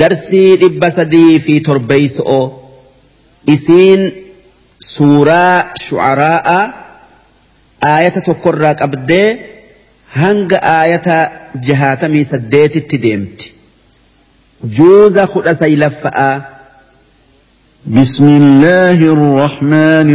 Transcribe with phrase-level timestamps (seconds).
[0.00, 2.40] darsii dhibba sadii fi torbeeyso'o
[3.54, 4.02] isiin
[4.92, 6.60] suuraa shucaraa'a
[7.92, 9.28] aayata tokkorraa qabdee
[10.22, 11.16] hanga aayata
[11.68, 13.46] jahaatamii saddeetitti deemti
[14.80, 16.34] juuza kudha saylaffa'aa
[17.98, 20.08] بسم الله الرحمن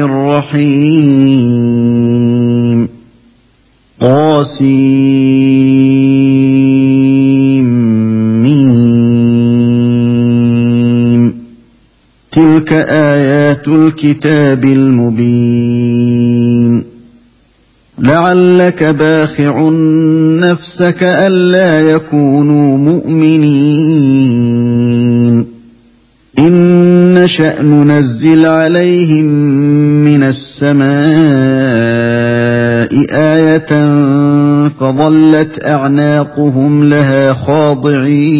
[1.50, 2.80] الرحيم
[5.90, 6.79] طاسيم
[12.40, 16.20] تلك آيات الكتاب المبين.
[18.00, 19.70] لعلك باخع
[20.40, 24.20] نفسك ألا يكونوا مؤمنين.
[26.40, 29.26] إن نشأ ننزل عليهم
[30.06, 30.90] من السماء
[33.12, 33.70] آية
[34.70, 38.40] فظلت أعناقهم لها خاضعين.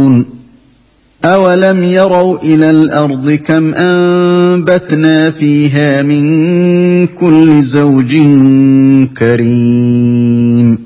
[1.25, 8.11] أولم يروا إلى الأرض كم أنبتنا فيها من كل زوج
[9.17, 10.77] كريم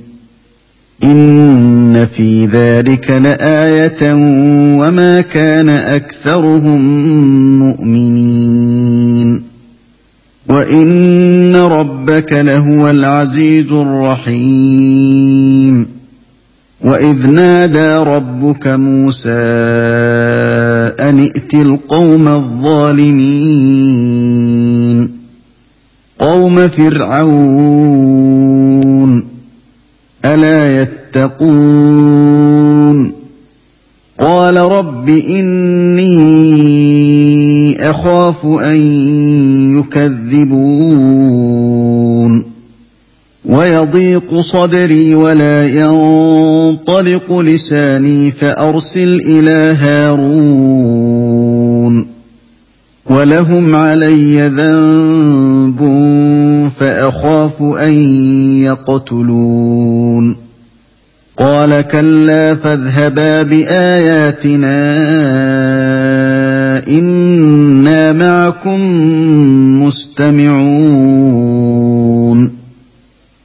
[1.03, 4.13] إن في ذلك لآية
[4.79, 6.81] وما كان أكثرهم
[7.59, 9.43] مؤمنين
[10.49, 15.15] وإن ربك لهو العزيز الرحيم
[16.81, 19.29] وإذ نادى ربك موسى
[20.85, 23.65] أن ائت القوم الظالمين.
[26.19, 28.05] قوم فرعون
[30.25, 32.05] ألا يتقون؟
[34.19, 36.05] قال رب إني
[37.89, 38.75] أخاف أن
[39.79, 40.84] يكذبون.
[43.85, 51.25] ويضيق صدري ولا ينطلق لساني فأرسل إلى هارون
[53.05, 55.79] ولهم علي ذنب
[56.79, 57.93] فأخاف أن
[58.61, 60.35] يقتلون
[61.37, 64.85] قال كلا فاذهبا بآياتنا
[66.87, 68.79] إنا معكم
[69.83, 71.74] مستمعون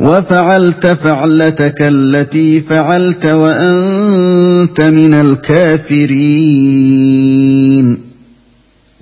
[0.00, 6.12] وفعلت فعلتك التي فعلت وأنت من الكافرين.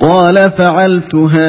[0.00, 1.48] قال فعلتها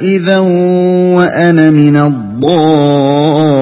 [0.00, 3.61] إذا وأنا من الضالين.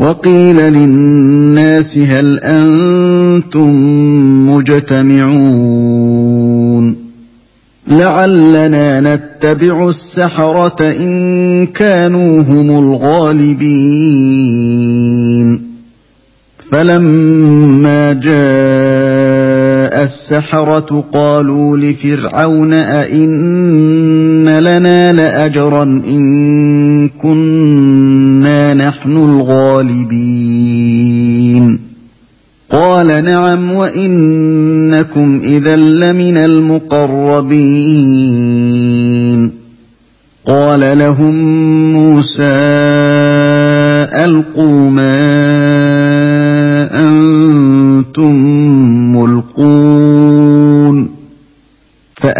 [0.00, 3.70] وقيل للناس هل أنتم
[4.50, 6.30] مجتمعون
[7.88, 14.00] لعلنا نتبع السحرة إن كانوا هم الغالبين
[16.70, 27.89] فلما جاء السحرة قالوا لفرعون أئن لنا لأجرا إن كنا
[28.88, 30.20] نحن الغالبين.
[32.70, 37.60] قال نعم وإنكم إذا لمن المقربين.
[40.46, 41.34] قال لهم
[41.92, 42.42] موسى
[44.24, 45.20] ألقوا ما
[46.92, 47.29] أنتم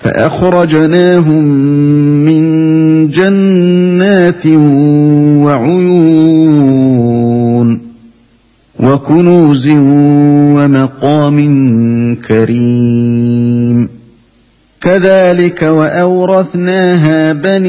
[0.00, 1.44] فأخرجناهم
[2.24, 2.42] من
[3.08, 4.46] جنات
[5.44, 6.70] وعيون
[8.80, 9.68] وكنوز
[10.56, 11.38] ومقام
[12.28, 13.88] كريم.
[14.80, 17.66] كذلك وأورثناها بني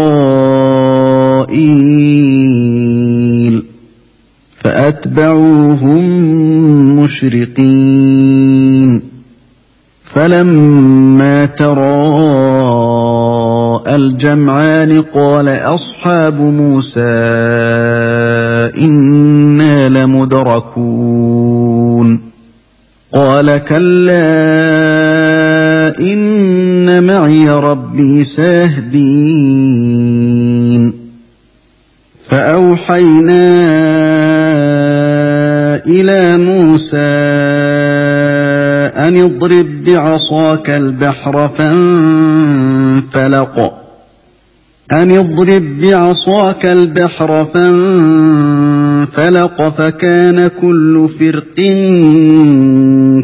[4.64, 6.04] فأتبعوهم
[7.00, 8.27] مشرقين.
[10.28, 11.86] فلما تراءى
[13.96, 17.02] الجمعان قال أصحاب موسى
[18.78, 21.08] إنا لمدركون.
[23.14, 24.20] قال كلا
[26.00, 29.48] إن معي ربي سيهدين.
[32.30, 33.48] فأوحينا
[35.88, 37.57] إلى موسى
[39.08, 43.04] أن اضرب بعصاك البحر فانفلق.
[44.92, 48.50] أن اضرب بعصاك البحر فانفلق
[49.70, 51.56] فكان كل فرق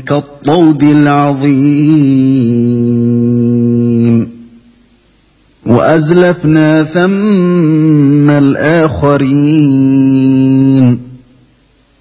[0.05, 2.03] كالطود العظيم.
[5.65, 9.93] وأزلفنا ثم الآخرين.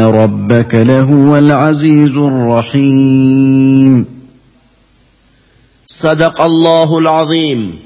[0.00, 4.06] ربك لهو العزيز الرحيم
[5.86, 7.78] صدق الله العظيم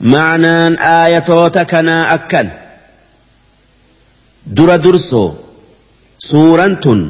[0.00, 2.48] معنى آياتنا أكل
[4.56, 5.34] dura dursoo
[6.28, 7.00] suuraan tun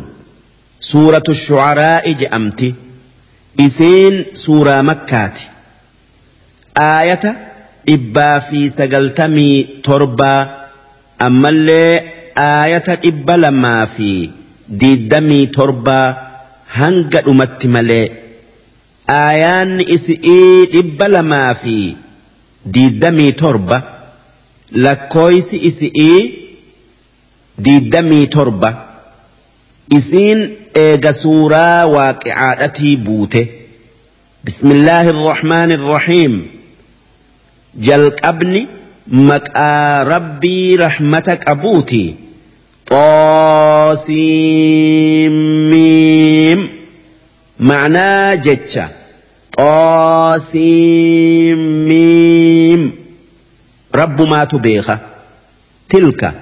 [0.80, 2.68] suuratu shucaraa'i je'amti
[3.66, 5.44] isiin suuraa makkaati
[6.88, 7.30] aayata
[7.86, 9.56] dhibbaa fi sagaltamii
[9.88, 10.40] torbaa
[11.26, 11.92] ammallee
[12.44, 14.10] aayata dhibba lamaa fi
[14.80, 16.06] diiddamii torbaa
[16.78, 18.06] hanga dhumatti malee
[19.18, 21.76] aayaanni isi'ii dhibba lamaa fi
[22.74, 23.78] diiddamii torba
[24.86, 26.20] lakkooysi isi'ii
[27.68, 28.70] diiddamii torba
[29.98, 30.40] isiin
[30.84, 33.42] eega suuraa waaqicaadhatii buute.
[34.44, 36.34] Bismillaahi irrahmaani irrahiim
[37.88, 38.62] jalqabni
[39.30, 42.02] maqaa rabbii rahmata qabuuti
[42.86, 44.16] طاسيم
[47.58, 48.88] معناه جتشا
[51.96, 52.92] طاسيم
[53.94, 54.98] رب ما تبيخه
[55.88, 56.32] تلك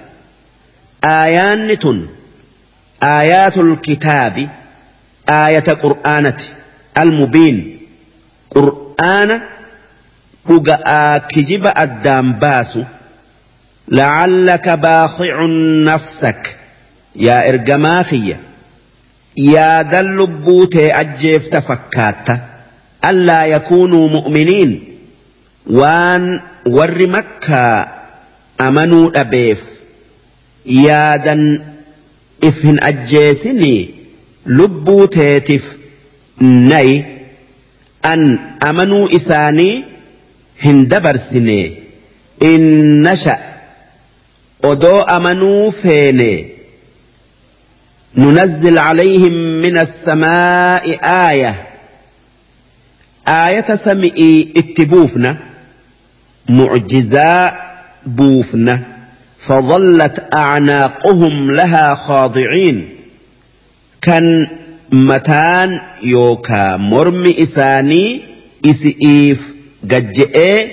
[1.05, 2.07] آيان تن
[3.03, 4.49] آيات الكتاب
[5.31, 6.37] آية قرآنة
[6.99, 7.79] المبين
[8.51, 9.41] قرآن
[11.19, 12.83] كجب الدام باسو
[17.27, 18.39] yaa ergamaa kiyya
[19.53, 22.39] yaadan lubbuu tee ajjeefta fakkaatta
[23.11, 24.73] allaa yakuunuu mu'miniin
[25.81, 26.25] waan
[26.77, 27.77] warri makkaa
[28.67, 29.61] amanuu dhabeef
[30.85, 31.43] yaadan
[32.51, 33.81] if hin ajjeesinii
[34.61, 35.65] lubbuu teetiif
[36.73, 36.95] nayi
[38.13, 38.23] an
[38.71, 39.73] amanuu isaanii
[40.65, 41.59] hin dabarsine
[42.53, 42.63] in
[43.09, 43.37] nasha
[44.71, 46.33] odoo amanuu feene.
[48.17, 51.55] ننزل عليهم من السماء آية
[53.29, 55.37] آية سمئي اتبوفنا
[56.49, 57.75] معجزاء
[58.07, 58.81] بوفنا
[59.39, 62.89] فظلت أعناقهم لها خاضعين
[64.03, 64.49] كان
[64.93, 68.21] متان يوكا مرم إساني
[68.67, 69.55] إسئيف
[69.91, 70.67] قجئ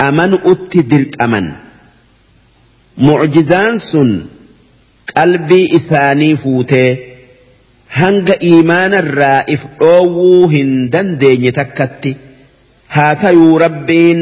[0.00, 1.52] أمن أتدرك أمن
[2.98, 4.26] معجزان سن
[5.16, 6.96] قلبي إساني فوتي
[8.00, 12.10] hanga iimaana irraa if dhoowwuu hin dandeenye takkatti
[12.94, 14.20] haa tayuu rabbiin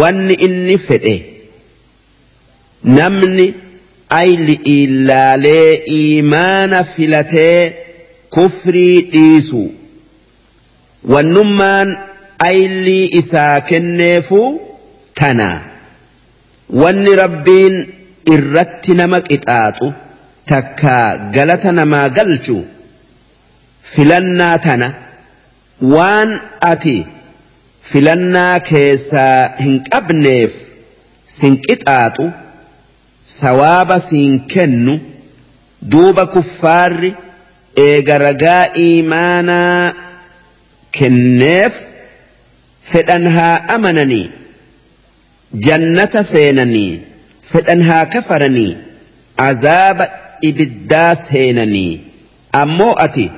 [0.00, 1.14] wanni inni fedhe
[2.98, 3.46] namni
[4.20, 5.68] ayli ilaalee
[5.98, 7.60] iimaana filatee
[8.36, 9.62] kufrii dhiisu
[11.14, 11.96] wannummaan
[12.48, 14.42] aylii isaa kenneefu
[15.20, 15.50] tana
[16.82, 17.74] wanni rabbiin
[18.34, 19.92] irratti nama qixaaxu
[20.52, 20.94] takka
[21.34, 22.56] galata namaa galchu
[23.94, 24.88] filannaa tana
[25.96, 26.30] waan
[26.72, 26.96] ati
[27.90, 30.52] filannaa keessaa hin qabneef
[31.36, 32.32] sin qixaaxu.
[33.24, 34.94] sawaaba siin kennu
[35.92, 37.10] duuba kuffaarri
[37.84, 39.92] eega ragaa iimaanaa
[40.98, 41.74] kenneef
[42.90, 44.26] fedhan haa amananii
[45.54, 47.00] jannata seenanii
[47.42, 48.76] fedhan haa kafaranii
[49.36, 52.00] azaaba ibiddaa seenanii
[52.52, 53.30] ammoo ati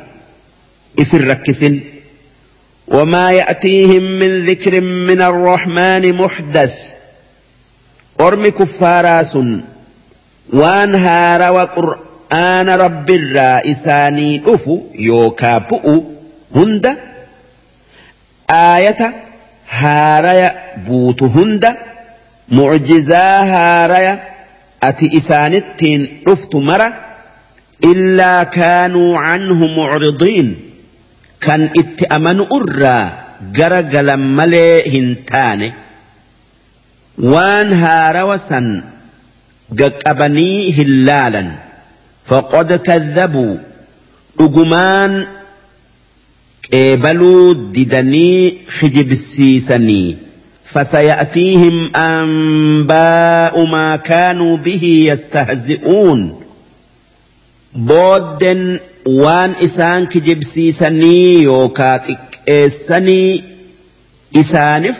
[2.88, 6.74] وما يأتيهم من ذكر من الرحمن محدث.
[8.20, 9.36] أرم كفاراس
[10.52, 14.42] وان هار وقرآن رب الرائساني.
[14.46, 16.02] أفو يوكا بؤ
[16.54, 16.96] هند.
[18.50, 19.14] آية
[19.68, 21.76] هاريا بوت هند.
[22.48, 24.22] معجزا هاريا
[24.82, 26.94] أتي إسانتين رفت مرة
[27.84, 30.56] إلا كانوا عنه معرضين.
[31.40, 33.12] كان اتأمن أرى
[33.52, 35.72] جرجل ملي هنتاني
[37.18, 38.82] وان هاروسا
[40.06, 41.50] قبني هلالا
[42.26, 43.56] فقد كذبوا.
[44.40, 45.26] أجمان
[46.72, 50.25] قبلوا ددني خجب السيسني.
[50.76, 56.40] فسيأتيهم أنباء ما كانوا به يستهزئون.
[57.74, 62.18] بودن وان إسان كجب سيسني يوكاتك
[62.48, 63.44] إساني
[64.36, 64.98] إسانف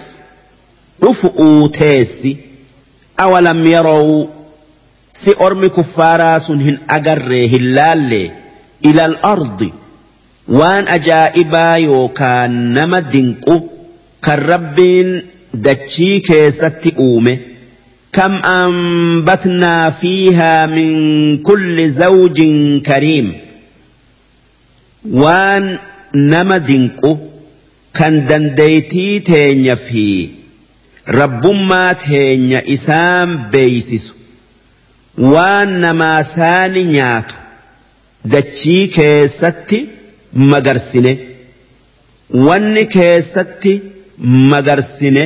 [1.04, 2.36] رفؤوا تيسي
[3.20, 4.26] أولم يروا
[5.14, 8.30] سأرمي كفارا سنهن أقره اللالي
[8.84, 9.70] إلى الأرض
[10.48, 13.60] وان أجائبا يوكان نما دنقو
[14.22, 15.22] كالربين
[15.54, 17.34] dachii keessatti uume
[18.16, 20.92] kam anbatnaa fiihaa min
[21.48, 23.28] kulli zawjin kariim.
[25.22, 25.78] Waan
[26.12, 27.10] nama dinqu
[27.98, 30.04] kan dandeeytii teenya fi
[31.18, 34.14] rabbummaa teenya isaan beeysisu.
[35.34, 37.34] Waan namaa saani nyaatu
[38.32, 39.78] dachii keessatti
[40.52, 41.12] magarsine.
[42.46, 43.72] Wanni keessatti
[44.18, 45.24] magarsine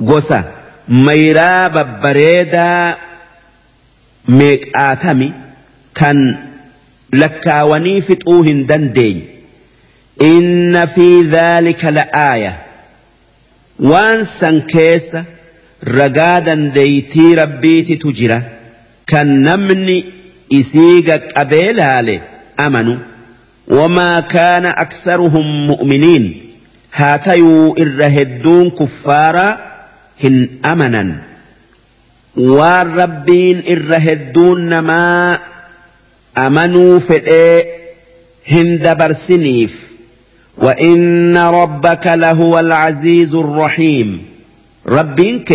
[0.00, 0.44] gosa
[0.88, 2.96] mayraa babbareedaa
[4.38, 5.28] meeqaatami
[6.00, 6.18] kan
[7.12, 9.22] lakkaawanii fixuu hin dandeenye.
[10.30, 12.52] Inna fi dhaalika la'aaya
[13.90, 15.24] waan san keessa
[15.98, 18.42] ragaa dandeeytii rabbiititu jira.
[19.10, 19.96] Kan namni
[20.58, 22.20] isii qaqqabee laale
[22.56, 22.98] amanu.
[23.78, 26.24] Wamaa kaana aktharuhum mu'miniin
[26.98, 29.52] haa tayuu irra hedduun kuffaaraa
[30.22, 30.36] hin
[30.72, 31.10] amanan
[32.56, 35.38] waan rabbiin irra hedduun namaa
[36.46, 37.54] amanuu fedhee
[38.56, 39.74] hin dabarsiniif
[40.60, 44.08] وإن ربك لهو العزيز الرحيم
[44.88, 45.50] ربينك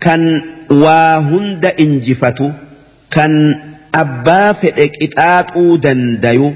[0.00, 2.50] كان واهند إنجفتو
[3.10, 3.60] كان
[3.94, 6.52] أبا فئك إتآت دنديو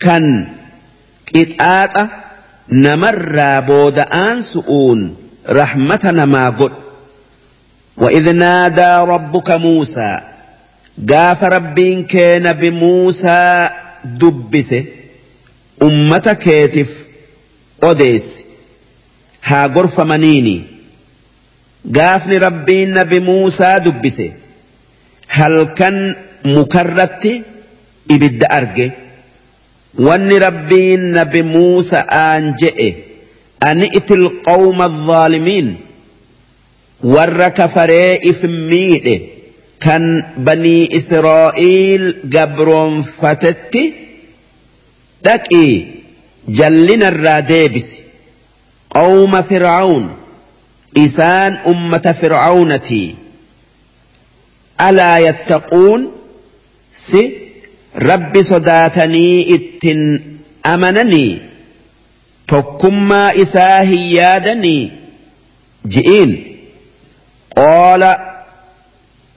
[0.00, 0.46] كان
[1.36, 1.96] إتآت
[2.71, 5.15] نمر بود آنسؤون
[5.49, 6.71] رحمة ما قل
[7.97, 10.17] وإذ نادى ربك موسى
[11.11, 13.69] قاف ربين كان بموسى
[14.05, 14.83] دبسه
[15.85, 16.89] ummata keetiif
[17.89, 18.45] odeessi
[19.49, 20.55] haa gorfamaniini
[21.97, 24.27] gaafni rabbiin nabi muusaa dubbise
[25.37, 25.97] halkan
[26.55, 27.31] mukarratti
[28.15, 28.85] ibidda arge
[29.98, 32.88] wanni rabbiin nabi muusa'aan je'e
[33.68, 35.68] ani itil qawma dhaalimiin
[37.14, 39.16] warra kafaree if miidhe
[39.84, 40.04] kan
[40.46, 42.04] banii israa'iil
[42.34, 43.82] gabroonfatetti
[45.26, 45.74] dhaqii
[46.58, 47.96] jallina irraa deebise
[48.96, 50.04] qawma fir'aun
[51.04, 53.08] isaan ummata fir'aunatii
[54.88, 56.00] alaa yattaquun
[56.92, 57.22] si
[57.98, 60.20] ربي صداتني اتن
[60.66, 61.38] امنني
[62.48, 64.92] تكما اساهي يادني
[65.86, 66.56] جئين
[67.56, 68.16] قال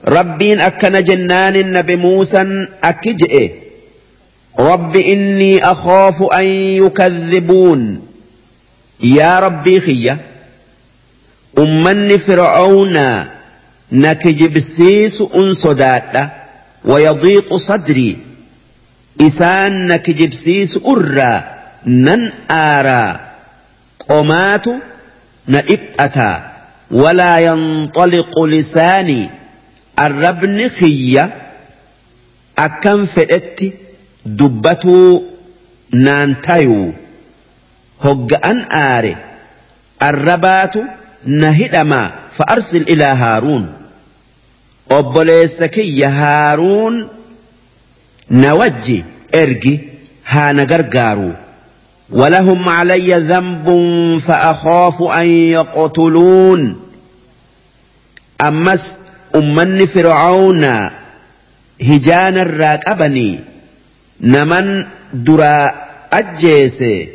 [0.08, 3.50] ربين اكن جنان النبي موسى اكجئ
[4.58, 8.06] ربي اني اخاف ان يكذبون
[9.00, 10.18] يا ربي خيا
[11.58, 13.24] أمن فرعون
[13.92, 15.52] نكجب السيس أن
[16.84, 18.29] ويضيق صدري
[19.20, 21.44] إسان نكجب سيس أرى
[21.86, 23.20] نن آرى
[24.08, 24.66] قمات
[25.48, 26.50] نئبأتا
[26.90, 29.30] ولا ينطلق لساني
[29.98, 31.34] الربن خية
[32.58, 33.72] أكم فئتي
[34.26, 35.24] dubbatuu
[35.92, 36.92] naan tayuu
[38.04, 39.12] hogga'an aare
[40.08, 40.84] arrabaatu
[41.40, 43.64] na hidhamaa fa'arsil ilaa haaruun
[44.98, 46.98] obboleessa kiyya haaruun
[48.29, 49.79] na wajji ergi
[50.23, 51.33] haa na gargaaru
[52.11, 53.65] ولهم علي ذنب
[54.27, 55.25] فأخاف أن
[55.57, 56.79] يقتلون
[58.47, 58.93] أمس
[59.35, 60.63] أمني فرعون
[61.81, 63.39] هجان الراكبني
[64.21, 65.73] naman duraa
[66.11, 67.09] ajjeese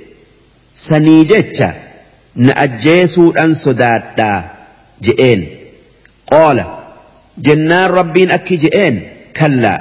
[0.74, 1.72] sanii jecha
[2.36, 4.42] na ajjeesuudhaan sodaadhaa
[5.06, 5.42] je'een
[6.32, 6.64] qoola
[7.46, 8.96] jennaan rabbiin akki je'een
[9.38, 9.78] kallaa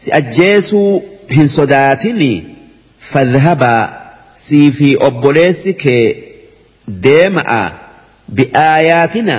[0.00, 1.02] si ajjeesuu
[1.36, 2.32] hin sodaatini.
[3.10, 3.82] Fadhabaa
[4.32, 6.04] sii fi obboleessi kee
[7.06, 7.62] deema'a
[8.38, 9.36] bi'aayaatina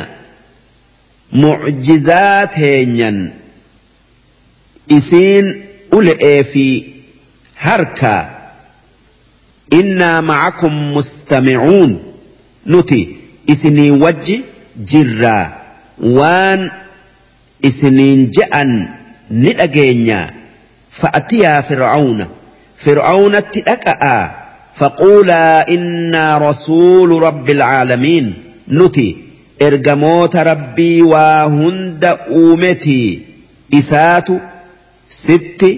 [1.44, 3.20] mucjizaa teenyan
[4.98, 5.48] isiin
[6.00, 6.66] ule'ee fi
[7.66, 8.22] harkaa
[9.80, 11.92] innaa macakum mustamicuun
[12.66, 13.00] nuti
[13.56, 14.38] isinii wajji
[14.94, 15.46] jirraa.
[16.18, 16.62] Waan
[17.70, 18.72] isiniin je'an
[19.30, 20.28] ni dhageenyaa
[21.02, 22.28] fa'atiyaa fir'auna
[22.86, 24.42] fir'aunatti dhaqa'aa
[24.76, 28.34] فقولا إنا رسول رب العالمين.
[28.68, 29.18] نتي
[29.62, 33.20] إرجموت ربي وهند أومتي.
[33.74, 34.28] إسات
[35.10, 35.78] ست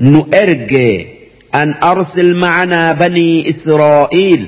[0.00, 1.06] نؤرجي
[1.54, 4.46] أن أرسل معنا بني إسرائيل.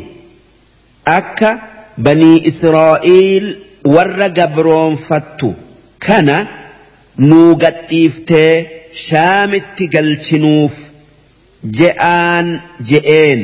[1.09, 1.59] أكا
[1.99, 5.53] بني إسرائيل ور جبرون فتو.
[6.01, 6.47] كان
[7.19, 10.75] نوغت إفتي shaamitti galchinuuf
[11.79, 12.49] je'aan
[12.91, 13.43] je'een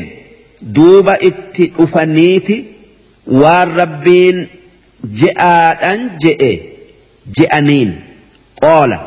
[0.77, 2.57] duuba itti dhufaniiti
[3.43, 4.39] waan rabbiin
[5.23, 6.53] je'aadhaan je'e
[7.39, 7.91] je'aniin
[8.63, 8.99] qoola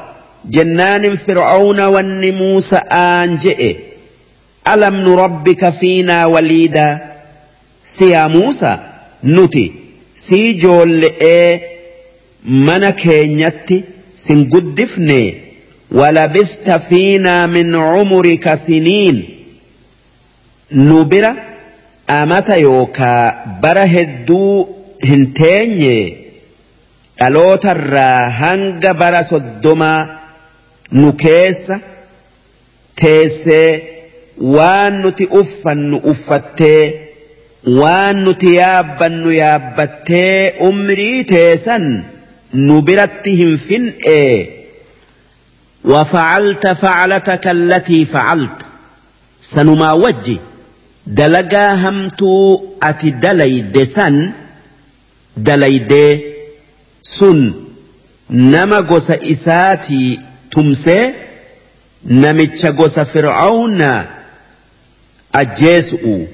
[0.58, 3.72] jennaanin fir'aawna wanni muusa'aan je'e
[4.74, 6.94] alam nu rabbika fiinaa waliidaa
[7.96, 8.78] siyaa muusaa
[9.38, 9.66] nuti
[10.26, 11.50] sii joolle'ee
[12.68, 13.78] mana keenyatti
[14.24, 15.45] sin guddifnee.
[20.72, 21.36] Nu bira
[22.08, 24.68] amata yookaa bara hedduu
[25.08, 25.98] hin teenye
[27.20, 30.00] dhalootarraa hanga bara soddomaa
[30.92, 31.80] nu keessa
[33.02, 33.70] teessee
[34.56, 36.84] waan nuti uffannu uffattee
[37.82, 41.86] waan nuti yaabbannu yaabbattee umrii teessan
[42.68, 44.65] nu biratti hin fin'ee
[45.86, 48.62] وفعلت فعلتك التي فعلت.
[49.42, 50.38] سنما وجه
[51.08, 54.32] دلقا همتو أتي دليد سن.
[55.38, 56.22] دليد
[57.04, 57.54] سن.
[58.30, 60.20] نما قوس إساتي
[60.52, 61.14] تمسي
[62.06, 64.04] نمتشا قوس فرعون
[65.36, 66.26] أجيسو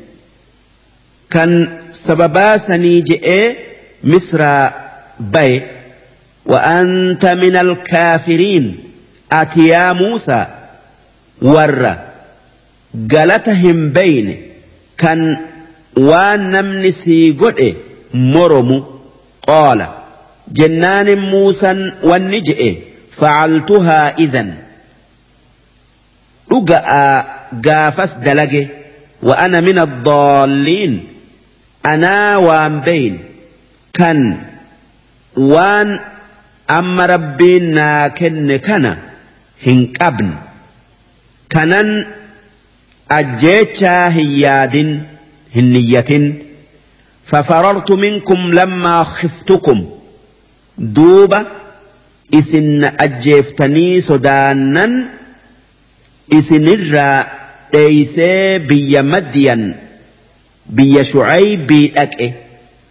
[1.29, 3.55] كان سببا سنيجي
[4.03, 4.69] مصر
[5.19, 5.61] بي
[6.45, 8.90] وأنت من الكافرين
[9.39, 10.45] ati yaa Muusaa
[11.53, 11.93] warra
[13.13, 14.35] galata hin bayne
[15.03, 15.21] kan
[16.09, 17.69] waan namni sii godhe
[18.33, 18.77] moromu
[19.47, 19.87] qoola
[20.59, 22.69] jennaanin Muusaan wanni je'e
[23.19, 24.49] facaltuhaa idan.
[26.49, 27.15] Dhuga'aa
[27.65, 28.63] gaafas dalage
[29.27, 30.93] wa'ana min addaalliin
[31.93, 33.15] anaa waan bayn
[33.97, 34.19] kan
[35.53, 35.89] waan
[36.77, 38.91] amma rabbiin naa kenne kana
[39.65, 40.35] hin qabne
[41.55, 41.89] kanan
[43.19, 44.95] ajjeechaa hin yaadin
[45.57, 46.31] hin niyyatin
[47.31, 49.85] ففررت منكم لما خفتكم
[50.77, 51.45] دوبا
[52.33, 55.05] إسن أجيفتني سدانا
[56.33, 57.27] إسن الرا
[57.75, 59.75] إيسي بي مديا
[60.65, 62.31] بي شعيب أكئ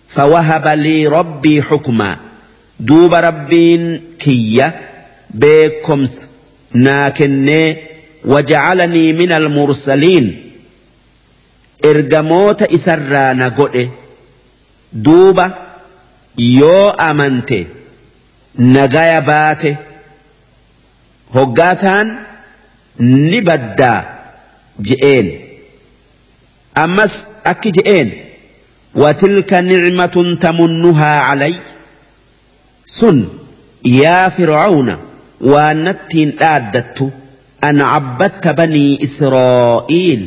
[0.08, 2.18] فوهب لي ربي حكما
[2.80, 4.80] دوب ربين كية
[6.74, 7.88] naa kennee
[8.32, 10.26] waja'alanii min almursaliin
[11.90, 13.90] ergamoota isarraa na godhe.
[15.04, 15.46] Duuba
[16.36, 17.66] yoo amante
[18.58, 19.76] nagaya baate.
[21.34, 22.08] Hoggaataan
[22.98, 24.00] ni baddaa
[24.88, 25.28] je'een.
[26.74, 28.10] Ammas akki je'een
[28.94, 31.54] watilka nicmatun tamunnuhaa calay?
[32.86, 33.18] Sun
[33.84, 34.98] yaa fircauna
[35.40, 37.10] waan nattiin dhaaddattu
[37.62, 40.22] an abbatta banii Israa'iil.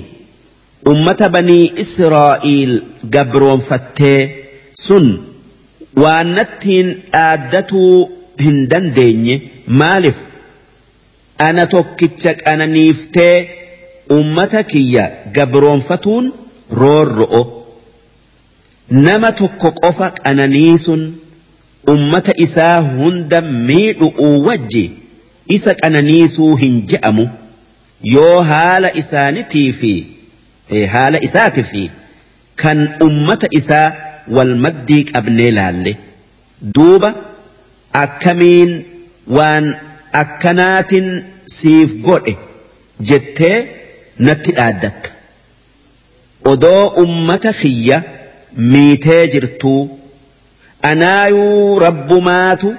[0.91, 2.73] Ummata banii Israa'iil
[3.15, 4.19] gabroonfattee
[4.85, 5.05] sun
[6.03, 8.09] waan nattiin dhaaddatuu
[8.43, 10.15] hin dandeenye maaliif?
[11.37, 13.35] Ana tokkicha qananiiftee
[14.17, 16.25] ummata kiyya gabroonfatuun
[16.79, 17.43] roorro'o.
[18.89, 21.01] Nama tokko qofa qananiisun
[21.93, 24.83] ummata isaa hunda miidhu'uu wajji.
[25.47, 27.25] Isa qananiisuu hin je'amu.
[28.15, 29.93] Yoo haala isaanitii fi
[30.93, 31.83] haala isaati fi
[32.63, 33.87] kan ummata isaa
[34.37, 35.93] wal maddii qabnee laalle.
[36.75, 37.13] Duuba
[38.03, 38.71] akkamiin
[39.37, 39.65] waan
[40.21, 41.07] akkanaatin
[41.57, 42.35] siif godhe
[43.09, 43.57] jettee
[44.27, 45.09] natti dhaaddatta.
[46.51, 48.01] Odoo ummata kiyya
[48.71, 49.99] miitee jirtuu
[50.81, 52.75] anaayuu rabbumaatu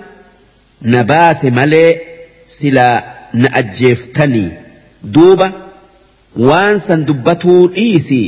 [0.94, 1.90] na baase malee
[2.44, 3.02] silaa
[3.33, 4.50] na ajjeeftanii
[5.14, 5.52] duuba
[6.48, 8.26] waan san dubbatuu dhiisii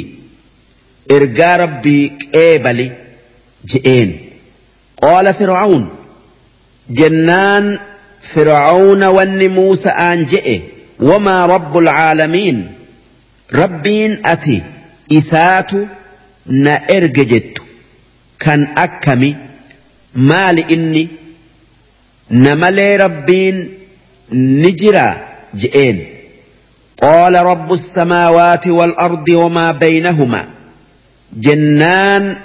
[1.16, 2.86] ergaa rabbii qeebali
[3.72, 4.10] je'een.
[5.02, 5.84] Qaala fir'aun
[7.00, 7.66] jennaan
[8.32, 10.56] fir'auna wanni muusa'aan je'e
[11.10, 12.58] wamaa rabbul caalamiin
[13.60, 14.56] rabbiin ati
[15.18, 15.88] isaatu
[16.64, 17.62] na erge jettu.
[18.44, 19.30] Kan akkami?
[20.30, 21.04] Maali inni?
[22.30, 23.56] Na malee rabbiin
[24.32, 25.14] نجرا
[25.56, 26.04] جئين.
[27.02, 30.44] قال رب السماوات والأرض وما بينهما.
[31.40, 32.36] جنان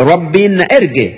[0.00, 1.14] ربي نأرق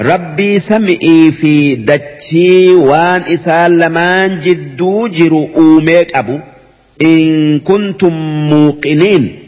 [0.00, 6.38] ربي سمئي في دتشي وان إسال لمان جدو جرو أوميك أبو.
[7.02, 8.12] إن كنتم
[8.50, 9.38] موقنين.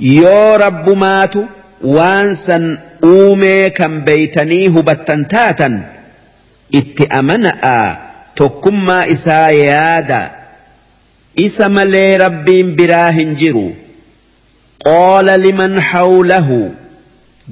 [0.00, 1.44] يا رب ماتوا
[1.82, 5.92] وانسا أوميكا بيتني هبتا تاتا
[6.74, 8.03] إتأمنأ
[8.34, 10.20] tokkummaa isaa yaada.
[11.46, 13.66] Isa malee rabbiin biraa hin jiru.
[14.86, 16.58] Qaala liman hawlahu.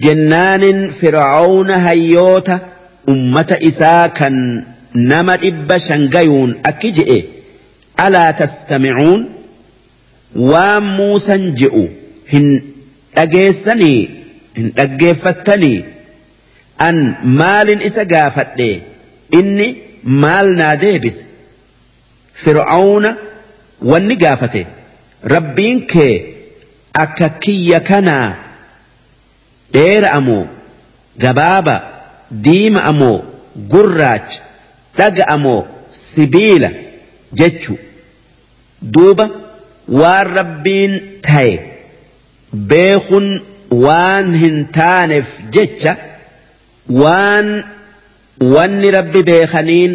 [0.04, 2.60] Jennaanin fir'aawna hayyoota
[3.14, 4.36] ummata isaa kan
[5.12, 7.18] nama dhibba shangayuun akki je'e.
[8.04, 9.20] Alaa tastamicuun?
[10.50, 11.84] Waan muusan je'u
[12.32, 12.46] hin
[13.16, 14.00] dhageessanii?
[14.56, 15.84] Hin dhaggeeffattanii?
[16.88, 16.96] An
[17.40, 18.70] maalin isa gaafadhe?
[19.38, 19.68] Inni
[20.04, 21.24] maal naa deebise
[22.44, 23.10] fir'aawna
[23.90, 24.66] wanni gaafate.
[25.34, 26.14] Rabbiin kee
[27.04, 28.28] akka kiyya kanaa
[29.74, 30.46] dheera amoo
[31.24, 31.74] gabaaba
[32.46, 33.18] diima amoo
[33.74, 34.42] gurraacha
[34.98, 35.60] dhaga amoo
[35.90, 36.70] sibiila
[37.40, 37.74] jechu.
[38.94, 39.26] Duuba
[40.00, 40.92] waan rabbiin
[41.26, 41.52] ta'e
[42.72, 43.26] beekun
[43.84, 45.96] waan hin taaneef jecha
[47.02, 47.48] waan
[48.40, 49.92] wanni rabbi beekaniin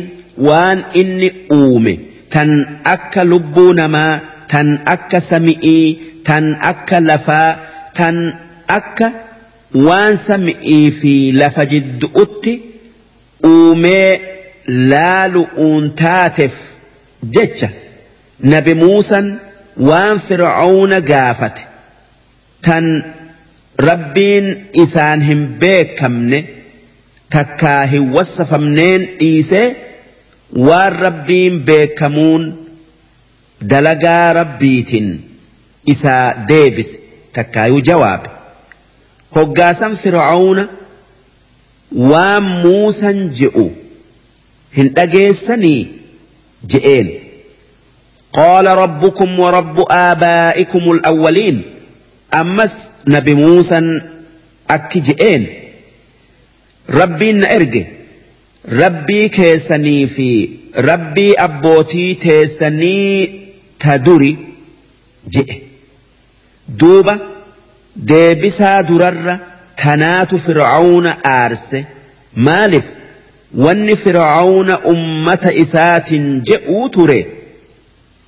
[0.48, 1.94] waan inni uume
[2.34, 2.52] tan
[2.96, 4.20] akka lubbuu namaa
[4.52, 5.86] tan akka sami'ii
[6.28, 7.50] tan akka lafaa
[8.00, 8.18] tan
[8.78, 9.08] akka
[9.88, 12.54] waan sami'ii fi lafa jiddu'utti
[13.52, 14.10] uumee
[14.92, 16.56] laalu'uun taateef
[17.38, 17.70] jecha
[18.54, 19.28] nabi muusan
[19.90, 21.62] waan fir'auna gaafate
[22.68, 22.86] tan
[23.90, 24.48] rabbiin
[24.84, 26.40] isaan hin beekamne
[27.37, 29.67] takkaa hin wassafamneen dhiisee
[30.69, 32.43] waan rabbiin beekamuun
[33.71, 35.09] dalagaa rabbiitiin
[35.95, 36.99] isaa deebise
[37.39, 38.31] takkaayuu jawaabe
[39.37, 40.65] hoggaasan fir'auna
[42.13, 43.67] waan muusan je'u
[44.79, 45.81] hin dhageessanii
[46.75, 47.09] je'een
[48.33, 51.63] قال ربكم ورب آبائكم الأولين
[52.35, 52.75] أمس
[53.09, 54.01] نبي موسى
[54.71, 55.47] أكجئين
[56.90, 57.84] rabbiin na erge.
[58.82, 60.28] Rabbii keessanii fi
[60.90, 63.28] rabbii abbootii teessanii
[63.84, 64.32] ta duri
[65.36, 65.62] jedhe
[66.80, 67.14] duuba
[68.12, 69.36] deebisaa durarra
[69.84, 71.86] tanaatu fir'aawna aarse.
[72.48, 72.84] Maalif
[73.66, 77.20] wanni fir'aawna ummata isaatiin jeu ture?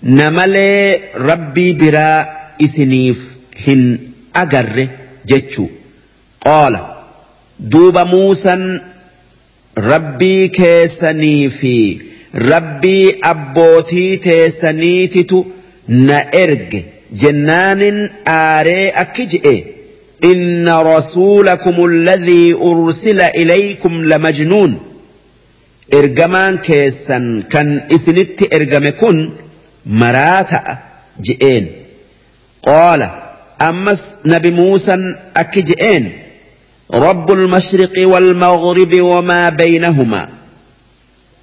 [0.01, 2.25] Namalee rabbii biraa
[2.59, 3.17] isiniif
[3.65, 3.83] hin
[4.33, 4.89] agarre
[5.31, 5.69] jechuu.
[6.45, 6.98] Qoola
[7.59, 8.63] duuba muusan
[9.75, 12.01] rabbii keessanii fi
[12.33, 15.45] rabbii abbootii teessaniititu
[15.87, 16.85] na erge.
[17.21, 19.55] Jennaanin aaree akki je'e
[20.31, 24.75] inna rasuulakum alladhii ursila ilaykum lamajnuun
[25.99, 29.17] ergamaan keessan kan isinitti ergame kun
[30.01, 30.75] maraa ta'a
[31.27, 31.65] je'een.
[32.67, 33.07] Qaala
[33.69, 35.03] ammas nabi muusan
[35.41, 36.05] akki je'een?
[36.93, 40.29] رب المشرق والمغرب وما بينهما.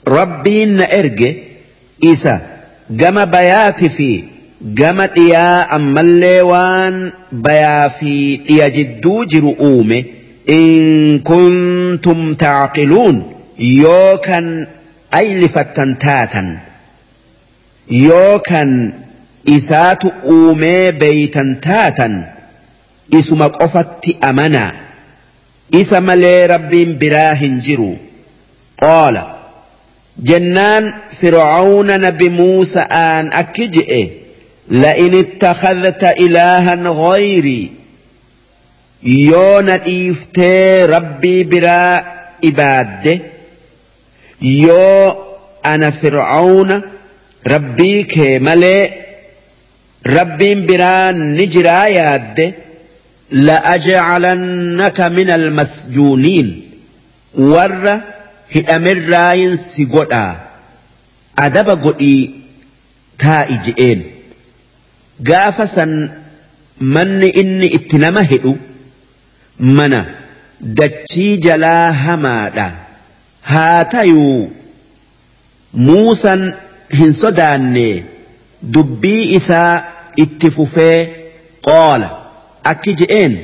[0.08, 1.34] ربين إرج
[2.04, 2.40] إسا
[2.90, 4.22] جما بيات في
[4.62, 10.04] جما يا أم الليوان بيا في يجد جرؤوم
[10.48, 13.32] إن كنتم تعقلون.
[13.58, 14.66] يوكا
[15.14, 16.58] أيلفة تاتا
[17.90, 18.90] يوكا
[19.48, 22.32] إسات أومي بيتا تاتا
[23.14, 24.85] إسمك أفت أمنا.
[25.70, 27.90] Isa malee rabbiin biraa hin jiru
[28.82, 29.22] qaala
[30.30, 30.84] jennaan
[31.20, 34.04] fir'auna nabi muusa'aan akki je'e
[34.70, 37.70] لئن اتخذت إلها غيري
[39.02, 42.04] يون إيفتي ربي برا
[42.44, 43.18] إبادة
[44.42, 45.14] يو
[45.66, 46.82] أنا فرعون
[47.46, 48.90] ربي كمالي
[50.06, 52.54] rabbiin biraan ni jiraa yaadde
[53.30, 56.48] la'ajacalannaka min almasjuuniin
[57.52, 58.00] warra
[58.54, 60.36] hidhamirraayin si godhaa
[61.46, 62.20] adaba godhii
[63.24, 64.04] taa'i je'een
[65.30, 65.92] gaafa san
[66.96, 68.52] manni inni itti nama hidhu
[69.78, 70.04] mana
[70.80, 72.66] dachii jalaa hamaadha
[73.52, 74.50] haa tayuu
[75.88, 76.46] muusan
[77.00, 77.88] hin sodaanne
[78.76, 79.72] dubbii isaa
[80.26, 80.98] itti fufee
[81.68, 82.25] qaala
[82.72, 83.34] akki je'een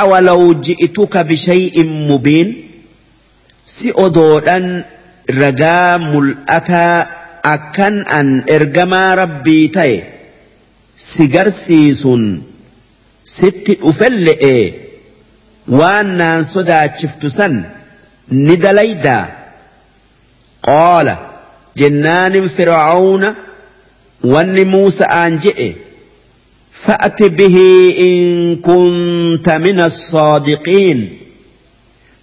[0.00, 2.50] awalaw ji'ituka bishay'in mubiin
[3.74, 4.66] si odoodhan
[5.40, 6.96] ragaa mul'ataa
[7.54, 9.96] akkan an ergamaa rabbii ta'e
[11.08, 12.24] si garsiisuun
[13.36, 14.56] sitti dhufelle'e
[15.78, 17.54] waan naan sodaachiftu san
[18.46, 19.24] ni dalaydaa.
[20.66, 21.14] Qaala
[21.80, 23.28] jennaanin fir'aawna
[24.32, 25.68] wanni muusa'aan je'e
[26.86, 27.58] فأت به
[27.98, 31.18] إن كنت من الصادقين.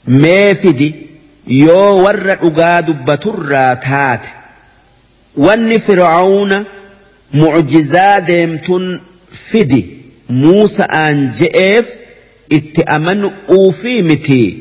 [0.07, 0.95] ما فدي؟
[1.47, 4.21] يو ور أقاد بترى تات.
[5.37, 6.63] وان فرعون
[7.33, 8.99] معجزا ديمتن
[9.51, 9.85] فدي.
[10.29, 11.89] موسى أن جئف
[12.51, 14.59] اتأمن أوفي متي.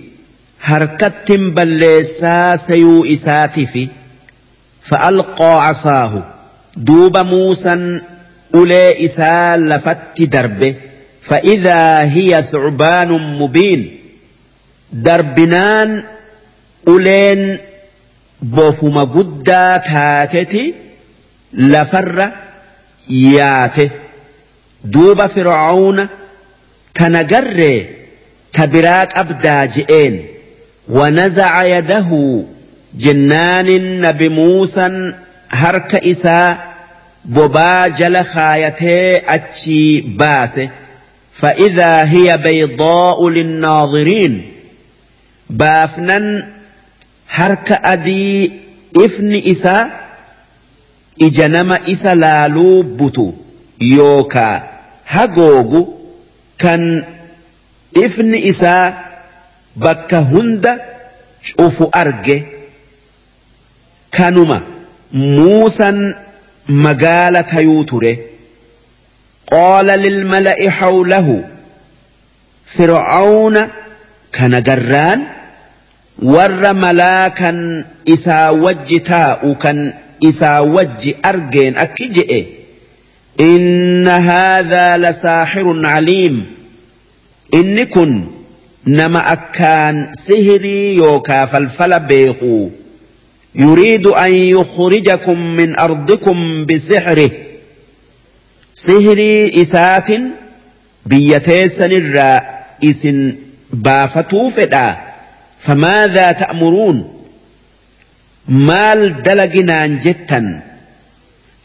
[0.62, 3.88] هركت بلسا سيو إساتي في.
[4.82, 6.24] فألقى عصاه.
[6.76, 8.00] دوب موسى
[8.52, 10.88] ulee isaa lafatti darbe
[11.28, 13.08] فإذا هي ثعبان
[13.38, 13.98] مبين.
[14.92, 16.02] دربنان
[16.88, 17.58] أولين
[18.42, 20.74] بوفما قدا تاتتي
[21.52, 22.32] لفر
[23.10, 23.90] ياته.
[24.84, 26.08] دوب فرعون
[26.94, 27.86] تنقر
[28.52, 30.26] تبرات أبدا جئين.
[30.88, 32.42] ونزع يده
[32.94, 35.12] جنان نبي موسى
[35.50, 36.77] هرك إساء
[37.34, 40.70] bobaa jala kaayatee achii baase
[41.38, 44.52] فإذا هي بيضاء للناظرين.
[45.50, 46.48] بافنن
[47.30, 48.52] هرك أدي
[48.96, 49.90] إفن إسا
[51.22, 53.32] إجنم إسا لالو بتو
[53.80, 54.68] يوكا
[55.06, 55.94] هقوغو
[56.58, 57.04] كان
[57.96, 58.98] إفن إسا
[59.76, 60.80] بك هند
[61.42, 62.42] شوف أرجه.
[64.12, 64.62] كانما
[65.12, 66.14] موسى
[66.68, 68.16] مقالة يوتره
[69.52, 71.44] قال للملأ حوله
[72.66, 73.68] فرعون
[74.32, 75.22] كان جران
[76.22, 79.92] ور ملاكا إسا وج تاء كان
[80.24, 82.46] إسا وج أرجين أكجئ.
[83.40, 86.46] إن هذا لساحر عليم.
[87.54, 88.24] إنكن
[88.86, 92.68] نما أكان سهري يوكا فالفل بيخو.
[93.58, 97.30] يريد أن يخرجكم من أرضكم بسحره.
[98.74, 100.08] سهري إسات
[101.06, 102.42] بيتيسن الراء
[102.84, 103.34] إسن
[103.72, 104.96] بافتو فدا.
[105.58, 107.14] فماذا تأمرون؟
[108.48, 110.60] مال دلقنان جتا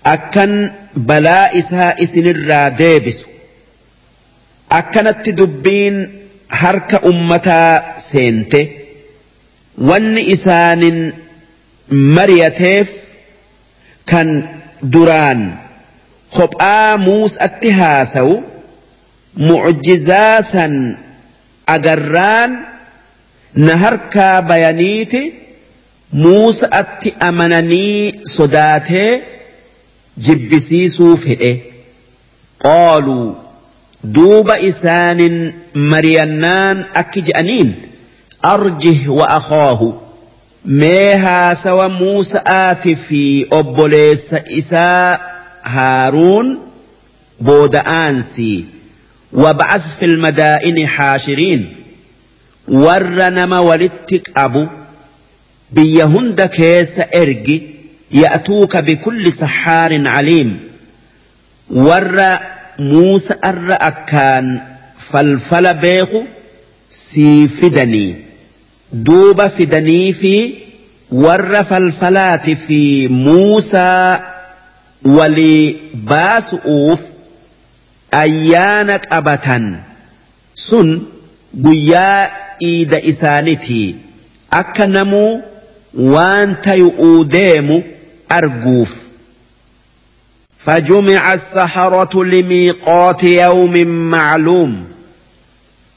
[0.05, 3.25] أكن بلا إسها إسن الراء ديبس
[4.71, 6.09] أكنت دبين
[6.51, 8.67] هرك أمتا سينته
[9.77, 10.17] ون
[11.91, 12.89] إسان mariyateef
[14.05, 14.49] kan
[14.81, 15.59] duraan
[16.31, 18.43] kophaa muusatti haasawu
[19.35, 20.97] mucjizaa san
[21.67, 22.51] agarraan
[23.55, 25.33] na harkaa bayaniiti
[26.11, 29.23] muusatti amananii sodaatee
[30.25, 31.53] jibbisiisuu fedhe
[32.63, 33.35] qaaluu
[34.15, 37.69] duuba isaanin mariyannaan akki je'aniin
[38.41, 40.02] arjih wa akhaahu
[40.65, 45.19] mee haasawa Muusa'aati fi obboleessa isaa
[45.61, 46.59] Haaruun
[47.43, 48.65] booda'aansii
[49.33, 51.67] wabcas fil madaa'ini haashiriin
[52.85, 54.67] warra nama walitti qabu
[55.73, 57.57] biyya hunda keessa ergi
[58.21, 60.51] ya'tuuka bikulli saxaarin caliim
[61.69, 62.29] warra
[62.79, 64.61] Muusa'arra akkaan
[64.97, 66.27] falfala beeku
[66.87, 68.32] sii fidanii.
[68.93, 70.53] دوب فدني في
[71.11, 74.19] ور فالفلات في موسى
[75.05, 77.01] ولباس أوف
[78.13, 79.79] أيانك أبتا.
[80.55, 81.01] سن
[81.65, 82.31] قيا
[82.61, 83.95] إيد إسانتي.
[84.53, 85.41] أكنمو
[85.93, 87.83] وانت يؤوديم
[88.31, 89.03] أرجوف
[90.57, 94.87] فجمع السحرة لميقات يوم معلوم.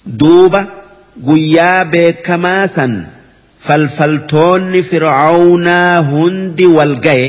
[0.07, 0.65] دُوبَ
[1.25, 3.07] guyyaa beekamaa san
[3.67, 7.27] falfaltoonni fir'aawnaa hundi wal ga'e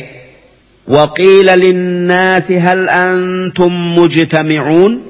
[0.88, 5.02] وقيل للناس هل أنتم مجتمعون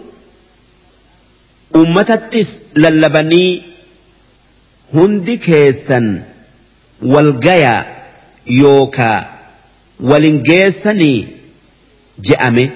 [1.76, 3.62] أمتتس للبني
[4.94, 6.22] هندي كيسا
[7.02, 7.86] والقيا
[8.48, 9.30] يوكا
[10.00, 11.28] ولنجيسني
[12.20, 12.70] جأمي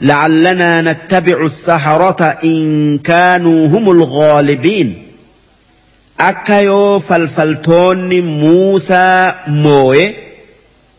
[0.00, 5.02] لعلنا نتبع السحرة إن كانوا هم الغالبين.
[6.20, 10.14] أكيو فالفلتون موسى موي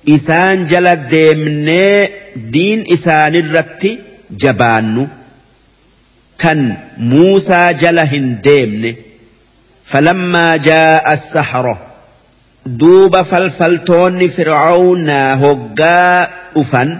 [0.09, 3.97] إسان جل ديمني دين إسان الرت
[4.31, 5.07] جبانو.
[6.39, 8.95] كان موسى جل هنديمني
[9.85, 11.81] فلما جاء السحرة
[12.65, 16.97] دوب فالفلتون فرعون هقا أفن.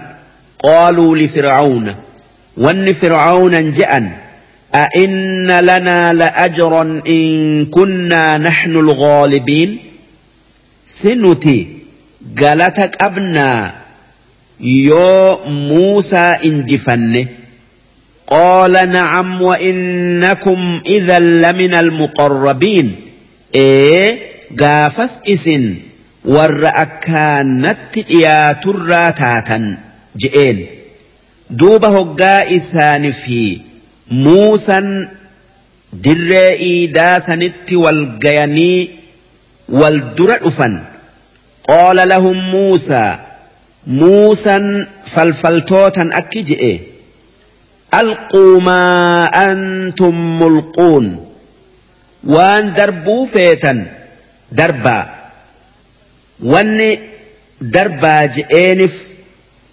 [0.64, 1.94] قالوا لفرعون
[2.56, 4.10] ون فرعون جأن
[4.74, 9.78] أئن لنا لأجرا إن كنا نحن الغالبين
[10.86, 11.66] سنتي
[12.40, 13.72] قالتك أبنا
[14.60, 17.26] يو موسى انجفن
[18.26, 22.96] قال نعم وإنكم إذا لمن المقربين
[23.54, 24.18] إيه
[24.60, 25.74] قافس إسن
[26.24, 26.70] ور
[28.10, 29.87] يا تراتاتا
[30.24, 30.58] je'een
[31.60, 33.40] duuba hoggaa isaanii fi
[34.24, 34.88] muusan
[36.04, 38.78] dirree iidaa sanitti wal gayanii
[39.80, 40.74] wal dura dhufan
[41.70, 43.10] qaala lahum muusaa
[44.00, 44.66] muusan
[45.14, 46.72] falfaltootan akki je'e
[48.00, 51.06] alquu maa antum mulquun
[52.34, 53.78] waan darbuu feetan
[54.60, 55.04] darbaa
[56.52, 56.90] wanni
[57.76, 58.94] darbaa je'eenif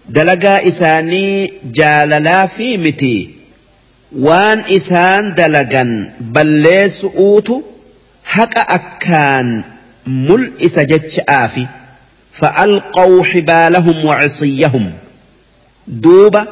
[0.09, 3.15] dalagaa isaanii jaalalaa fi miti
[4.27, 7.63] waan isaan dalagan balleessu'uutu
[8.35, 9.63] haqa akkaan
[10.05, 11.67] mul'isa jecha'aafi
[12.35, 14.91] فألقوا حبالهم وعصيهم
[15.87, 16.47] دوبا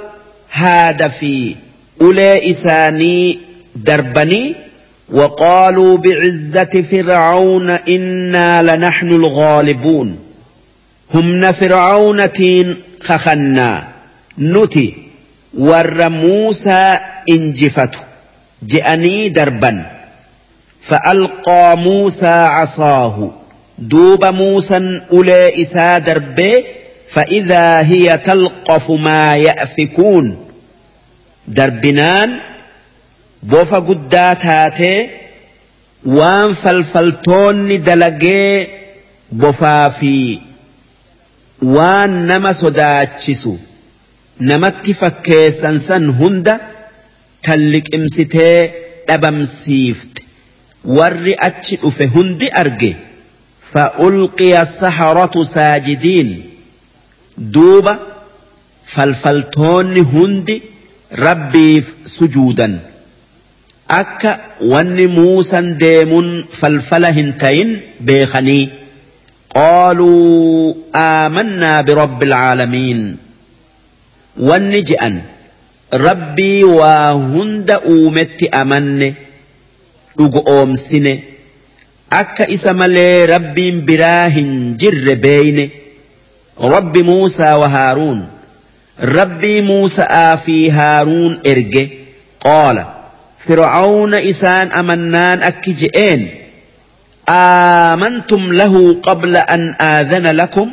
[0.50, 1.56] هذا في
[2.02, 3.40] أولي إساني
[3.76, 4.56] دربني
[5.12, 10.20] وقالوا بعزة فرعون إنا لنحن الغالبون
[11.14, 13.88] هم فرعونتين خخنا
[14.40, 14.94] نتي
[15.58, 17.00] ور موسى
[17.30, 18.00] انجفته.
[18.64, 19.92] جأني دربا.
[20.82, 23.32] فألقى موسى عصاه.
[23.78, 26.00] دوب موسى أولي إسا
[27.10, 30.38] فإذا هي تلقف ما يأفكون.
[31.48, 32.40] دربنان.
[33.44, 35.10] بوفا قداتاتي
[36.06, 38.68] وان فالفلتون دلقي
[39.32, 40.40] بوفا في
[41.76, 43.54] waan nama sodaachisu
[44.50, 46.54] namatti fakkeessan san hunda
[47.46, 48.58] tan liqimsitee
[49.08, 50.22] dhabamsiifte
[50.98, 52.94] warri achi dhufe hundi arge
[53.74, 56.44] فألقي السحرة ساجدين
[57.38, 58.00] دوبا
[58.86, 60.62] فالفلتون هند
[61.20, 62.80] ربي سجودا
[69.58, 73.02] qaaluu aamannaa birabbi alcaalamiin
[74.50, 75.16] wanni je'an
[76.06, 79.10] rabbii waa hunda uumetti amanne
[80.18, 81.14] dhugu oomsine
[82.22, 84.52] akka isa malee rabbiin biraa hin
[84.84, 85.66] jirre beeyne
[86.76, 88.20] rabbi muusaa wa haaruun
[89.18, 91.84] rabbii muusa'aa fi haaruun erge
[92.46, 92.84] qaala
[93.46, 96.22] fircauna isaan amannaan akki je'een
[97.30, 100.72] آمنتم له قبل أن آذن لكم؟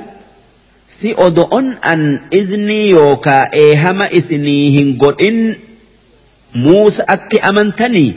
[1.16, 5.54] Odo'on an iznii yookaa eehama isinii hin godhin
[6.54, 8.14] muusa atti amantanii?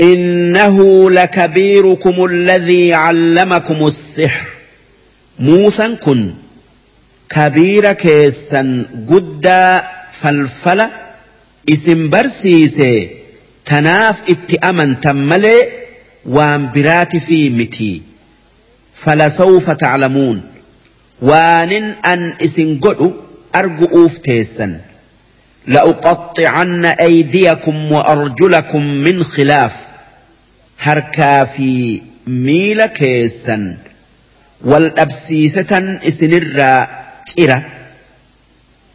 [0.00, 4.46] إنه لكبيركم الذي علمكم السحر
[5.38, 6.30] موسى كن
[7.30, 9.46] كبير كيسا قد
[10.12, 10.86] فالفل
[11.68, 13.08] اسم برسيسي
[13.66, 15.83] تناف اتأمن تملئ
[16.26, 18.02] waan biraati fi miti
[19.02, 20.42] falasawfa taclamuun
[21.20, 23.12] waanin an isin godhu
[23.52, 24.80] argu'uuf teessan
[25.66, 29.72] لأقطعن أيديكم وأرجلكم من خلاف.
[30.80, 33.76] هركا في ميل كيسا
[34.64, 36.88] والأبسيسة إسن الرا
[37.26, 37.62] تيرا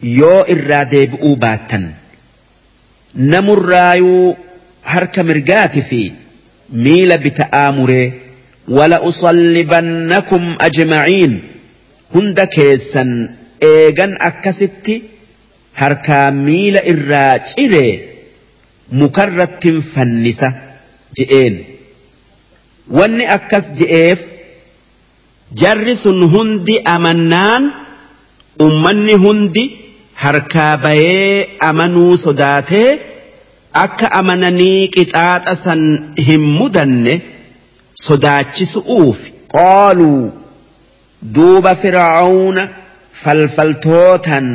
[0.04, 1.94] يو الرا ديبؤوا باتا
[3.16, 4.38] نمر رايو
[4.86, 6.12] هركا مرقات في.
[6.72, 8.08] Miila bita'aa muree
[8.78, 11.34] wala usallibannakum ajma'iin
[12.14, 13.12] hunda keessan
[13.72, 14.96] eegan akkasitti
[15.82, 17.94] harkaa miila irraa ciree
[19.02, 20.50] mukarrattin fannisa
[21.18, 21.56] je'een.
[22.98, 24.20] Wanni akkas je'eef
[25.62, 27.64] jarri sun hundi amannaan
[28.66, 29.64] ummanni hundi
[30.24, 32.90] harkaa bayee amanuu sodaatee
[33.74, 35.82] akka amananii qixaaxa san
[36.28, 37.14] hin mudanne
[38.06, 39.18] sodaachisu'uuf
[39.56, 40.32] qaaluu
[41.36, 42.64] duuba fir'aawna
[43.22, 44.48] falfaltootan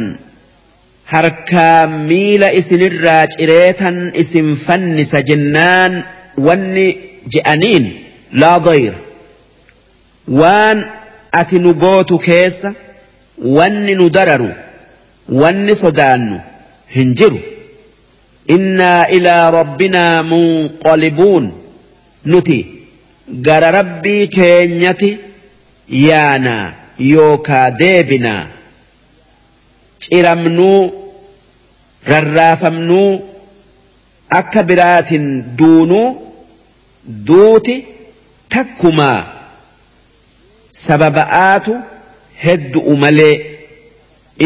[1.13, 5.93] harkaa miila isinirraa cireetan isin fannisa jennaan
[6.47, 6.87] wanni
[7.35, 7.85] je'aniin
[8.43, 8.99] laa dayra
[10.41, 10.79] waan
[11.41, 12.73] ati nu gootu keessa
[13.59, 14.51] wanni nu dararu
[15.43, 16.41] wanni sodaannu
[16.97, 17.41] hin jiru
[18.49, 21.53] innaa ilaa rabbinaa munqalibuun
[22.25, 22.59] nuti
[23.47, 25.11] gara rabbii keenyati
[26.09, 26.73] yaanaa
[27.13, 28.43] yookaa deebinaa
[30.07, 30.81] ciramnuu
[32.13, 33.11] rarraafamnuu
[34.41, 35.27] akka biraatin
[35.59, 36.09] duunuu
[37.27, 37.77] duuti
[38.55, 39.21] takkumaa
[40.85, 41.75] sababa'aatu
[42.45, 43.37] heddu'u malee.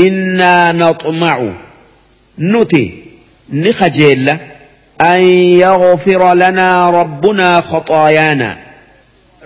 [0.04, 1.50] Innaa naxmacu
[2.38, 2.82] nuti
[3.52, 4.28] نخجيل
[5.00, 5.20] أن
[5.58, 8.56] يغفر لنا ربنا خطايانا.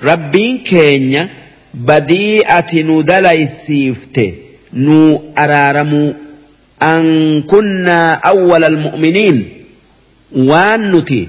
[0.05, 1.29] ربين كينيا
[1.75, 4.35] بديئة ندلي السيفت
[4.73, 6.15] نو أرارمو
[6.83, 9.49] أن كنا أول المؤمنين.
[10.37, 11.29] وانتي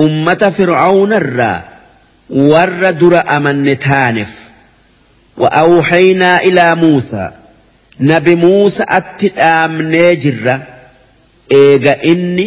[0.00, 1.62] أمة فرعون الرا
[2.30, 4.50] ور در أمن تانف.
[5.36, 7.30] وأوحينا إلى موسى.
[8.00, 10.75] نبي موسى أتت آمني جِرَّةً.
[11.50, 12.46] eega inni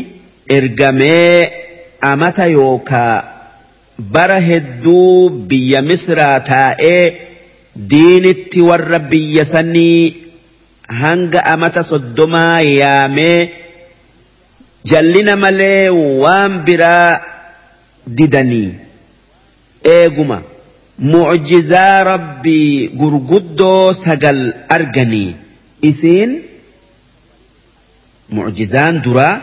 [0.57, 1.51] ergamee
[2.11, 3.23] amata yookaa
[4.13, 7.03] bara hedduu biyya misraa taa'ee
[7.93, 10.15] diinitti warra biyya sanii
[11.01, 13.49] hanga amata soddomaa yaamee
[14.91, 15.89] jallina malee
[16.23, 17.21] waan biraa
[18.19, 18.69] didanii
[19.95, 20.41] eeguma
[21.11, 24.39] mucjizaa rabbii gurguddoo sagal
[24.77, 25.35] arganii
[25.81, 26.48] isiin.
[28.37, 29.35] Mucjizaan duraa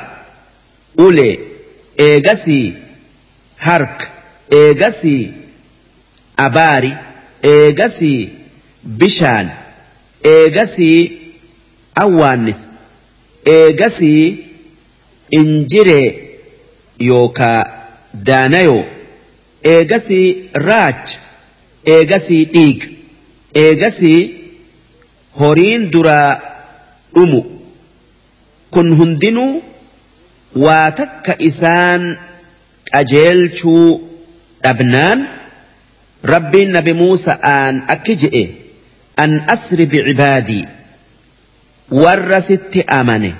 [1.06, 1.34] ulee
[2.06, 2.66] eegasii
[3.66, 4.06] harka
[4.60, 5.22] eegasii
[6.46, 6.92] abaari
[7.52, 8.20] eegasii
[9.00, 9.48] bishaan
[10.34, 11.00] eegasii
[12.04, 12.60] awwaannis
[13.56, 14.24] eegasii
[15.40, 16.08] injiree
[17.08, 17.60] yookaa
[18.28, 18.84] daanayoo
[19.72, 20.26] eegasii
[20.68, 21.18] raacha
[21.94, 22.86] eegasii dhiiga
[23.64, 24.20] eegasii
[25.40, 26.30] horiin duraa
[27.14, 27.40] dhumu
[28.76, 29.52] kun hundinuu
[30.64, 32.02] waa takka isaan
[32.92, 33.88] qajeelchuu
[34.64, 35.20] dhabnaan
[36.32, 38.44] rabbiin nabi muusa'aan akki je'e
[39.24, 40.64] an asri bicibaadii
[42.02, 43.30] warra sitti amane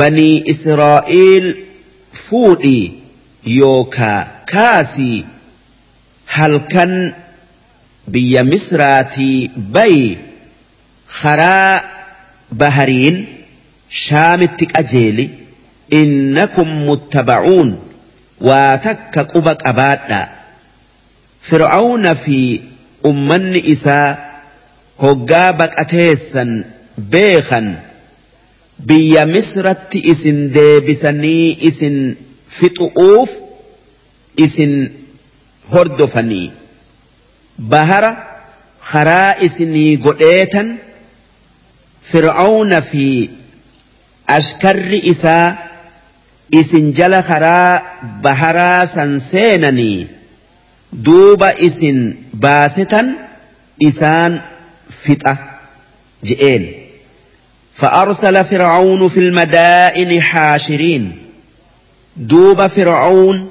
[0.00, 1.46] banii israa'iil
[2.24, 2.84] fuudhii
[3.58, 4.20] yookaa
[4.52, 5.18] kaasii
[6.36, 6.92] halkan
[8.16, 9.38] biyya misraatii
[9.78, 10.18] bayi
[11.20, 11.72] karaa
[12.62, 13.16] bahariin
[14.02, 15.24] shaamitti qajeeli
[16.00, 17.70] innakum muttabacuun
[18.48, 20.26] waa takka quba qabaadhaa
[21.48, 22.38] fir'aawna fi
[23.10, 24.08] ummanni isaa
[25.04, 26.50] hoggaa baqateessan
[27.14, 27.66] beekan
[28.90, 31.96] biyya misratti isin deebisanii isin
[32.58, 33.30] fixu'uuf
[34.46, 34.72] isin
[35.74, 36.46] hordofanii
[37.74, 38.10] bahara
[38.90, 40.68] karaa isinii godheetan
[42.10, 43.06] fir'aawna fi
[44.28, 45.54] أشكر isaa
[46.54, 47.82] إسن جلخرا karaa
[48.22, 50.08] baharaa san seenanii
[50.92, 53.16] duuba isin baasetan
[53.80, 54.42] isaan
[54.88, 55.36] fixa
[57.74, 61.12] فأرسل فرعون في المدائن حاشرين.
[62.16, 63.50] دوب فرعون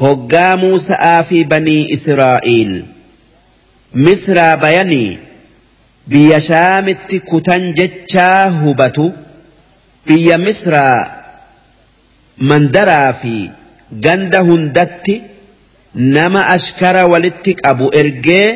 [0.00, 2.84] هجا موسى في بني إسرائيل.
[3.94, 5.18] مصر بيني.
[6.06, 9.10] بيشام التكتن جتشا هبتو
[10.06, 10.98] biyya misraa
[12.50, 13.50] mandaraa fi
[14.04, 15.22] ganda hundatti
[15.94, 18.48] nama ashkara walitti qabu ergee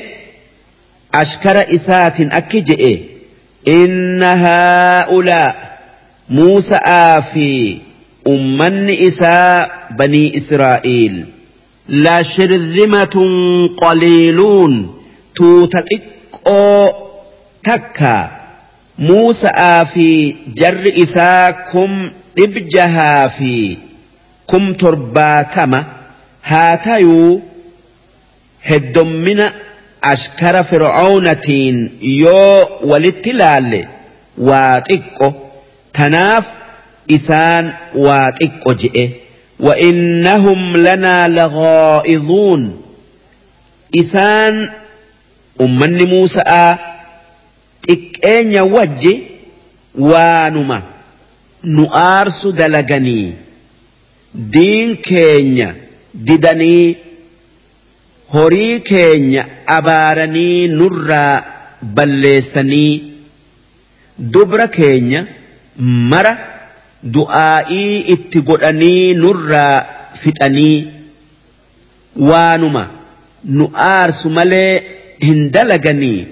[1.22, 2.92] ashkara isaatiin akki je'e.
[3.78, 5.54] Inna haa'ulaa
[6.28, 7.48] muusaa fi
[8.34, 9.68] ummanni isaa
[9.98, 11.16] banii israa'iil.
[12.04, 13.32] La shirzimatun
[13.82, 14.74] qaliiluun
[15.36, 16.84] tuuta xiqqoo
[17.68, 18.43] takkaa
[18.98, 23.76] قليلون توتتقو تكا موسى آفي جر إساكم إبجها في
[24.48, 25.84] كم ترباتما
[26.44, 27.40] هاتيو
[28.62, 29.52] هدمنا
[30.12, 33.88] ashkara fir'aawnaatiin yoo walitti laalle
[34.48, 35.28] waa xiqqo
[35.96, 36.46] tanaaf
[37.16, 39.24] isaan waa xiqqo je'e.
[39.60, 42.82] وإنهم لنا لغائظون
[43.98, 44.70] إسان
[45.60, 46.76] أمني موسى
[47.86, 49.12] xiqqeenya wajji
[50.10, 50.82] waanuma.
[51.64, 53.32] Nu aarsu dalaganii.
[54.54, 55.68] Diin keenya
[56.26, 56.96] didanii
[58.34, 61.42] horii keenya abaaranii nurraa
[61.98, 62.92] balleessanii
[64.36, 65.20] dubra keenya
[66.10, 66.32] mara
[67.16, 69.84] du'aa'ii itti godhanii nurraa
[70.22, 70.76] fixanii
[72.28, 72.84] waanuma.
[73.44, 74.82] Nu aarsu malee
[75.26, 76.26] hin dalaganii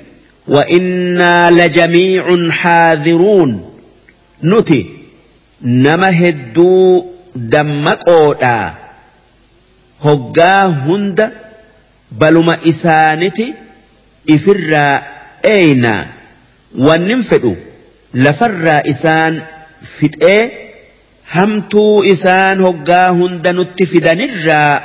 [0.49, 3.75] وإنا لجميع حاذرون.
[4.45, 4.87] نتي
[5.63, 8.75] نما هدو دمقودا
[10.05, 11.33] هقا هند
[12.13, 13.55] بلما إسانتي
[14.31, 15.03] إفرا
[15.45, 16.05] أين
[16.79, 17.55] وننفدو
[18.15, 19.43] لفرا إسان
[20.01, 20.51] فدئ.
[21.33, 24.81] همتو إسان هقا هند نتفدنرا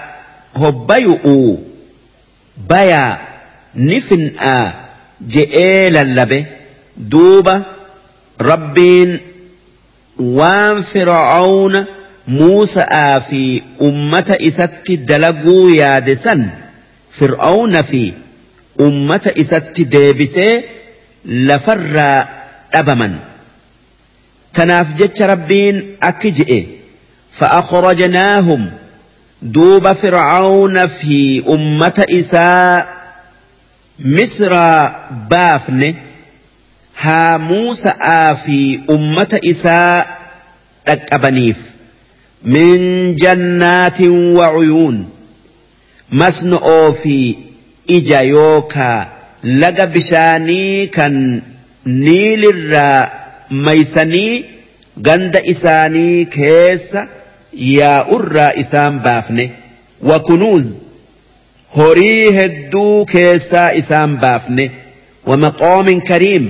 [0.55, 1.57] هبيؤو
[2.69, 3.17] بيا
[3.75, 4.86] نفنآ.
[5.25, 6.39] Je'ee lallabe
[6.97, 7.55] duuba
[8.39, 9.19] rabbiin
[10.39, 11.85] waan fir'aawna
[12.27, 16.41] Muusa'aa fi ummata isatti dalaguu yaade san
[17.19, 18.01] fir'aawna fi
[18.87, 20.63] ummata isatti deebisee
[21.47, 22.27] lafarraa
[22.73, 23.13] dhabaman.
[24.53, 25.77] Tanaaf jecha rabbiin
[26.09, 26.59] akki je'e
[27.39, 28.63] fa'aqrajnaahum
[29.41, 32.96] duuba fir'aawna fi ummata isaa
[33.99, 35.95] misraa baafne
[36.93, 38.59] haa Muusa'aa fi
[38.95, 40.05] ummata isaa
[40.85, 41.57] dhaqqabaniif
[42.55, 44.97] min jannaatin wacuyuun
[46.21, 47.17] masno'oo fi
[47.97, 49.05] ija yookaa
[49.43, 51.15] laga bishaanii kan
[51.85, 53.09] niilirraa
[53.67, 54.45] maysanii
[55.09, 57.07] ganda isaanii keessa
[57.75, 59.51] yaa'urraa isaan baafne
[60.09, 60.65] wa kunuuz
[61.77, 64.65] horii hedduu keessaa isaan baafne
[65.29, 66.45] wamaqoomin kariim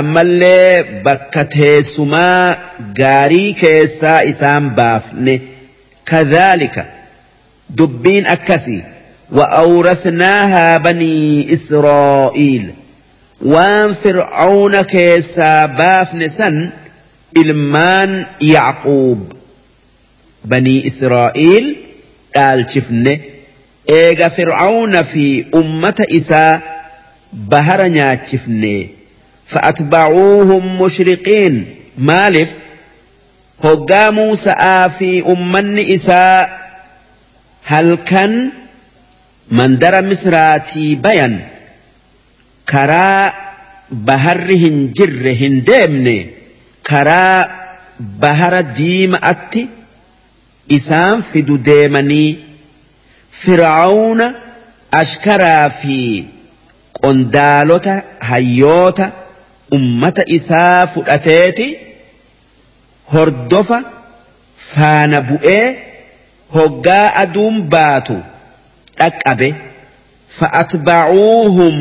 [0.00, 2.56] ammallee bakka teessumaa
[3.00, 5.34] gaarii keessaa isaan baafne
[6.12, 6.84] kadhaalika
[7.78, 8.82] dubbiin akkasii
[9.32, 12.74] وأورثناها بني إسرائيل
[13.44, 16.70] وان فرعون كيسا بافن سن
[17.36, 19.32] إلمان يعقوب
[20.44, 21.76] بني إسرائيل
[22.36, 23.18] قال شفنه
[23.86, 26.60] eega fir'aawna fi ummata isaa
[27.32, 28.90] bahara nyaachifne.
[29.46, 31.66] Fa'atbacuuhum mushriqiin.
[31.96, 32.50] Maaliif
[33.64, 36.48] hoggaa muusa'aa fi ummanni isaa
[37.62, 38.52] halkan
[39.50, 41.40] mandara misraatii bayan.
[42.72, 43.32] Karaa
[43.90, 46.16] baharri hin jirre hin deemne.
[46.82, 47.48] Karaa
[48.20, 49.68] bahara diima'atti
[50.68, 52.45] isaan fidu deemanii
[53.42, 54.26] fir'aawna
[55.00, 55.98] ashkaraa fi
[57.00, 57.94] qondaalota
[58.30, 59.06] hayyoota
[59.78, 61.68] ummata isaa fudhateeti.
[63.12, 63.78] Hordofa
[64.72, 65.64] faana bu'ee
[66.56, 68.16] hoggaa aduun baatu
[69.00, 69.48] dhaqqabe.
[70.38, 71.76] Fa'atbacuuhum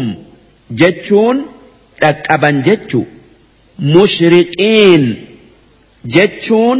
[0.81, 1.37] jechuun
[2.01, 3.01] dhaqqaban jechu.
[3.95, 5.03] Mushriqiin
[6.15, 6.79] jechuun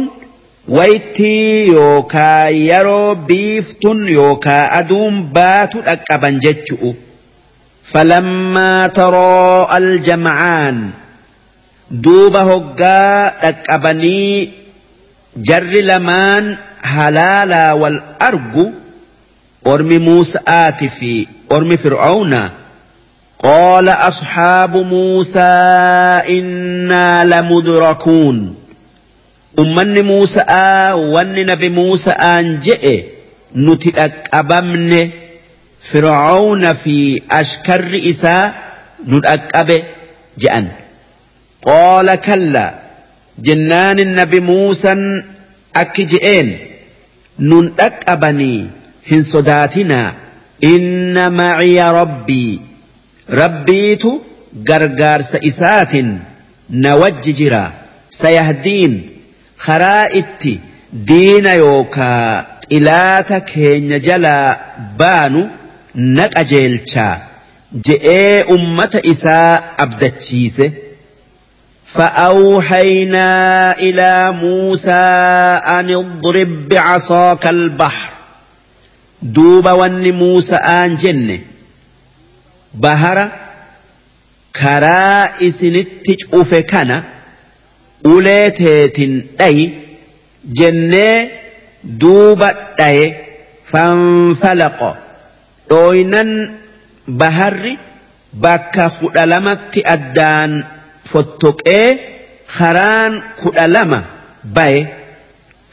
[0.68, 6.90] waytii yookaa yeroo biiftun yookaa aduun baatu dhaqqaban jechu'u
[7.92, 10.78] falammaa taroo aljamcaan
[12.04, 14.52] duuba hoggaa dhaqqabanii
[15.50, 16.44] jarri lamaan
[16.94, 17.98] halaalaa wal
[18.28, 18.66] argu
[19.72, 21.14] ormi muusa'aati fi
[21.50, 22.42] ormi fir'aawna
[23.42, 25.54] قال أصحاب موسى
[26.38, 28.54] إنا لمدركون
[29.62, 32.94] ummanni Muusa'aa wanni nabi Muusa'aan je'e
[33.54, 35.00] nuti dhaqqabamne
[35.90, 36.96] Fir'aawna fi
[37.40, 38.44] ashkarri isaa
[39.06, 39.76] nu dhaqqabe
[40.42, 40.66] je'an.
[41.66, 42.64] Qoola kalla
[43.46, 45.02] jennaan nabi Muusan
[45.82, 46.48] akki je'een
[47.48, 48.60] nun dhaqqabanii
[49.10, 50.14] hin sodaatinaa
[50.72, 52.52] inna maciya rabbii
[53.40, 54.10] rabbiitu
[54.68, 56.08] gargaarsa isaatin
[56.82, 57.64] na wajji jira
[58.20, 58.94] sayahdiin.
[59.65, 60.53] karaa itti
[61.09, 64.47] diina yookaa xilaata keenya jalaa
[65.01, 65.41] baanu
[65.95, 67.15] na qajeelchaa
[67.87, 69.51] je'ee ummata isaa
[69.85, 70.71] abdachiise.
[71.91, 73.31] فأوحينا
[73.79, 74.91] إلى موسى
[75.65, 78.09] أن اضرب بعصاك البحر
[79.21, 81.39] دوب ون موسى آن جنة
[82.73, 83.31] بهر
[84.55, 87.03] كرا إسنتج أفكنا
[88.14, 89.64] ulee teetin dhayi
[90.58, 91.16] jennee
[92.00, 92.48] duuba
[92.78, 93.06] dhaye
[93.70, 94.90] fanfalaqo
[95.70, 96.30] dhooynan
[97.20, 97.74] baharri
[98.42, 100.52] bakka kudha lamatti addaan
[101.10, 101.86] fottoqee
[102.58, 104.00] haraan kudha lama
[104.58, 104.80] baye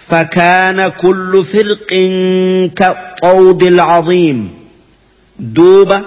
[0.10, 1.90] فكان كل فرق
[2.76, 4.50] كالطود العظيم
[5.40, 6.02] دوبة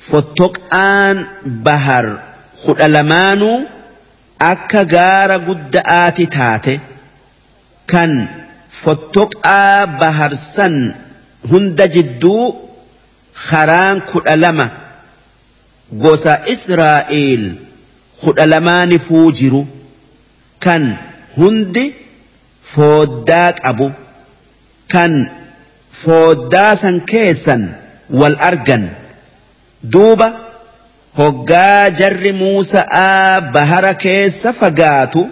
[0.00, 2.18] فتقان بهر
[2.66, 2.80] خد
[4.40, 6.80] قد آتي تاتي
[7.88, 8.26] كان
[8.70, 10.94] فتقا بهر سن
[11.52, 12.54] هند جدو
[13.34, 14.84] خران كد لما
[15.92, 17.54] gosa Israa'eel
[18.22, 18.98] kudha lamaani
[19.38, 19.66] jiru
[20.64, 20.84] kan
[21.36, 21.84] hundi
[22.72, 23.88] fooddaa qabu
[24.92, 25.12] kan
[26.02, 27.62] fooddaa san keessan
[28.20, 28.88] wal argan
[29.92, 30.28] duuba
[31.18, 35.28] hoggaa jarri Muusa'aa bahara keessa fagaatu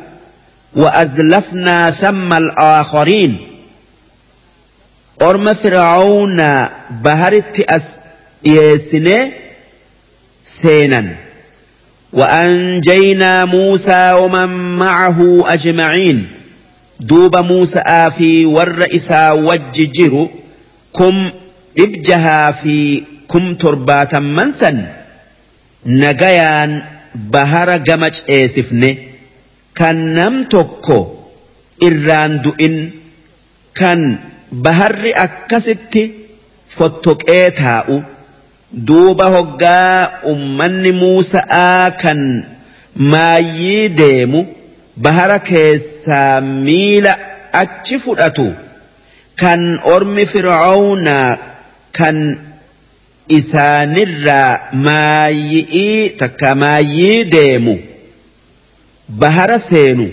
[0.76, 3.38] وأزلفنا ثم الآخرين
[5.22, 6.40] أرم فرعون
[7.04, 8.00] بهرت أس
[8.44, 9.30] يسنه
[10.44, 11.16] سينا
[12.12, 15.18] وأنجينا موسى ومن معه
[15.52, 16.28] أجمعين
[17.00, 20.28] دوب موسى في والرئيسا وججر
[20.98, 21.30] كم
[21.78, 25.01] إبجها في كم ترباتا منسا
[25.84, 26.72] nagayaan
[27.32, 28.90] bahara gama ceesifne
[29.78, 30.98] kan nam tokko
[31.86, 32.76] irraan du'in
[33.78, 34.00] kan
[34.64, 36.02] baharri akkasitti
[36.76, 37.96] fottoqee taa'u
[38.86, 42.20] duuba hoggaa ummanni muusaa kan
[43.12, 44.40] maayyii deemu
[45.04, 47.12] bahara keessaa miila
[47.62, 48.46] achi fudhatu
[49.42, 49.60] kan
[49.94, 51.30] ormi fir'aawnaa
[51.98, 52.16] kan
[53.28, 57.78] isaanirraa maayyi'ii takka maayii deemu.
[59.08, 60.10] Bahara seenu.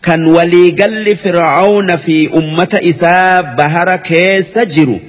[0.00, 5.00] Kan waliigalli fir'aawna fi ummata isaa bahara keessa jiru.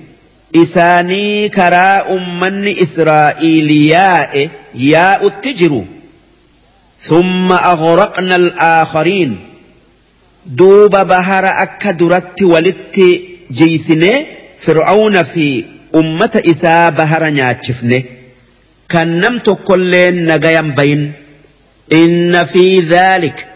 [0.54, 5.82] Isaanii karaa ummanni israa'iiliyaa'e yaa'utti jiru.
[7.08, 9.38] Summa aghraqna al'aakhariin.
[10.46, 13.08] Duuba bahara akka duratti walitti
[13.52, 14.12] jiisine
[14.66, 18.04] fir'aawna fi في أمة إساء بهر ناتشفنه
[18.90, 21.14] كان نمت كلين نغيا بين
[21.94, 23.48] إن في ذلك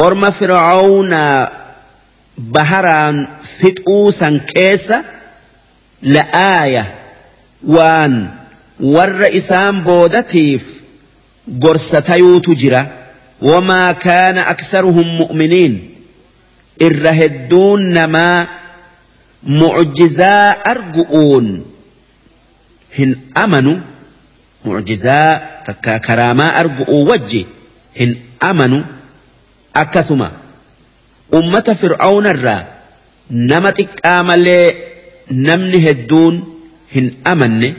[0.00, 1.10] أرم فرعون
[2.38, 3.26] بهران
[3.58, 5.04] فتؤوسا كيسا
[6.04, 6.84] la'aaya
[7.64, 8.28] waan
[8.80, 10.62] warra isaan boodatiif
[11.64, 12.82] gorsa tayuutu jira
[13.40, 15.74] wamaa kaana aktharuhum mu'miniin
[16.88, 18.48] irra hedduun namaa
[19.46, 21.48] mucjizaa argu'uun
[22.98, 23.72] hin amanu.
[24.64, 27.46] Mucjizaa takka karaamaa argu'uu wajji
[28.00, 28.84] hin amanu.
[29.82, 30.30] Akkasuma
[31.38, 32.62] ummata fir'aawnarraa
[33.30, 34.66] nama xiqqaa malee
[35.46, 36.34] namni hedduun
[36.94, 37.70] hin amanne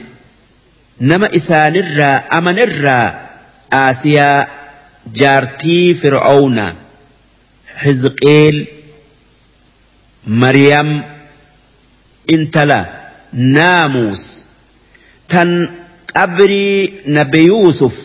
[1.10, 3.06] nama isaanirraa amanirraa
[3.80, 4.46] aasiyaa
[5.20, 6.66] jaartii fir'aawna
[7.84, 8.56] hizqeel
[10.44, 10.88] maryam
[12.34, 12.78] intala
[13.32, 14.22] naamuus
[15.28, 15.50] tan
[16.14, 17.96] qabrii nabi yuusuf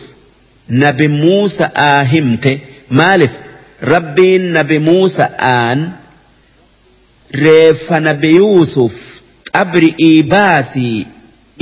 [0.84, 2.52] nabi muusa'aa himte
[3.00, 3.34] maalif
[3.92, 5.80] rabbiin nabi muusa'aan
[7.44, 8.94] reeffa nabi yuusuf
[9.52, 11.06] qabri'ii baasii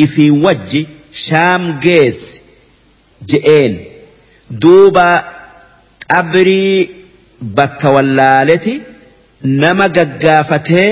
[0.05, 0.83] ifii wajji
[1.27, 2.41] shaam geessi
[3.33, 3.75] je'een
[4.63, 5.07] duuba
[6.13, 6.91] qabrii
[7.59, 8.75] bakka wallaaleti
[9.63, 10.89] nama gaggaafatee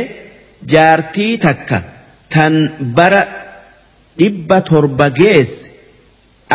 [0.73, 1.77] jaartii takka
[2.33, 2.53] tan
[2.97, 3.21] bara
[4.19, 5.67] dhibba torba geesse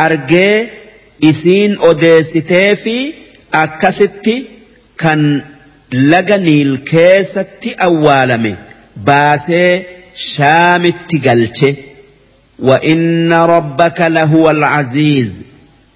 [0.04, 0.56] argee
[1.30, 2.96] isiin odeessitee fi
[3.62, 4.36] akkasitti
[5.02, 5.20] kan
[6.12, 8.52] laga niil keessatti awwaalame
[9.10, 9.72] baasee
[10.30, 11.70] shaamitti galche
[12.58, 15.42] وإن ربك لهو العزيز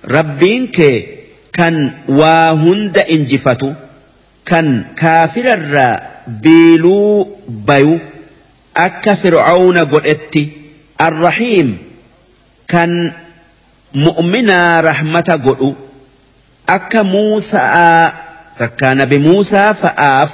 [0.08, 1.06] ربين كي
[1.52, 3.72] كان واهند انجفتو
[4.46, 7.25] كان كافر الراء biiluu
[7.67, 7.99] bayu.
[8.85, 10.43] Akka fir'aawna godhetti
[11.07, 11.69] arrahiim
[12.71, 12.91] kan
[14.05, 15.69] mu'minaa rahmata godhu
[16.75, 18.13] akka muusaa
[18.59, 20.31] takkaa nabi muusaa fa'aaf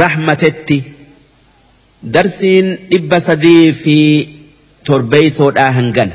[0.00, 0.78] rahmatetti
[2.14, 3.96] darsiin dhibba sadii fi
[4.86, 6.10] torbeeysoodhaa hangan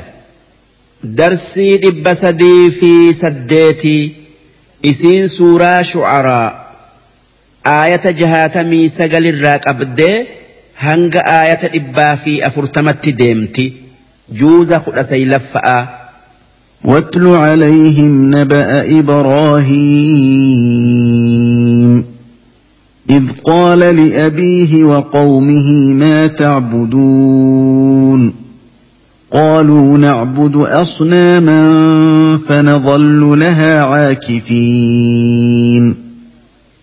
[1.20, 2.91] darsii dhibba sadii fi
[3.22, 4.04] saddeetii
[4.91, 6.64] isiin suuraa shucaraa
[7.74, 10.16] aayata jahaatamii sagalirraa qabdee
[10.86, 13.68] hanga aayata dhibbaa fi afurtamatti deemti
[14.41, 15.84] juuza kudha saylaffa'aa
[16.86, 18.84] واتل عليهم نبأ
[20.76, 22.05] إبراهيم
[23.09, 28.34] إذ قال لأبيه وقومه ما تعبدون
[29.32, 31.57] قالوا نعبد أصناما
[32.38, 35.26] فنظل لها عاكفين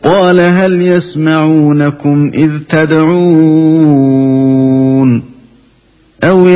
[0.04, 4.02] قال هل يسمعونكم إذ تدعون
[6.24, 6.48] أو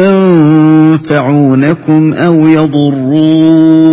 [0.97, 3.87] ينفعونكم أو يضرون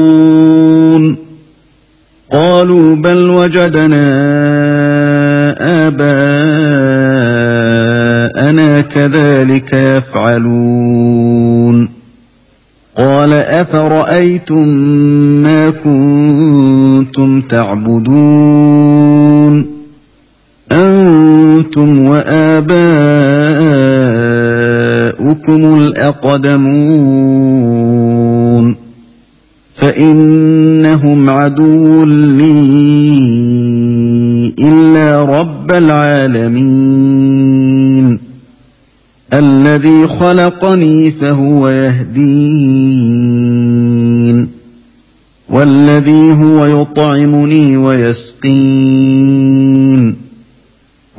[2.32, 4.04] قالوا بل وجدنا
[5.88, 6.02] آباءنا
[8.82, 11.24] كذلك يفعلون
[12.98, 14.68] قال أفرأيتم
[15.44, 19.03] ما كنتم تعبدون
[21.78, 22.82] أنتم وآباؤكم
[25.80, 26.76] الأقدمون
[29.74, 32.54] فإنهم عدو لي
[34.60, 36.94] إلا رب العالمين
[39.34, 43.24] الذي خلقني فهو يهدين
[45.50, 49.14] والذي هو يطعمني ويسقين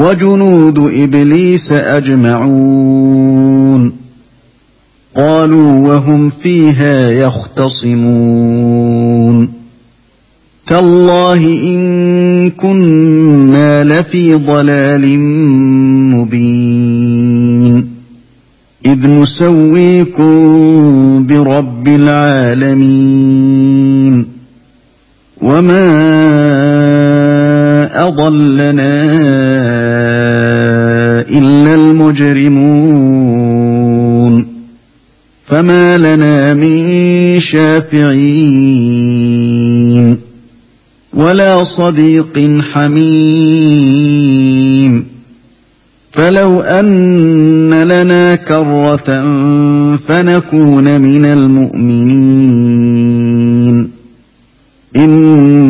[0.00, 3.30] وجنود إبليس أجمعون.
[5.16, 8.00] قالوا وهم فيها يختصمون.
[10.66, 15.18] تالله إن كنا لفي ضلال
[16.16, 17.90] مبين.
[18.86, 20.26] إذ نسويكم
[21.26, 23.60] برب العالمين.
[25.42, 26.49] وما
[28.08, 29.04] أضلنا
[31.20, 33.00] إلا المجرمون.
[35.46, 38.30] فما لنا من شافعين
[41.14, 43.50] ولا صديق حميم.
[46.10, 49.22] فلو أن لنا كرة
[49.96, 52.70] فنكون من المؤمنين.
[54.96, 55.69] إن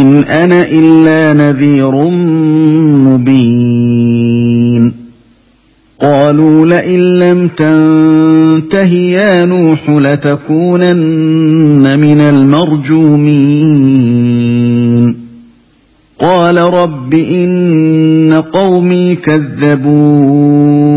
[0.00, 2.10] إن أنا إلا نذير
[3.06, 4.92] مبين.
[6.00, 13.66] قالوا لئن لم تنته يا نوح لتكونن من المرجومين.
[16.18, 20.96] قال رب إن قومي كذبون.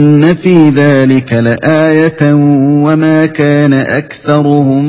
[0.33, 2.33] في ذلك لآية
[2.83, 4.85] وما كان أكثرهم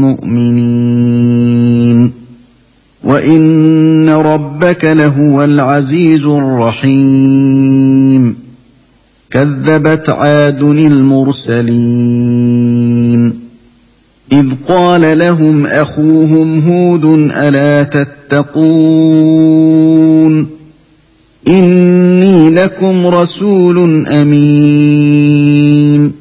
[0.00, 1.62] مؤمنين
[3.04, 7.72] وإن ربك لهو العزيز الرحيم
[9.30, 12.12] كذبت عاد المرسلين
[14.32, 17.04] إذ قال لهم أخوهم هود
[17.36, 19.22] ألا تتقون
[21.48, 22.21] إني
[22.54, 26.12] لكم رسول أمين.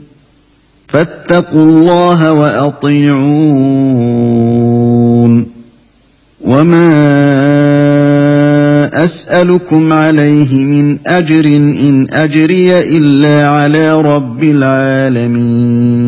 [0.88, 3.92] فاتقوا الله وأطيعون.
[6.42, 6.92] وما
[9.04, 16.02] أسألكم عليه من أجر إن أجري إلا على رب العالمين.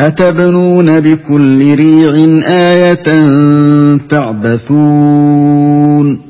[0.00, 3.02] أتبنون بكل ريع آية
[4.10, 6.29] تعبثون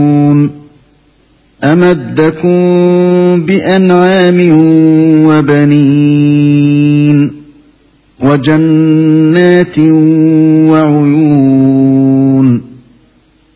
[1.63, 2.51] أمدكم
[3.45, 4.39] بأنعام
[5.25, 7.31] وبنين
[8.19, 9.79] وجنات
[10.69, 12.61] وعيون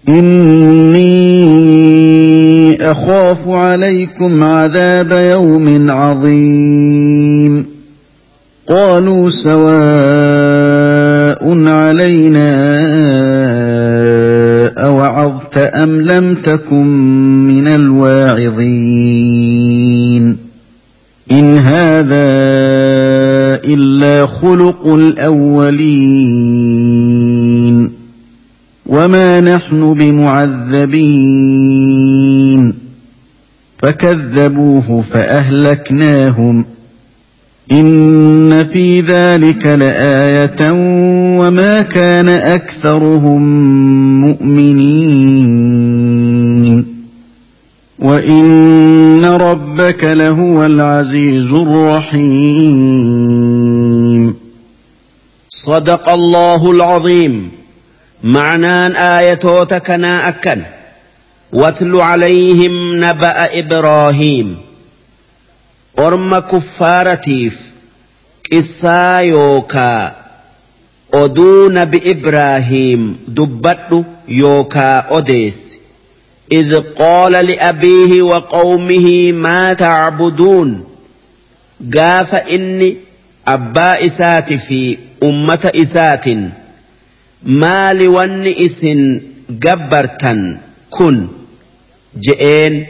[0.09, 1.25] إني
[2.91, 7.65] أخاف عليكم عذاب يوم عظيم
[8.67, 9.65] قالوا سواء
[11.67, 12.55] علينا
[14.77, 17.34] أوعظت أم لم تكن
[18.35, 20.37] من الواعظين
[21.31, 22.25] إن هذا
[23.65, 25.85] إلا خلق الأولين.
[28.85, 30.93] وما نحن بمعذبين.
[33.77, 36.65] فكذبوه فأهلكناهم.
[37.71, 40.71] إن في ذلك لآية
[41.39, 43.41] وما كان أكثرهم
[44.21, 45.75] مؤمنين.
[47.99, 52.75] وإن ربك لهو العزيز الرحيم
[55.49, 57.51] صدق الله العظيم
[58.23, 60.61] معنان آيتوتك أكن
[61.53, 64.57] واتل عليهم نبأ إبراهيم
[66.51, 67.55] kuffaaratiif
[68.49, 70.11] qissaa yookaa
[71.21, 73.03] oduu nabi Ibraahiim
[73.37, 73.99] dubbadhu
[74.39, 75.64] yookaa odeessi
[76.51, 80.83] إذ قال لأبيه وقومه ما تعبدون؟
[81.97, 82.97] قاف إني
[83.47, 86.25] أبا إسات في أمة إسات.
[87.43, 90.57] ما لون إسن جبرتا
[90.89, 91.27] كن.
[92.19, 92.85] جئين.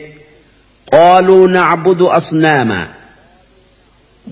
[0.91, 2.87] قالوا نعبد أصناما.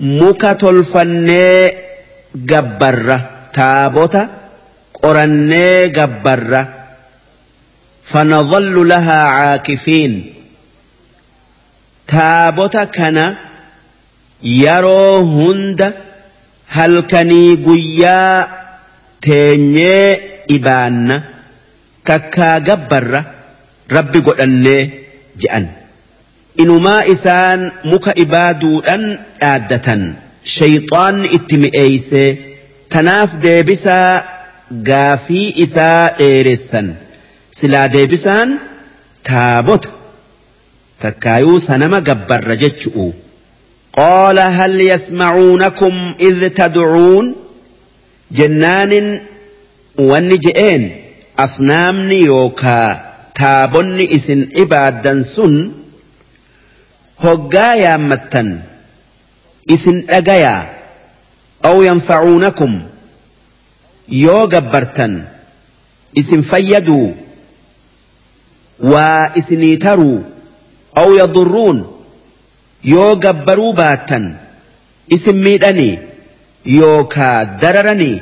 [0.00, 1.70] muka tolfannee
[2.34, 4.28] gabbarra taabota
[4.92, 6.83] qorannee gabbarra
[8.12, 10.14] fanadhallu lahaa caakifiin
[12.12, 13.24] taabota kana
[14.62, 15.92] yeroo hunda
[16.76, 18.48] halkanii guyyaa
[19.26, 20.08] teenyee
[20.56, 21.16] ibaanna
[22.10, 23.20] takkaa gabbarra
[23.96, 24.82] rabbi godhannee
[25.44, 25.66] je'an
[26.64, 27.60] inumaa isaan
[27.92, 29.04] muka ibaaduudhan
[29.40, 30.02] dhaaddatan
[30.56, 32.22] shayxaanni itti mi'eeyse
[32.96, 34.10] tanaaf deebisaa
[34.90, 36.88] gaafii isaa dheeressan
[37.53, 38.59] silaa deebisaan
[39.23, 39.89] taabota
[41.01, 43.13] takkaayuu sanama gabbarra jechu'u
[43.99, 47.35] قال هل يسمعونكم إذ تدعون
[48.31, 49.21] جنان
[49.97, 51.01] ونجئين
[51.39, 55.71] أصنامني يوكا تابني إسن إبادا سن
[57.19, 58.61] هقا يامتا
[59.73, 60.69] إسن أقيا
[61.65, 62.81] أو ينفعونكم
[64.09, 65.07] يو قبرتا
[66.19, 66.41] إسن
[68.92, 70.24] waa isinii taruu
[71.02, 71.78] aw yadurruun
[72.92, 74.24] yoo gabbaruu baattan
[75.16, 75.98] isin miidhanii
[76.78, 78.16] yookaa dararanii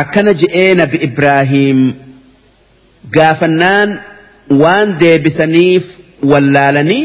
[0.00, 1.80] akkana je'ee nabi Ibraahiim
[3.16, 3.90] gaafannaan
[4.62, 5.84] waan deebisaniif
[6.32, 7.02] wallaalanii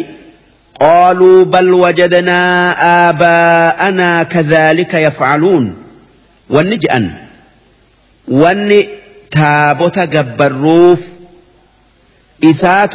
[0.80, 5.66] qaaluu bal wajadnaa aabaa'anaa kadhaalika yafcaluun
[6.55, 7.05] wanni je'an
[8.43, 8.80] wanni
[9.38, 11.01] taabota gabbarruuf
[12.43, 12.95] جبروف إسات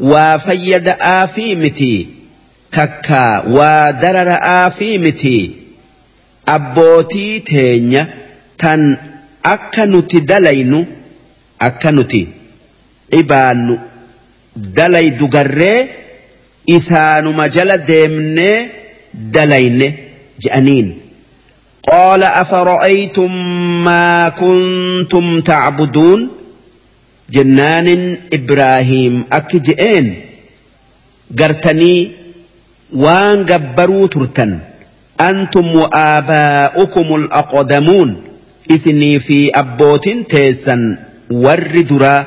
[0.00, 2.06] وفيد آفي متي
[2.72, 5.36] takka waa darara'aa fi miti
[6.54, 8.02] abbootii teenya
[8.62, 8.82] tan
[9.54, 10.80] akka nuti dalaynu
[11.68, 12.22] akka nuti
[13.12, 13.74] dhibaannu
[14.78, 15.80] dalaydu garree
[16.76, 18.56] isaanuma jala deemnee
[19.36, 19.88] dalayne
[20.44, 20.88] je'aniin.
[21.82, 23.32] قال أفرأيتم
[23.84, 26.30] ما كنتم تعبدون
[27.29, 30.15] جنان إبراهيم أكجئين
[31.39, 32.11] قرتني
[33.03, 34.63] waan gabbaruu turtan
[35.19, 38.09] antum wa'aabaa'ukumul aqdamuun
[38.75, 40.83] isinii fi abbootin teessan
[41.43, 42.23] warri duraa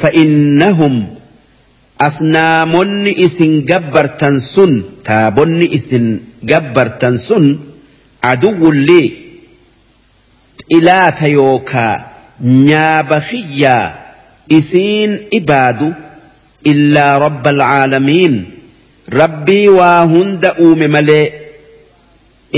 [0.00, 0.94] fa'innahum
[2.08, 4.72] asnaamonni isin gabbartan sun
[5.06, 6.06] taabonni isin
[6.50, 7.44] gabbartan sun
[8.32, 9.06] aduwwullee
[10.70, 11.94] xilaata yookaa
[12.68, 13.84] nyaaba xiyyaa
[14.48, 15.94] isiin ibaadu
[16.64, 18.34] illaa rabba alcaalamiin
[19.08, 21.32] rabbii waa hunda uume malee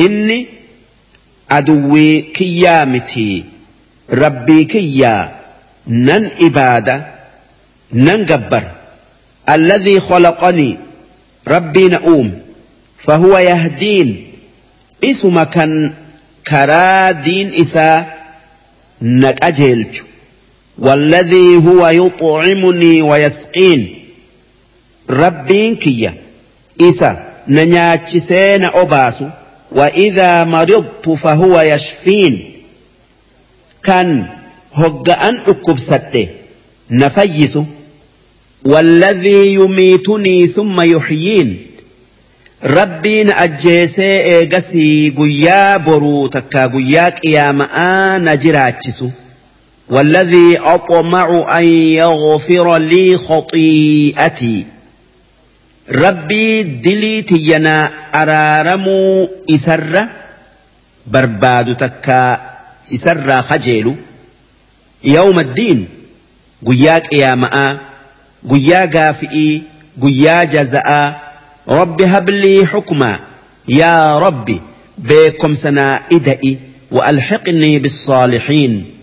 [0.05, 0.39] inni
[1.49, 3.45] aduwwii kiyyaa miti
[4.22, 5.28] rabbii kiyyaa
[5.86, 6.97] nan ibaada
[7.93, 8.64] nan gabbar
[9.47, 10.76] alladhii khalaqanii
[11.55, 12.32] rabbii na uume
[13.07, 14.11] fahuwa yahdiin
[15.01, 15.72] isuma kan
[16.51, 18.05] karaa diin isaa
[19.01, 20.05] na qajeelchu
[20.79, 23.95] والذي هو يطعمني ويسقين.
[25.11, 25.79] ربين
[27.47, 29.24] na nyaachisee na obaasu
[29.72, 32.53] وإذا مرضت فهو يشفين.
[33.85, 34.26] كان
[34.72, 36.29] هجأن أكبسته
[36.91, 37.59] نفيس
[38.64, 41.66] والذي يميتني ثم يحيين.
[42.64, 49.05] ربي نأجيسي إيغسي قيا برو تكا قيا قياما نجراتشس
[49.91, 54.66] والذي أطمع أن يغفر لي خطيئتي.
[55.91, 60.05] ربي دليتينا أرارمو إسر.
[61.07, 62.51] برباد تكا
[62.95, 63.97] إسر خجل
[65.05, 65.89] يوم الدين
[66.66, 67.79] قياك يا ماء
[68.50, 69.63] قيا قافئي
[70.03, 71.21] قيا جزاء.
[71.68, 73.18] ربي هب لي حكما.
[73.68, 74.61] يا ربي
[74.99, 76.58] بكم سنائدئي
[76.91, 78.97] وألحقني بالصالحين.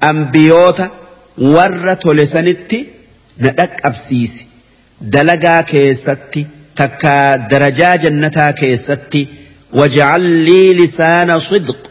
[0.00, 0.90] ambiyoota
[1.38, 2.86] warra tole tolesanitti
[3.38, 4.46] na dhaqqabsiisi.
[5.00, 9.28] Dalagaa keessatti takka darajaa jannataa keessatti
[9.72, 11.88] wajacallii lisaana sidq.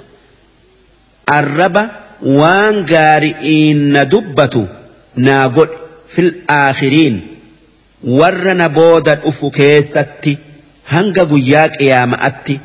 [1.38, 1.90] Arraba
[2.22, 4.68] waan gaari'iin na dubbatu
[5.16, 5.78] naa godhi
[6.08, 7.22] fil aakhiriin.
[8.20, 10.38] Warra na booda dhufu keessatti
[10.84, 12.60] hanga guyyaa qiyaama'atti.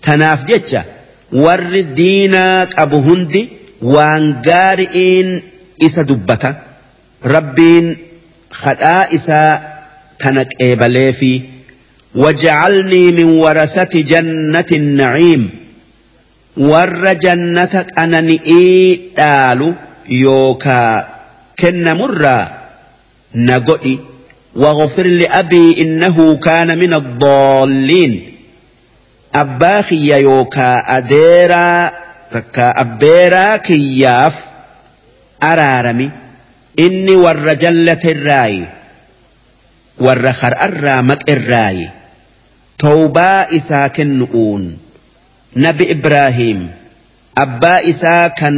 [0.00, 0.84] Tanaaf jecha
[1.32, 5.28] warri diinaa qabu hundi waan gaari'iin
[5.86, 6.50] isa dubbata
[7.34, 7.86] rabbiin
[8.62, 9.60] kadhaa isaa
[10.20, 11.32] tana qeebalee fi
[12.22, 15.42] waj'alnii min warathati jannati naciim
[16.70, 19.68] warra jannata qanani'ii dhaalu
[20.24, 20.94] yookaa
[21.60, 22.46] kennamurraa
[23.34, 23.96] na godhi
[24.56, 28.22] واغفر لأبي إنه كان من الضالين
[29.34, 31.92] أباخي يوكا أديرا
[32.32, 34.44] تكا أبيرا كياف
[35.42, 36.10] أرارمي
[36.78, 38.68] إني والرجلة الراي
[40.00, 41.86] warra har'arraa maqirraayi
[42.80, 44.62] tawbaa isaa kennu'uun
[45.64, 46.60] nabi ibraahim
[47.44, 48.56] abbaa isaa kan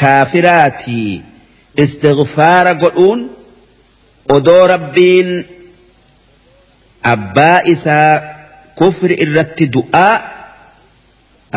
[0.00, 1.12] kaafiraatii
[1.84, 3.20] istighfaara godhuun
[4.36, 5.30] odoo rabbiin
[7.14, 8.12] abbaa isaa
[8.78, 10.14] kufri irratti du'aa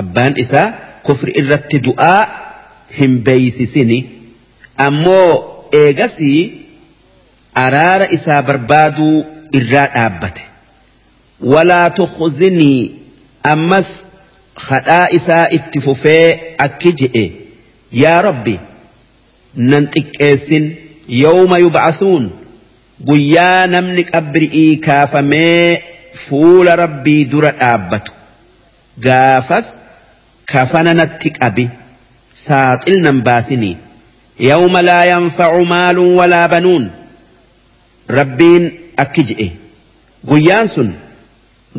[0.02, 0.68] abbaan isaa
[1.08, 2.22] kufri irratti du'aa
[3.00, 4.00] hin beeysisini
[4.88, 5.30] ammoo
[5.82, 6.42] eegasii
[7.66, 9.16] araara isaa barbaaduu
[9.60, 10.44] irraa dhaabbate
[11.54, 12.80] walaa tukhzinii
[13.54, 13.90] ammas
[14.70, 16.28] hadhaa isaa itti fufee
[16.68, 17.26] akki je'e
[18.04, 18.56] yaa rabbi
[19.72, 20.66] nan xiqqeessin
[21.24, 22.26] yawma yub'athuun
[23.10, 25.84] guyyaa namni qabri'ii kaafamee
[26.26, 28.12] fuula rabbii dura dhaabbatu
[29.08, 29.68] gaafas
[30.54, 31.70] كفننت أبي
[32.36, 33.78] ساطلنا باسني
[34.40, 36.92] يوم لا ينفع مال ولا بنون
[38.10, 39.50] ربين أكجئ
[40.30, 40.92] قيانسن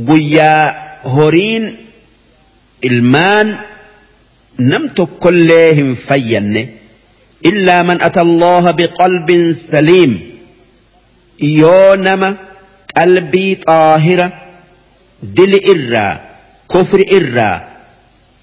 [0.08, 0.74] قيا
[1.04, 1.76] هورين
[2.84, 3.56] المان
[4.58, 6.68] نمت كلهم فين
[7.46, 10.30] إلا من أتى الله بقلب سليم
[11.40, 12.36] يونما
[12.96, 14.32] قلبي طاهرة
[15.22, 16.20] دل إرّا
[16.70, 17.73] كفر إرّا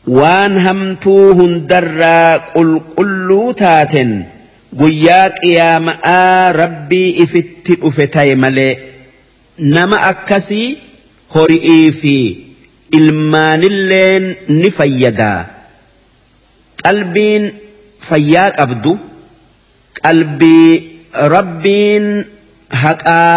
[0.07, 4.11] waan hamtuu hundarraa qulqulluu taaten
[4.81, 8.73] guyyaa qiyaama'aa rabbii ifitti dhufe ta'e malee
[9.75, 10.67] nama akkasii
[11.35, 12.15] hori'ii fi
[12.99, 14.25] ilmaanilleen
[14.61, 15.39] ni fayyadaa.
[16.83, 17.43] Qalbiin
[18.09, 18.93] fayyaa qabdu
[20.01, 20.71] qalbii
[21.35, 22.05] rabbiin
[22.83, 23.35] haqaa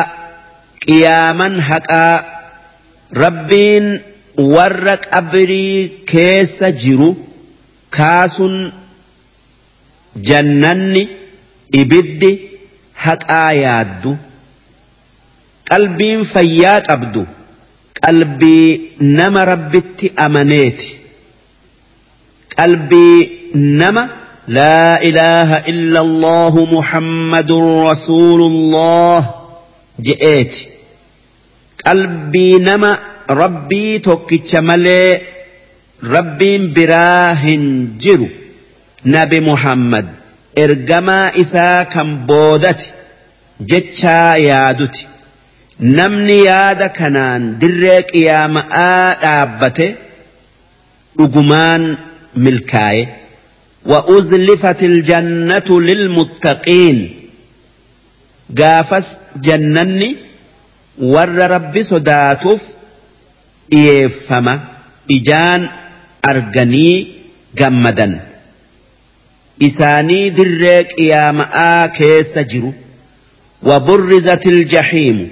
[0.87, 2.15] qiyaaman haqaa
[3.25, 3.87] rabbiin
[4.39, 7.11] warra qabrii keessa jiru
[7.91, 8.73] kaasun
[10.31, 11.03] jannanni
[11.83, 12.31] ibiddi
[13.05, 14.13] haqaa yaaddu
[15.71, 17.23] qalbiin fayyaa qabdu
[18.03, 18.69] qalbii
[19.19, 20.89] nama rabbitti amaneeti
[22.57, 23.19] qalbii
[23.81, 24.03] nama
[24.59, 29.21] laa ilaaha illa allahu muhammadun rasuulullah
[30.09, 30.63] je'eeti
[31.85, 32.91] qalbii nama
[33.42, 35.12] rabbii tokkicha malee
[36.16, 37.64] rabbiin biraa hin
[38.06, 38.28] jiru
[39.16, 40.08] nabi muhammad
[40.64, 42.88] ergamaa isaa kan boodati
[43.72, 45.04] jechaa yaaduti
[46.00, 49.88] namni yaada kanaan dirree qiyaama'aa dhaabbate
[51.18, 51.84] dhugumaan
[52.48, 53.06] milkaaye
[53.92, 56.98] وأزلفت الجنة للمتقين
[58.58, 59.08] قافس
[59.46, 60.16] جنني
[61.00, 62.62] ور ربي صداتف
[63.74, 64.60] إيفما
[65.12, 65.68] إجان
[66.26, 67.08] أرجني
[67.58, 68.20] جمدا
[69.62, 72.74] إساني دريك يا مآ كيس جرو
[73.64, 75.32] وبرزت الجحيم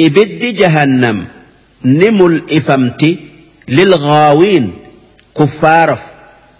[0.00, 1.26] إبد جهنم
[1.84, 3.16] نمل إفمتي
[3.68, 4.72] للغاوين
[5.38, 6.00] كفارف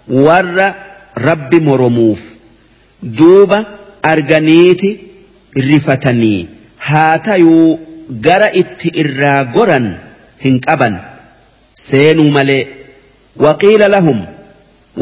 [0.07, 0.73] ور
[1.17, 2.21] رب مرموف
[3.03, 3.65] دوبا
[4.05, 4.97] أرجنيتي
[5.57, 6.47] رفتني
[6.81, 7.79] هاتيو
[8.25, 9.85] gara itti irraa goran
[10.45, 10.95] hin qaban
[11.87, 12.61] seenuu malee
[13.45, 14.19] waqiila lahum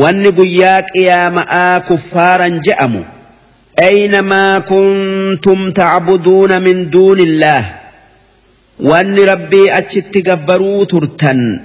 [0.04, 3.04] wanni guyyaa qiyaama'aa kuffaaran je'amu
[3.80, 7.76] أينما كنتم تعبدون من دون الله
[8.80, 11.60] وأن ربي أتشت قبروا ترتن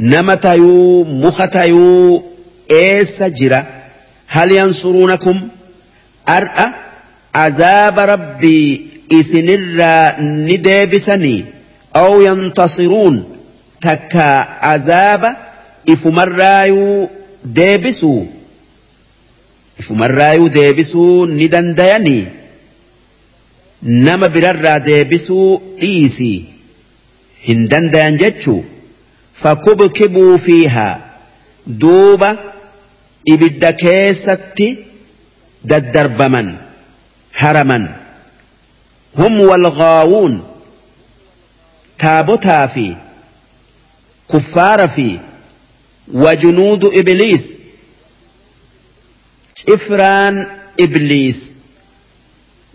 [0.00, 2.22] نمتيو مختيو
[2.70, 3.66] إيس جرا
[4.28, 5.48] هل ينصرونكم
[6.28, 6.66] أرأى
[7.34, 11.44] عذاب ربي isinirraa ni
[12.01, 13.15] aw yantasiruun
[13.85, 14.27] takka
[14.73, 15.29] azaaba
[15.93, 17.09] ifumarraayuu
[17.57, 18.21] deebisuu
[19.81, 22.23] ifumarraayuu deebisuu ni dandayanii
[23.81, 25.49] nama birarraa deebisuu
[25.81, 26.37] dhiisii
[27.47, 28.61] hin dandayan jechuu
[29.41, 30.93] fakubkibuu fiihaa
[31.83, 32.29] duuba
[33.33, 34.67] ibidda keessatti
[35.71, 36.49] daddarbaman
[37.41, 37.85] haraman
[42.03, 42.95] هم والغاوون تابوتا في
[44.33, 45.17] كفار في
[46.13, 47.59] وجنود إبليس
[49.69, 50.47] إفران
[50.79, 51.57] إبليس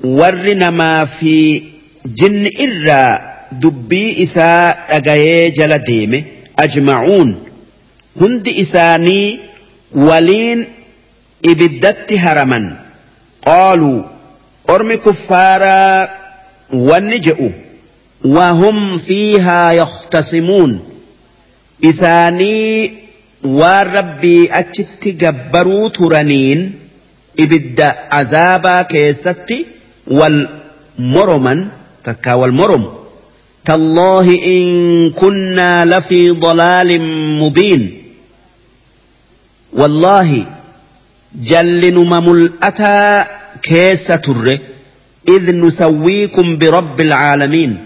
[0.05, 1.63] ورنما في
[2.07, 6.25] جن إرى دبي إساء أغاية جل ديمه
[6.59, 7.45] أجمعون
[8.21, 9.39] هند إساني
[9.95, 10.69] ولين
[11.45, 12.77] إبدت هرما
[13.47, 14.03] قالوا
[14.71, 16.09] أرمي كفارا
[16.73, 17.68] والنجأ
[18.25, 20.81] وهم فيها يختصمون.
[21.85, 22.93] إساني
[23.45, 26.75] والربي أتشت جبروا ترنين
[27.41, 29.67] إبدا عذابا كيستي
[30.07, 31.69] والمرما
[32.05, 32.93] تكا والمرم
[33.65, 37.01] تالله إن كنا لفي ضلال
[37.41, 38.03] مبين.
[39.73, 40.47] والله
[41.43, 43.27] جل مملأتا
[43.63, 44.59] كيس تره
[45.29, 47.79] إذ نسويكم برب العالمين.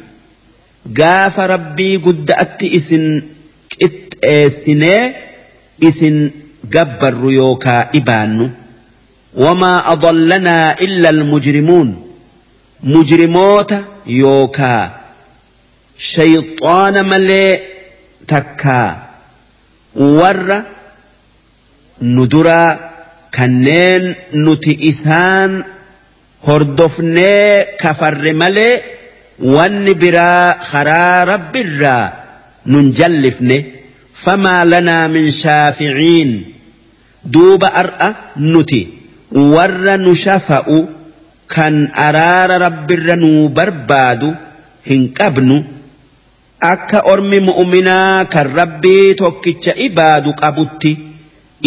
[1.01, 3.05] Gaafa rabbii gudda'atti isin
[3.79, 5.03] qixxeessinee
[5.89, 6.17] isin
[6.75, 8.47] gabbarru yookaa dhibaannu
[9.45, 11.91] wamaa adallanaa illa almujrimuun.
[12.93, 13.79] Mujrimoota
[14.21, 14.83] yookaa.
[16.13, 17.51] Shayxaana malee
[18.27, 18.89] takkaa
[20.19, 20.59] warra
[22.15, 22.71] nu duraa
[23.37, 24.05] kanneen
[24.45, 25.53] nuti isaan
[26.47, 28.75] hordofnee kafarre malee
[29.41, 32.13] wanni biraa karaa rabbirraa
[32.67, 33.57] nun jallifne
[34.25, 36.31] famaa lanaa min shaaficiin.
[37.33, 38.81] Duuba ar'a nuti
[39.55, 40.79] warra nu shafa'u
[41.47, 44.35] kan araara rabbirra nuu barbaadu
[44.89, 45.59] hin qabnu.
[46.73, 50.93] Akka ormi mu'uminaa kan rabbii tokkicha ibaadu qabutti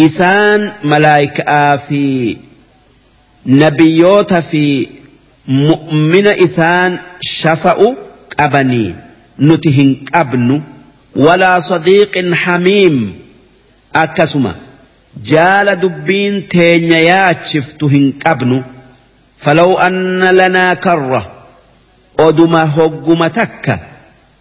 [0.06, 2.02] isaan malaayikaa fi
[3.46, 4.62] nabiyyoota fi
[5.48, 7.94] مؤمن إسان شفاء
[8.40, 8.94] أبني
[9.40, 10.62] نتهن أبن
[11.16, 13.14] ولا صديق حميم
[13.94, 14.54] أكسما
[15.24, 18.62] جال دبين تين ياتشفتهن أبن
[19.38, 21.32] فلو أن لنا كرة
[22.20, 23.78] أدما هجم تكا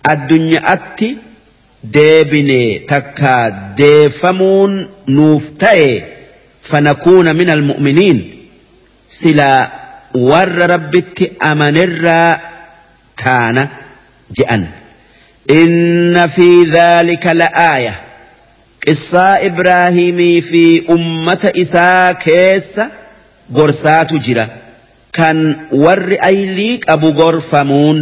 [0.10, 1.18] الدنيا أتي
[1.84, 6.04] ديبني تكا ديفمون نوفتي
[6.62, 8.32] فنكون من المؤمنين
[9.10, 9.85] سلا
[10.16, 12.40] warra rabbitti amanirraa
[13.24, 13.64] taana
[14.38, 14.64] je'an
[15.62, 17.94] inna fi dhaalika la'aaya
[18.86, 20.64] qissaa ibraahimii fi
[20.96, 22.84] ummata isaa keessa
[23.58, 24.46] gorsaatu jira
[25.18, 25.38] kan
[25.84, 28.00] warri aylii qabu gorfamuun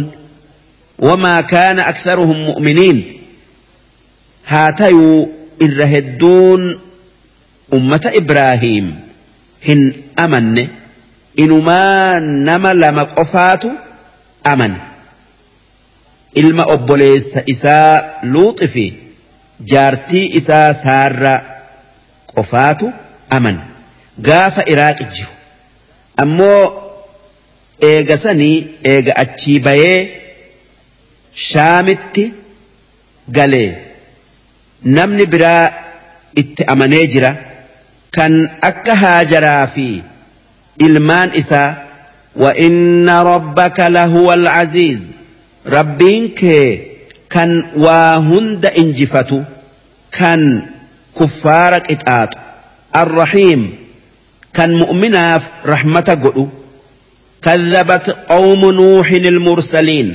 [1.08, 2.98] wamaa kaana aktharuhum mu'miniin
[4.52, 5.18] haa tayuu
[5.66, 6.62] irra hedduun
[7.78, 8.86] ummata ibraahiim
[9.68, 9.82] hin
[10.24, 10.64] amanne
[11.42, 13.70] inumaa nama lama qofaatu
[14.52, 14.80] amane
[16.42, 18.02] ilma obboleessa isaa
[18.32, 18.84] luuxi fi
[19.72, 21.38] jaartii isaa saarraa
[22.34, 22.86] qofaatu
[23.36, 23.60] amane
[24.28, 25.30] gaafa iraaqi jiru.
[26.22, 26.62] Ammoo
[27.90, 28.56] eega sanii
[28.92, 29.98] eega achii bayee
[31.48, 32.24] shaamitti
[33.38, 33.70] galee.
[34.96, 35.72] Namni biraa
[36.42, 37.30] itti amanee jira.
[38.16, 38.34] Kan
[38.70, 39.86] akka haajaraa fi
[40.80, 41.74] ilmaan isaa
[42.36, 45.00] وإن ربك لهو العزيز.
[45.66, 46.80] ربين كي
[47.30, 49.42] كان واهند إنجفتو
[50.12, 50.62] كان
[51.20, 52.34] كفارك إتآت.
[52.96, 53.76] الرحيم
[54.54, 56.48] كان مؤمنا رحمة قلو
[57.42, 60.14] كذبت قوم نوح المرسلين.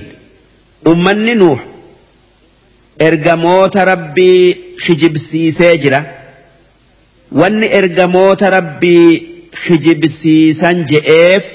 [0.88, 1.60] أمني نوح
[3.00, 6.06] ergamoota rabbii kijibsiisee jira
[7.32, 11.46] wanni ergamoota rabbii kijibsiisan je'eef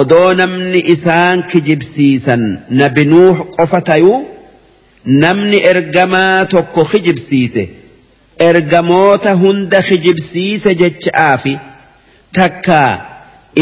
[0.00, 2.42] odoo namni isaan kijibsiisan
[2.80, 4.18] nabi nuux qofa tayuu
[5.24, 7.64] namni ergamaa tokko kijibsiise
[8.48, 11.54] ergamoota hunda kijibsiise jecha'aafi
[12.38, 12.92] takkaa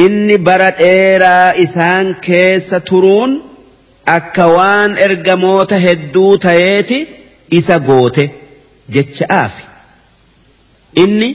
[0.05, 3.33] inni bara dheeraa isaan keessa turuun
[4.17, 6.99] akka waan ergamoota hedduu ta'eeti
[7.59, 8.25] isa goote
[8.95, 9.63] jecha'aafi.
[11.03, 11.29] Inni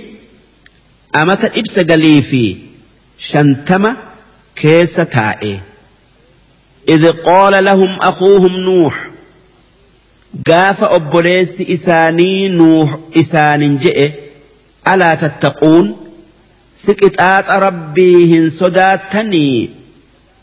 [1.14, 2.44] amata dhibsa galii fi
[3.18, 3.98] shantama
[4.56, 5.60] keessa taa'e.
[6.90, 9.10] إذ قال لهم أخوهم نوح
[10.48, 14.12] قاف أبليس إساني نوح إسان جئ
[14.88, 15.98] ألا تتقون
[16.76, 19.70] سكت آت ربيهن صداتني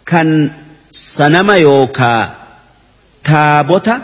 [0.07, 0.53] كان
[0.93, 2.37] صنم يوكا
[3.25, 4.03] تابوتا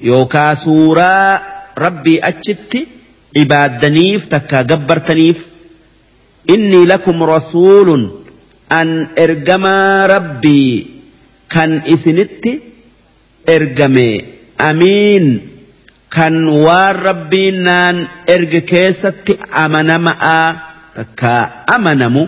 [0.00, 1.42] يوكا سورا
[1.78, 2.86] ربي أجت
[3.36, 5.46] إبادنيف تكا قبرتنيف
[6.46, 8.02] inni lakum rasuulun
[8.80, 10.86] an ergamaa rabbii
[11.54, 12.52] kan isinitti
[13.56, 14.08] ergame
[14.68, 15.26] amiin
[16.16, 16.34] kan
[16.64, 17.96] waan rabbiin naan
[18.34, 19.32] erge keessatti
[19.64, 20.48] amanama'aa
[20.96, 21.32] takka
[21.76, 22.22] amanamu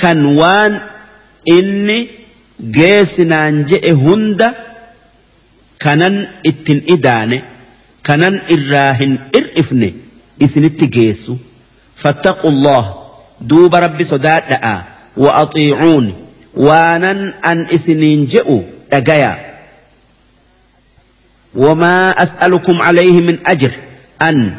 [0.00, 0.72] kan waan
[1.56, 1.98] inni
[2.76, 4.48] geessinaan je'e hunda
[5.84, 6.16] kanan
[6.50, 7.38] ittin idaane
[8.06, 9.88] kanan irraa hin ir'ifne
[10.46, 11.34] isinitti geessu
[12.02, 12.84] fattaqullah
[13.40, 14.42] دوب ربي سداد
[15.16, 16.14] وأطيعون.
[16.54, 18.62] وأنا أن إسنين جئوا
[18.92, 19.54] أجايا
[21.54, 23.72] وما أسألكم عليه من أجر.
[24.22, 24.54] أن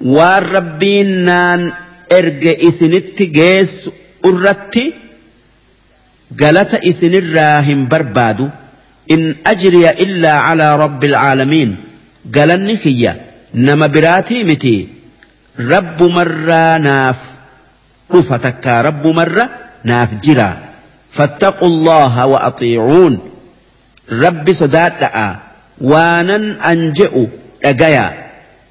[0.00, 1.28] والربين
[2.12, 3.90] إرج إسنت جيس
[4.24, 4.92] أردت
[6.40, 8.48] قالت إسن الراهم بربادو.
[9.10, 11.76] إن أجري إلا على رب العالمين.
[12.34, 13.20] قال النخية
[13.54, 14.88] نما براتي متي.
[15.60, 17.14] رب مرانا
[18.10, 19.48] دفتك رب مرة
[19.84, 20.58] نافجرا
[21.12, 23.18] فاتقوا الله وأطيعون.
[24.12, 25.02] رب صدات
[25.80, 27.26] وأنا أنجئ
[27.64, 28.24] أجايا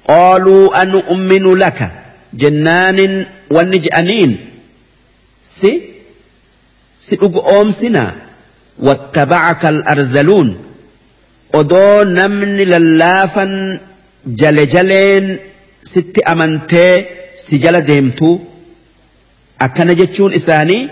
[0.08, 1.90] قالوا أنؤمن لك.
[2.34, 4.36] جنان ونجأنين.
[5.44, 5.80] سي؟
[6.98, 7.18] سي
[7.60, 8.12] أمسنا
[8.78, 10.56] واتبعك الأرذلون.
[11.54, 13.78] odoo namni lallaafan
[14.26, 15.38] جلجلين
[15.84, 17.06] ست sitti amantee
[17.36, 17.58] si
[19.58, 20.88] akkana jechuun isaanii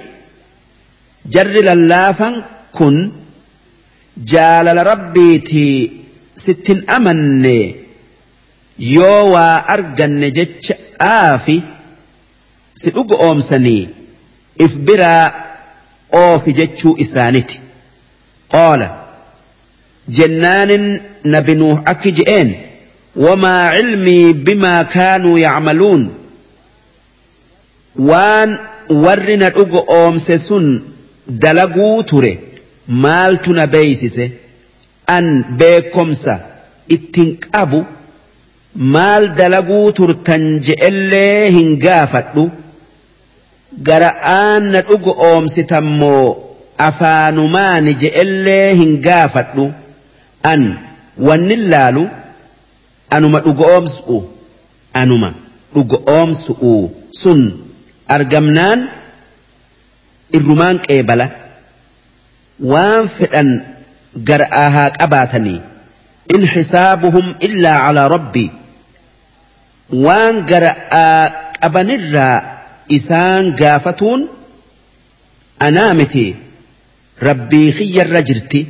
[1.34, 2.34] jarri lallaafan
[2.78, 2.96] kun
[4.32, 5.92] jaalala rabbiitii
[6.44, 7.56] sittin amanne
[8.78, 11.62] yoo waa arganne jecha aafi
[12.74, 13.88] si dhugu oomsanii
[14.64, 15.32] if biraa
[16.22, 17.60] oofi jechuu isaaniti.
[18.52, 18.88] Qaala
[20.16, 22.50] jennaanin nabi nuuh akki je'een
[23.24, 26.02] wamaa cilmii bimaa kaanuu yacmaluun
[27.96, 28.58] waan
[29.04, 30.66] warri na dhugo oomse sun
[31.28, 32.32] dalaguu ture
[32.88, 34.32] maaltu na beeysise
[35.06, 36.34] an beekomsa
[36.88, 37.84] ittin qabu
[38.94, 42.44] maal dalaguu turtan je'ellee hin gaafadhu
[43.88, 46.36] gara'aan na dhugo oomsitammoo
[46.88, 49.66] afaanumaani je'ellee hin gaafadhu
[50.52, 50.62] an
[51.28, 52.04] wannin laalu
[53.10, 54.18] anuma dhugo oomsu'u
[55.02, 55.32] anuma
[55.74, 56.72] dhugo oomsu'u
[57.22, 57.42] sun
[58.08, 58.80] argamnaan
[60.36, 61.26] irrumaan qeebala
[62.72, 63.48] waan fedhan
[64.28, 65.60] gar'aa haa qabaatanii
[66.34, 68.50] in xisaabuhum illaa calaa rabbii
[70.06, 71.20] waan gar'aa
[71.60, 72.36] qabanirraa
[72.98, 74.20] isaan gaafatuun
[75.66, 76.26] anaa miti
[77.28, 78.60] rabbii kiyyarra jirti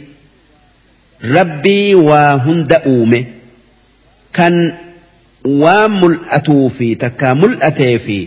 [1.37, 3.21] rabbii waa hunda uume
[4.39, 4.55] kan
[5.63, 8.19] waan mul'atuu fi takkaa mul'atee fi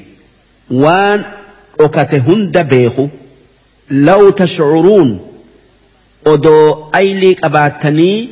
[3.90, 5.20] law tashcuruun
[6.34, 8.30] odoo aylii qabaattanii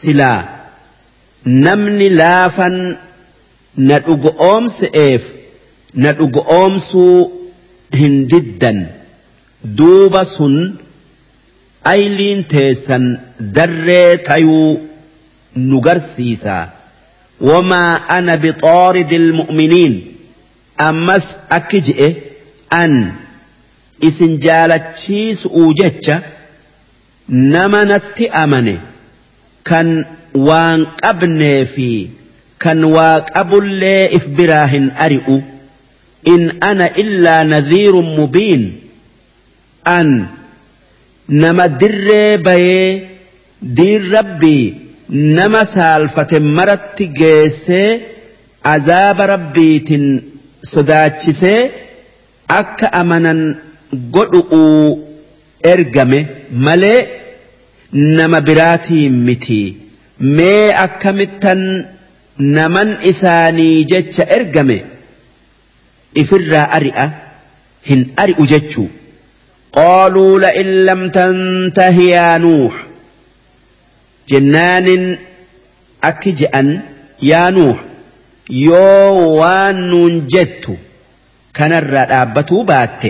[0.00, 0.38] silaa
[1.44, 2.96] namni laafan
[3.76, 5.22] na dhugo oomse'eef
[5.94, 7.16] na dhugo oomsuu
[8.00, 8.80] hin diddan
[9.78, 10.56] duuba sun
[11.94, 13.04] ayliin teessan
[13.56, 14.70] darree tayuu
[15.68, 16.64] nu garsiisaa
[17.50, 19.94] wamaa ana bixaaridi ilmu'miniin
[20.88, 21.26] ammas
[21.58, 22.08] akki je'e
[22.82, 22.94] an
[24.08, 26.16] isin jaalachiisu'uu jecha
[27.54, 28.74] nama natti amane
[29.68, 29.88] kan
[30.48, 31.88] waan qabnee fi
[32.64, 35.36] kan waa qabullee if biraa hin ari'u
[36.32, 38.64] in ana illaa nadhiirun mubiin
[39.96, 40.08] an
[41.42, 42.88] nama dirree bayee
[43.76, 44.64] diin rabbii
[45.38, 47.90] nama saalfate maratti geessee
[48.74, 50.04] azaaba rabbiitin
[50.72, 51.60] sodaachisee
[52.60, 53.40] akka amanan
[54.14, 54.98] godhuu
[55.72, 56.20] ergame
[56.66, 57.00] malee
[58.18, 59.62] nama biraatiin miti.
[60.36, 61.60] Mee akkamittan
[62.56, 64.78] naman isaanii jecha ergame
[66.22, 67.06] ifirraa ari'a
[67.88, 68.88] hin ari'u jechuu.
[69.76, 72.74] Qaaluu la'in lam tantahi yaa nuux.
[74.30, 75.04] Jennaanin
[76.10, 76.68] akki je'an
[77.30, 77.78] yaa nuux.
[78.50, 80.76] وان جدت
[81.54, 83.02] كان الرابة بات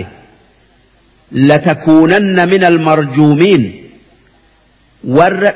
[1.31, 3.83] لتكونن من المرجومين
[5.03, 5.47] ور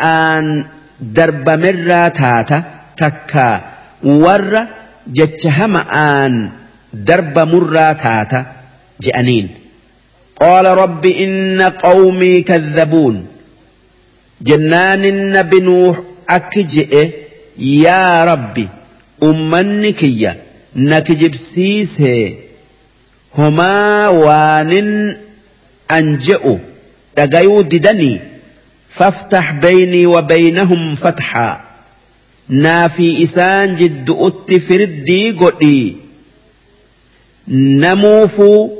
[0.00, 0.64] أن
[1.00, 2.62] درب مرة تاتا
[2.96, 3.60] تكا
[4.04, 4.66] ور
[5.06, 6.50] جتهم آن
[6.94, 8.46] درب مرة تاتا
[9.00, 9.48] جأنين
[10.40, 13.26] قال رب إن قومي كذبون
[14.42, 17.10] جنان النبي نوح أكجئ
[17.58, 18.68] يا ربي
[19.22, 20.36] أمنكية
[20.76, 22.34] نكجب سيسي
[23.38, 25.16] هما وان
[25.90, 26.58] أنجئوا
[27.16, 28.20] تغيو ددني
[28.88, 31.60] فافتح بيني وبينهم فتحا
[32.48, 35.96] نافي إسان جد أتفردي قدي
[37.48, 38.70] نموفو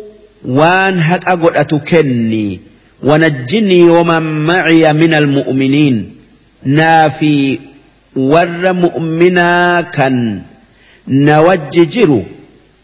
[0.44, 2.60] waan haqa godhatu kenni.
[3.02, 5.96] Wanajjinii waman maciya min almu'miniin
[6.64, 7.60] naa fi
[8.16, 10.42] warra mu'minaa kan
[11.06, 12.24] na wajji jiru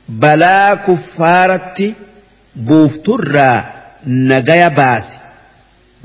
[0.09, 1.95] balaa kuffaaratti
[2.69, 3.65] buufturraa
[4.07, 5.17] nagaya baase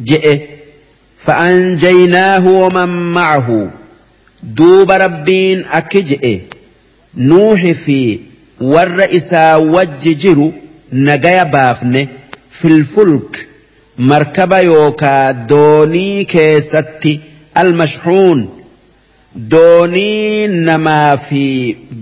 [0.09, 0.33] je'e.
[1.25, 3.59] Fa'anjaynaahu waman ma'ahu
[4.57, 6.33] duuba rabbiin akki je'e.
[7.15, 7.99] Nuuhi fi
[8.59, 10.53] warra isaa wajji jiru
[10.91, 12.09] nagaya baafne.
[12.49, 13.37] Filfulk
[13.97, 17.13] markaba yookaa doonii keessatti
[17.61, 18.43] almashxuun
[19.35, 21.43] doonii namaa fi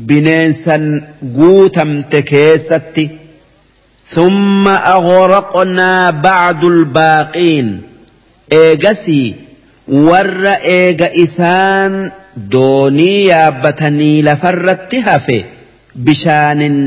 [0.07, 0.87] bineensan
[1.35, 3.05] guutamte keessatti
[4.13, 7.69] thumma aghraqnaa ba'du albaaqiin
[8.61, 9.27] eegasii
[10.07, 11.95] warra eega isaan
[12.55, 15.39] doonii yaabbatanii lafarratti hafe
[16.05, 16.77] bishaanin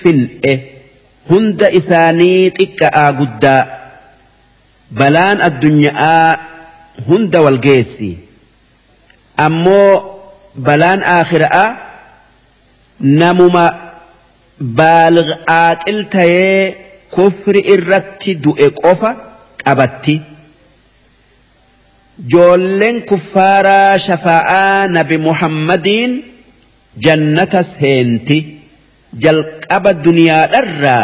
[0.00, 0.54] fin'e.
[1.30, 3.62] Hunda isaanii xiqqa'aa guddaa.
[4.98, 6.38] Balaan addunyaa
[7.08, 8.10] hunda walgeessi
[9.36, 9.92] ammoo
[10.66, 11.68] balaan aakhiraa
[13.20, 13.64] namuma
[14.78, 15.30] baalig
[15.60, 16.76] aaqil tayee
[17.14, 19.10] kufri irratti du'e qofa
[19.64, 20.16] qabatti.
[22.32, 26.12] joolleen kuffaaraa shafaa'aa nabi muhammadiin
[27.06, 28.38] jannata seenti.
[29.24, 31.02] Jalqaba duniyaadharraa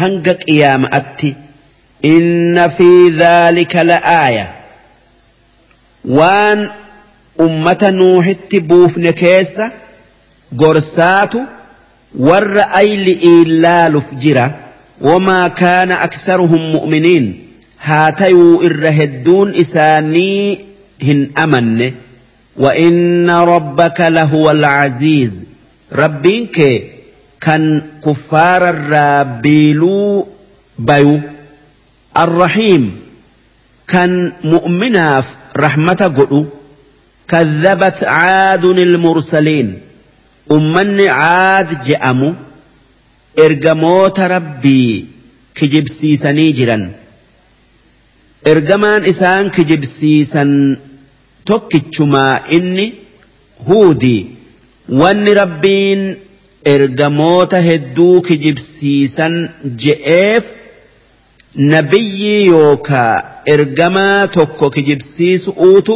[0.00, 1.30] hanga qiyaama'atti.
[2.14, 2.90] Inna fi
[3.20, 4.46] dhaalika la'aaya
[6.18, 6.60] waan
[7.38, 9.70] ummata nuuhitti buufne keessa
[10.56, 11.40] gorsaatu
[12.28, 14.50] warra ayli ilaaluuf jira
[15.00, 17.26] wamaa kaana aktharuhum mu'miniin
[17.76, 20.58] haa tayuu irra hedduun isaanii
[21.08, 21.92] hin amanne
[22.56, 25.32] وإن ربك لهو العزيز
[25.92, 26.82] ربين كي
[27.40, 30.26] كان كفار الرابيلو
[30.78, 31.20] بيو
[32.16, 32.96] الرحيم
[33.88, 35.24] كان مؤمنا
[35.56, 36.46] رحمة قلو
[37.31, 39.79] كذبت عاد المرسلين
[40.51, 42.33] أمن عاد جأمو
[43.39, 45.05] إرجموت ربي
[45.55, 46.91] كجب سيسني جرا
[48.51, 50.51] ergamaan isaan kijibsiisan
[51.49, 52.85] tokkichumaa inni
[53.67, 54.21] huudii
[55.01, 56.01] wanni rabbiin
[56.75, 59.35] ergamoota hedduu kijibsiisan
[59.83, 60.43] je'eef
[61.73, 63.13] nabiyyii yookaa
[63.55, 65.95] ergamaa tokko kijibsiisu'uutu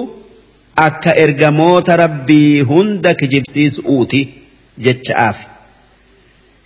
[0.76, 4.28] akka ergamoota rabbii hunda kijibsiis uuti
[4.78, 5.56] jecha'aaf.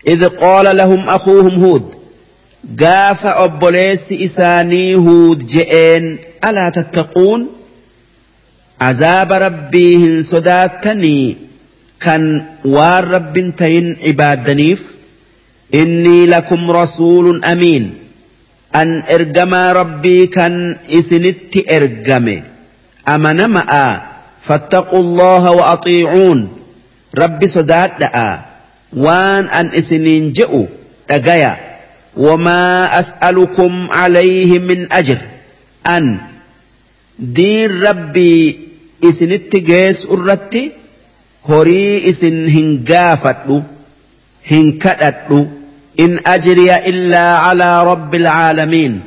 [0.09, 1.95] إذ قال لهم أخوهم هود
[2.81, 7.49] قاف أبوليس إساني هود جئين ألا تتقون
[8.81, 11.37] عذاب ربيهن سداتني
[12.01, 14.95] كان وار رب تين عباد عبادنيف
[15.75, 17.95] إني لكم رسول أمين
[18.75, 22.43] أن إرجما ربي كان إسنت إرجمي
[23.09, 24.01] أمنمأ
[24.43, 26.49] فاتقوا الله وأطيعون.
[27.19, 28.41] رب صدات دعا
[28.93, 30.67] وان أن إسنين جئوا
[31.09, 31.57] تقيا
[32.17, 35.19] وما أسألكم عليه من أجر.
[35.87, 36.19] أن
[37.19, 38.59] دين ربي
[39.05, 40.73] إسن التقيس أردت
[41.49, 43.63] هري إسن هنقافت
[44.51, 45.49] هنكتت
[46.01, 49.01] إن أجري إلا على رب العالمين.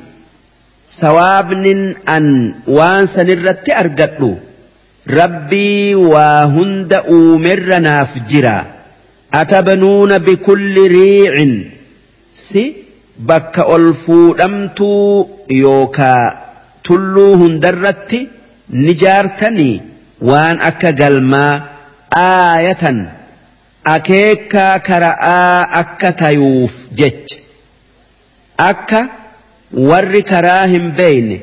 [0.87, 2.25] sawaabni an
[2.67, 4.37] waan sanirratti argadhu.
[5.07, 8.65] Rabbii waa hunda uumerranaaf jira.
[9.31, 11.53] Atabanuuna bikulli riicin.
[12.33, 12.63] Si
[13.17, 16.23] bakka ol fuudhamtuu yookaa
[16.83, 18.29] tulluu hundarratti
[18.69, 19.81] ni jaartanii
[20.21, 21.61] waan akka galmaa
[22.27, 22.99] aayatan.
[23.95, 27.37] Akeekaa kara'aa akka tayuuf jecha.
[28.57, 29.01] Akka.
[29.73, 31.37] Warri karaa hin beeyne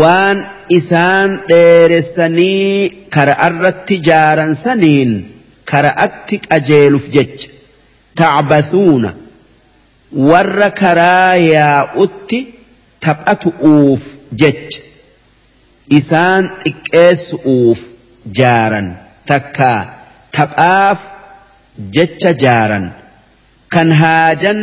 [0.00, 0.38] waan
[0.78, 5.12] isaan dheeressanii kara'arratti jaaran saniin
[5.70, 7.48] kara'atti qajeeluuf jecha.
[8.20, 9.10] Tacbathuuna
[10.30, 12.38] warra karaa yaa'utti
[13.04, 14.02] taphatu'uuf
[14.42, 14.80] jecha.
[15.98, 17.80] Isaan xiqqeessu'uuf
[18.38, 18.88] jaaran.
[19.26, 19.80] Takkaa
[20.36, 21.00] taphaaf
[21.96, 22.86] jecha jaaran.
[23.72, 24.60] Kan haajan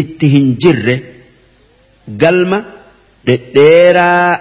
[0.00, 0.96] itti hin jirre
[2.22, 2.58] galma
[3.26, 4.38] dhedheeraa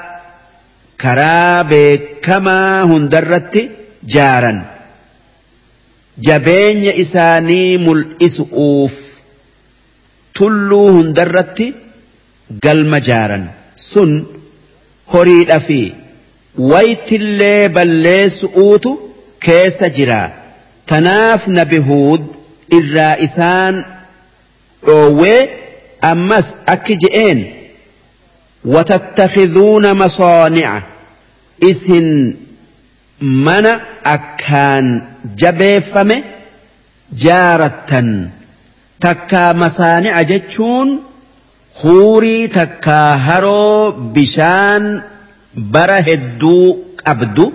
[1.04, 3.62] karaa beekamaa hundarratti
[4.16, 4.60] jaaran.
[6.28, 8.96] Jabeenya isaanii mul'isu'uuf
[10.38, 11.68] tulluu hundarratti
[12.66, 13.46] galma jaaran.
[13.76, 14.12] Sun
[15.14, 15.80] horiidha fi
[16.72, 18.92] waytillee balleessu'uutu
[19.46, 20.22] keessa jira.
[20.90, 22.24] Tanaaf nabi huud
[22.78, 23.76] irraa isaan
[24.86, 25.40] dhoowwee
[26.04, 27.54] أمس أكجئين
[28.66, 30.84] وتتخذون مصانع.
[31.64, 32.34] إسن
[33.22, 33.66] من
[34.06, 35.02] أكان
[35.38, 36.22] جبيفم
[37.14, 38.30] جارة
[39.00, 41.00] تكا مصانع جتشون
[41.76, 45.02] خوري تكا هرو بشان
[45.56, 47.54] برهدو أبدو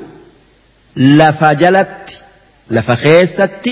[0.97, 2.19] لفجلت
[2.71, 3.71] لفخيست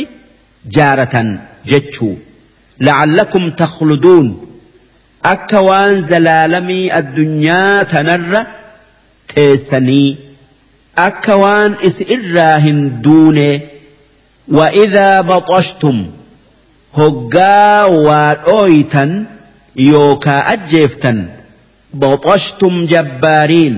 [0.66, 2.14] جارة جتشو
[2.80, 4.53] لعلكم تخلدون.
[5.32, 8.40] Akka waan zalaalamii addunyaa tanarra
[9.34, 10.08] teessanii
[11.06, 13.50] akka waan isi irraa hin duune
[14.48, 16.04] وإذا بطشتم
[16.96, 19.26] hoggaa waa dhooytan
[19.76, 21.18] yookaa ajjeeftan
[22.00, 23.76] boxoshtum jabbaariin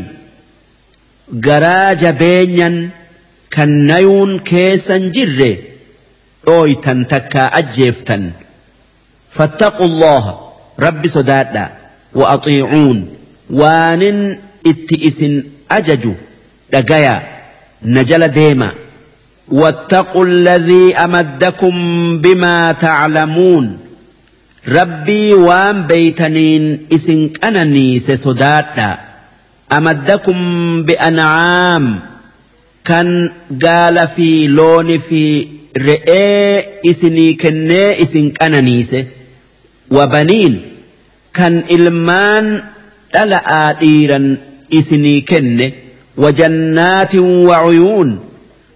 [1.47, 2.77] garaa jabeenyan
[3.57, 5.51] kan nayuun keessan jirre
[6.47, 8.25] dhooytan takkaa ajjeeftan
[9.37, 10.35] fattaqu allaha
[10.79, 11.71] rabbi sodaadha
[12.35, 12.99] axiicuun
[13.51, 16.15] waanin itti isin ajaju
[16.73, 17.23] dhagaya
[17.83, 18.71] na jala deema
[19.49, 21.75] واتقوا الذي أمدكم
[22.19, 23.79] بما تعلمون.
[24.69, 28.99] ربي وان بيتنين إسن أنني سسداتا
[29.73, 30.39] أمدكم
[30.83, 32.01] بأنعام.
[32.85, 33.31] كان
[33.63, 35.47] قال في لون في
[35.79, 38.97] رئي إسني كني إسن أننيس
[39.91, 40.63] وبنين
[41.35, 42.63] كان إلمان
[43.23, 44.37] ألا آديرا
[44.75, 45.73] إسني كني
[46.17, 48.19] وجنات وعيون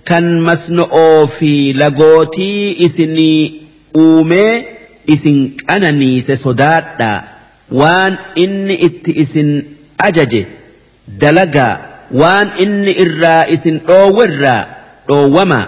[0.07, 3.53] كان مسنؤ في لغوتي إسني
[3.97, 4.63] أومي
[5.11, 7.21] إسن أننيس صداتا
[7.73, 9.63] وان إني إت إسن
[10.01, 10.45] أججي
[11.11, 14.67] dalagaa waan inni irraa isin dhoowwerraa
[15.09, 15.61] dhoowwama.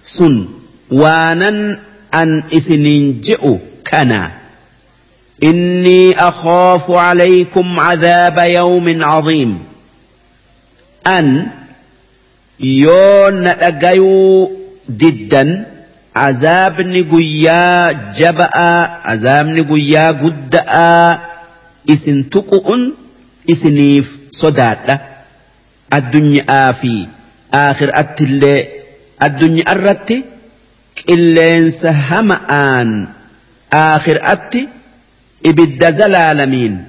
[0.00, 0.48] Sun
[0.90, 1.76] waanan
[2.10, 4.37] an isiniin je'u kana.
[5.42, 9.58] إني أخاف عليكم عذاب يوم عظيم
[11.06, 11.46] أن
[12.60, 14.50] يون أجيو
[14.88, 15.66] ددا
[16.16, 18.50] عذاب نقيا جبأ
[19.04, 21.18] عذاب نقيا قدأ
[21.90, 22.92] إسن تقؤن
[23.50, 24.94] إسنيف sodaadha
[25.98, 26.92] addunyaa fi
[27.60, 28.58] aakhiraatti illee
[29.26, 30.16] addunyaa irratti
[31.00, 32.90] qilleensa hama'aan
[33.82, 34.60] aakhiraatti
[35.46, 36.84] إبد زلالمين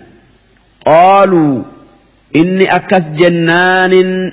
[0.85, 1.63] قالوا
[2.35, 4.31] إني أكس جنان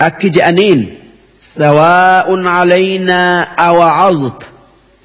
[0.00, 0.94] أكج أنين
[1.40, 4.42] سواء علينا أوعظت.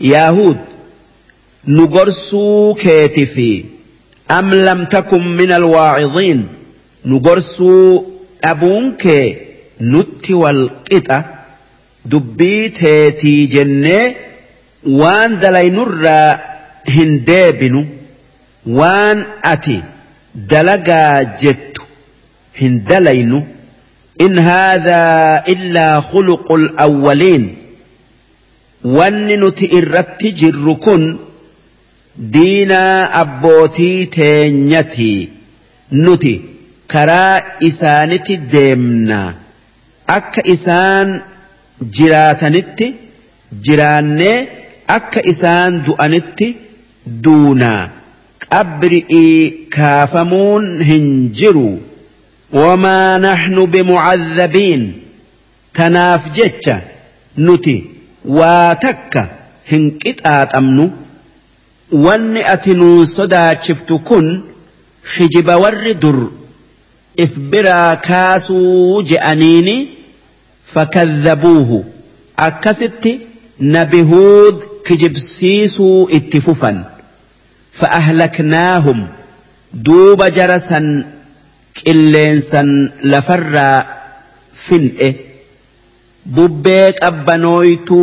[0.01, 0.57] يهود
[1.67, 3.65] نقرسو كاتفي
[4.31, 6.47] أم لم تكن من الواعظين.
[7.05, 8.03] نقرسو
[8.43, 9.37] أبونك
[9.81, 11.25] نت والقطة.
[12.05, 14.15] دبيتي جنة.
[14.87, 16.39] وان دلين الرا
[16.89, 17.85] هندابنو.
[18.79, 19.77] Waan ati
[20.51, 21.83] dalagaa jettu
[22.61, 23.39] hin dalaynu
[24.25, 27.45] in haadhaa illaa khuluqul awwaliin
[28.97, 31.03] wanni nuti irratti jirru kun
[32.33, 35.29] diinaa abbootii teenyatii
[36.03, 36.33] nuti
[36.93, 39.19] karaa isaanitti deemna.
[40.17, 41.09] Akka isaan
[41.97, 42.87] jiraatanitti
[43.67, 44.37] jiraannee
[44.97, 46.47] akka isaan du'anitti
[47.23, 47.89] duunaa
[48.51, 51.77] أبرئي كافمون هنجروا
[52.53, 54.93] وما نحن بمعذبين.
[55.75, 56.81] تناف جتة
[57.37, 57.83] نتي
[58.25, 59.29] واتك
[59.71, 60.91] هنكت آتمن
[61.91, 63.93] واني أتنو صدا شفت
[65.15, 66.29] خجب وردر
[67.19, 69.87] إفبرا كاسو جأنيني
[70.65, 71.83] فكذبوه.
[72.39, 73.17] أكست
[73.59, 76.09] نبهود كجب سيسو
[77.74, 79.08] فأهلكناهم
[79.74, 81.04] دوب جرسا
[81.86, 83.86] قلينسا لفرا
[84.54, 85.14] فنئه
[86.26, 87.96] ببيك أبنويتو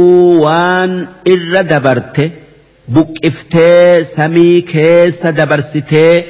[0.43, 2.31] وان إر دبرته
[2.87, 6.23] بقفتي سمي كيس دبرستي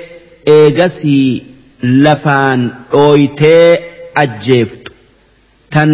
[0.47, 1.43] إيغسي
[1.83, 2.61] lafaan
[2.91, 3.77] dhooytee
[4.21, 4.91] ajjeeftu
[5.73, 5.91] tan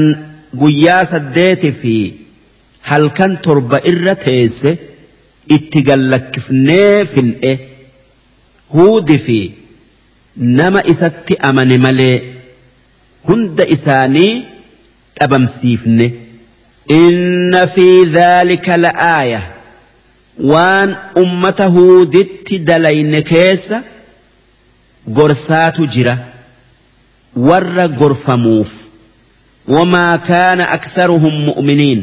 [0.62, 1.96] guyyaa saddeeti fi
[2.90, 4.72] halkan torba irra teesse
[5.57, 7.53] itti gallakkifnee fin'e
[8.75, 9.39] huudi fi
[10.61, 12.17] nama isatti amane malee
[13.29, 14.33] hunda isaanii
[15.21, 16.09] dhabamsiifne.
[16.91, 19.43] إن في ذلك لآية
[20.41, 23.23] وان أمة هودت دلين
[25.09, 26.19] gorsaatu jira
[27.37, 28.73] warra gorfamuuf
[29.75, 32.01] wamaa kaana aktharuhum mu'miniin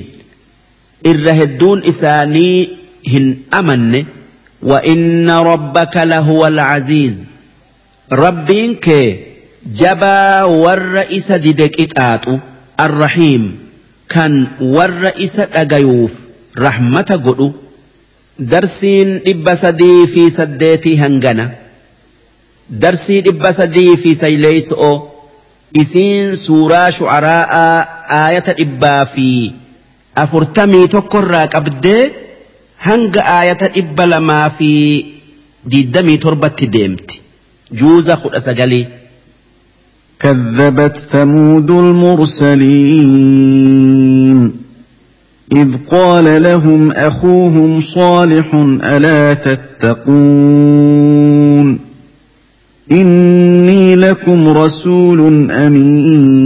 [1.11, 2.69] irra hedduun isaanii
[3.11, 4.05] hin amanne
[4.65, 7.13] وإن ربك لهو العزيز
[8.11, 9.19] ربين كي
[9.77, 12.39] جبا والرئيس ديدك إتاتو
[12.79, 13.59] الرحيم
[14.09, 16.11] كان والرئيس أجيوف
[16.59, 17.51] رحمة قدو
[18.39, 21.51] درسين إبسدي في سديتي هنغنا
[22.81, 24.91] darsii dhibba sadii fi sayleeyso'o
[25.81, 27.65] isiin suuraa shu'araa'a
[28.19, 29.29] aayata dhibbaa fi
[30.23, 32.03] afurtamii tokkorraa qabdee
[32.87, 34.69] hanga aayata dhibba lamaa fi
[35.73, 37.15] diddamii torbatti deemti
[37.81, 38.85] juuza kudha sagalii.
[40.19, 42.91] كذبت ثمود المرسلين
[45.51, 48.53] إذ قال لهم أخوهم صالح
[48.83, 51.05] ألا تتقون
[52.91, 56.45] إِنِّي لَكُمْ رَسُولٌ أَمِينٌ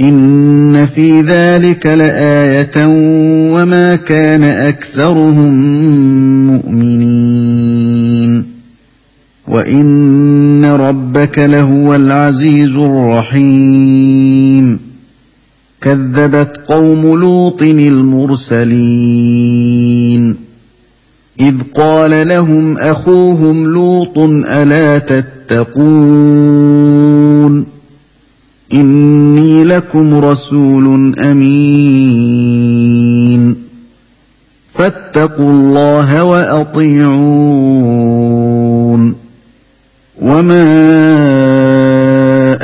[0.00, 2.86] إِنَّ فِي ذَٰلِكَ لَآيَةً
[3.54, 5.54] وَمَا كَانَ أَكْثَرُهُم
[6.46, 8.44] مُّؤْمِنِينَ
[9.48, 14.08] وَإِنَّ رَبَّكَ لَهُوَ الْعَزِيزُ الرَّحِيمُ
[15.80, 18.68] كَذَّبَتْ قَوْمُ لُوطٍ الْمُرْسَلِينَ
[21.40, 26.48] إِذْ قَالَ لَهُمْ أَخُوهُمْ لُوطٌ أَلَا تَتَّقُونَ
[28.72, 33.56] إِنِّي لَكُمْ رَسُولٌ أَمِينٌ.
[34.72, 39.14] فَاتَّقُوا اللَّهَ وَأَطِيعُونِ.
[40.22, 40.88] وَمَا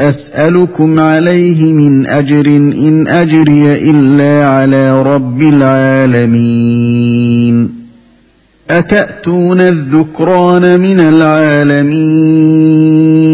[0.09, 7.71] أَسْأَلُكُمْ عَلَيْهِ مِنْ أَجْرٍ إِنْ أَجْرِيَ إِلَّا عَلَىٰ رَبِّ الْعَالَمِينَ.
[8.71, 13.34] أَتَأْتُونَ الذُّكْرَانَ مِنَ الْعَالَمِينَ؟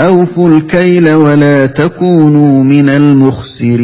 [0.00, 3.80] أوفوا الكيل ولا تكونوا من المخسرين.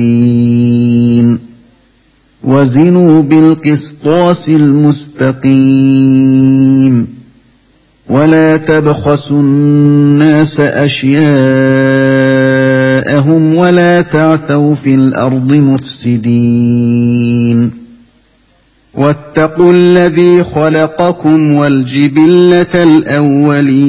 [2.44, 5.46] وزنوا بالقسطاس المستقيم.
[8.08, 10.60] ولا تبخسوا الناس
[13.26, 17.06] اشياءهم ولا تعثوا في الأرض مفسدين.
[18.94, 23.86] واتقوا الذي خلقكم والجبلة الأولين.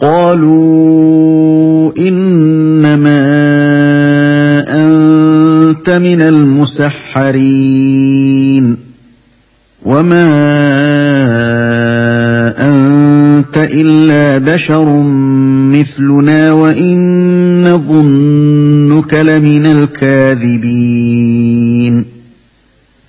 [0.00, 3.24] قالوا إنما
[4.68, 7.34] أنت من المسحرين.
[9.84, 10.24] وما
[12.58, 14.88] أنت إلا بشر
[15.80, 21.34] مثلنا وإن نظنك لمن الكاذبين.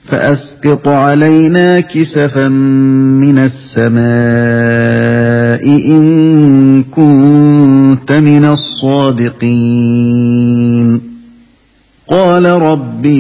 [0.02, 4.06] فأسقط علينا كسفا من السماء
[5.66, 10.36] إن كنت من الصادقين.
[12.08, 13.20] قال ربي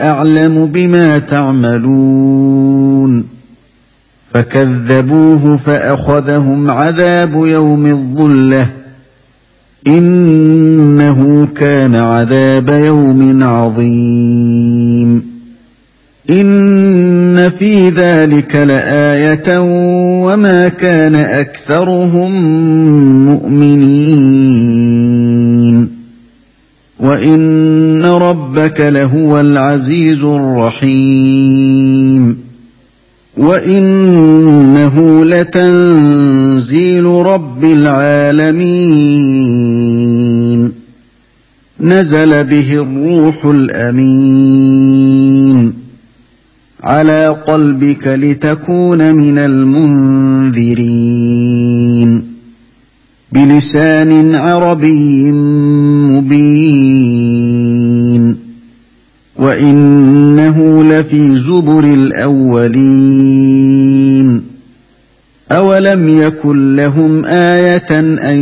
[0.00, 3.41] أعلم بما تعملون.
[4.34, 8.66] فكذبوه فأخذهم عذاب يوم الظلة.
[9.86, 15.32] إنه كان عذاب يوم عظيم.
[16.30, 19.58] إن في ذلك لآية
[20.24, 22.42] وما كان أكثرهم
[23.24, 24.82] مؤمنين.
[27.00, 31.72] وإن ربك لهو العزيز الرحيم.
[33.36, 39.52] وانه لتنزيل رب العالمين
[41.80, 45.02] نزل به الروح الامين
[46.82, 51.12] على قلبك لتكون من المنذرين
[53.32, 55.32] بلسان عربي
[56.12, 57.11] مبين
[59.42, 63.32] وإنه لفي زبر الأولين.
[65.52, 68.00] أولم يكن لهم آية
[68.30, 68.40] أن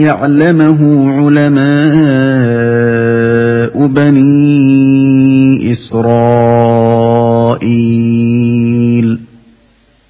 [0.00, 1.64] يعلمه علماء
[3.86, 7.14] بني إسرائيل؟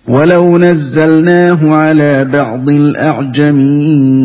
[0.09, 4.24] ولو نزلناه على بعض الأعجمين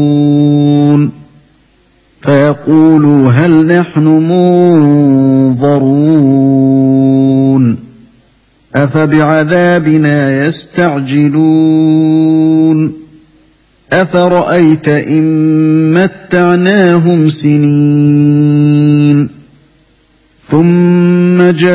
[2.65, 4.03] فيقولوا هل نحن
[5.53, 6.31] منظرون
[8.75, 11.41] أفبعذابنا يستعجلون
[13.93, 18.61] أفرأيت إن متعناهم سنين
[20.43, 21.71] ثم جاءهم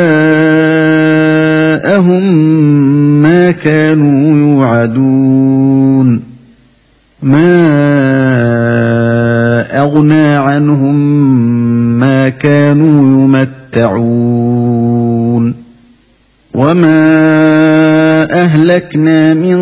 [3.23, 6.23] ما كانوا يوعدون
[7.23, 8.06] ما
[9.97, 10.95] اغنى عنهم
[11.99, 15.55] ما كانوا يمتعون.
[16.55, 16.95] وما
[18.45, 19.57] اهلكنا من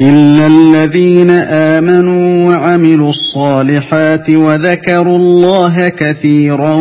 [0.00, 6.74] الا الذين امنوا وعملوا الصالحات وذكروا الله كثيرا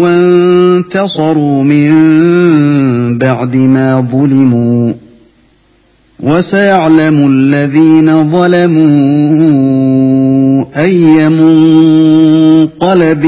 [0.00, 4.92] وانتصروا من بعد ما ظلموا
[6.20, 9.56] وسيعلم الذين ظلموا
[10.76, 13.24] اي منقلب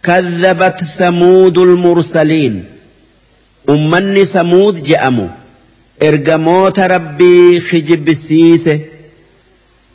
[0.02, 2.64] كذبت ثمود المرسلين.
[3.68, 5.28] أمني ثمود جأموا
[6.02, 8.80] إرجموت ربي خجب سيسه.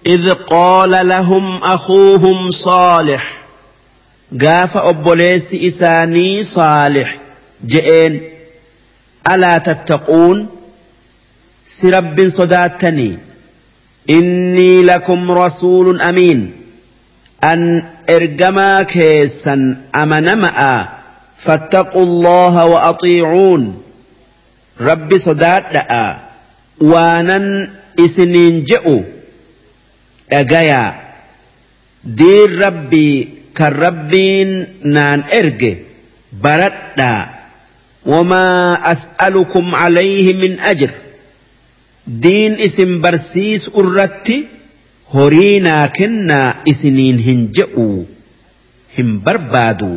[0.06, 3.38] إذ قال لهم أخوهم صالح.
[4.42, 7.20] قاف أبوليس إساني صالح.
[7.68, 8.22] جئين.
[9.32, 10.48] ألا تتقون؟
[11.68, 13.18] سرب صداتني.
[14.10, 16.67] إني لكم رسول أمين.
[17.45, 20.89] أن إرجما كيسا أمنمأ
[21.39, 23.83] فاتقوا الله وأطيعون
[24.81, 25.65] رب صدات
[26.81, 27.69] وانا
[27.99, 29.03] إسنين جئوا
[30.33, 30.97] dhagayaa
[32.19, 34.51] diin rabbii kan rabbiin
[34.95, 35.73] naan erge
[36.33, 37.29] baradhaa
[38.13, 40.89] wamaa as'alukum calayhi min ajr
[42.25, 44.37] diin isin barsiisu irratti
[45.16, 47.88] horii naa kennaa isiniin hin je'u
[48.98, 49.92] hin barbaadu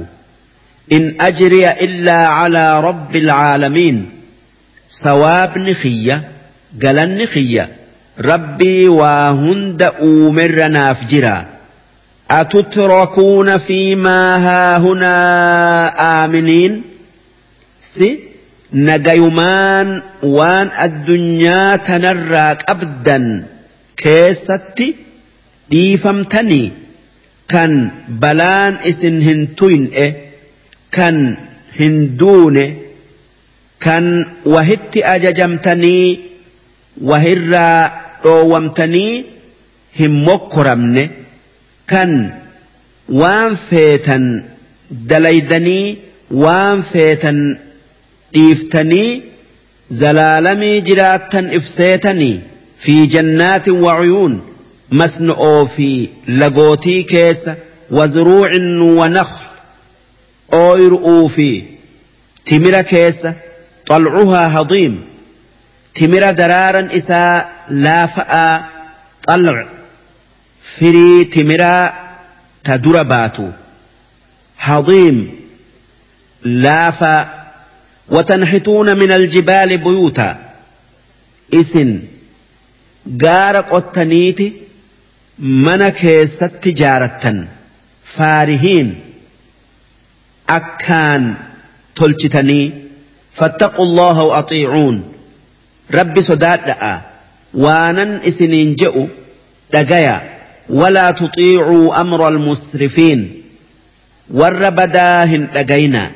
[0.97, 3.99] in ajriya illaa calaa rabbi alcaalamiin
[5.03, 6.17] sawaabni kiyya
[6.85, 7.65] galanni kiyya
[8.31, 11.37] rabbii waa hunda uumerra naaf jira
[12.41, 16.75] atutrakuuna fiimaa haahunaa aaminiin
[17.93, 18.09] si
[18.89, 19.89] nagayumaan
[20.37, 23.25] waan addunyaa tanarraa qabdan
[24.03, 24.87] keessatti
[25.73, 26.67] dhiifamtanii
[27.53, 27.73] kan
[28.23, 30.07] balaan isin hin tuyne
[30.97, 31.17] kan
[31.79, 32.67] hin duune
[33.85, 34.07] kan
[34.55, 36.05] wahitti ajajamtanii
[37.11, 37.81] wahirraa
[38.25, 39.13] dhoowwamtanii
[39.99, 41.05] hin mokkoramne
[41.93, 42.13] kan
[43.23, 44.25] waan feetan
[45.13, 45.87] dalaydanii
[46.45, 47.41] waan feetan
[48.35, 49.09] dhiiftanii
[50.03, 52.37] zalaalamii jiraattan ifseetanii
[52.81, 54.43] في جنات وعيون
[54.93, 57.51] مسنؤ في لغوتي كيس
[57.91, 58.51] وزروع
[58.81, 59.45] ونخل.
[60.53, 61.63] أويرؤ في
[62.47, 63.27] تمر كيس
[63.87, 65.05] طلعها هضيم.
[65.95, 68.65] تمر درارا إساء لا فأ
[69.29, 69.69] طلع
[70.79, 71.93] فري تمر
[72.65, 73.49] تدرباتو
[74.59, 75.41] هضيم.
[76.43, 77.29] لا فأ
[78.09, 80.39] وتنحتون من الجبال بيوتا.
[81.55, 81.99] إسن.
[83.23, 84.53] غار قطنيتي
[85.39, 87.47] من كيست تجارة
[88.05, 89.01] فارهين
[90.49, 91.35] أكان
[91.95, 92.73] تلتتني
[93.33, 95.13] فاتقوا الله وأطيعون
[95.95, 97.01] رب صداد لأ
[97.55, 99.07] وأنا إسنين جئوا
[99.75, 103.43] لقيا ولا تطيعوا أمر المسرفين
[104.31, 106.11] والربداهن لقينا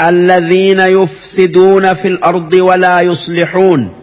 [0.00, 3.94] الذين يفسدون في الأرض ولا يصلحون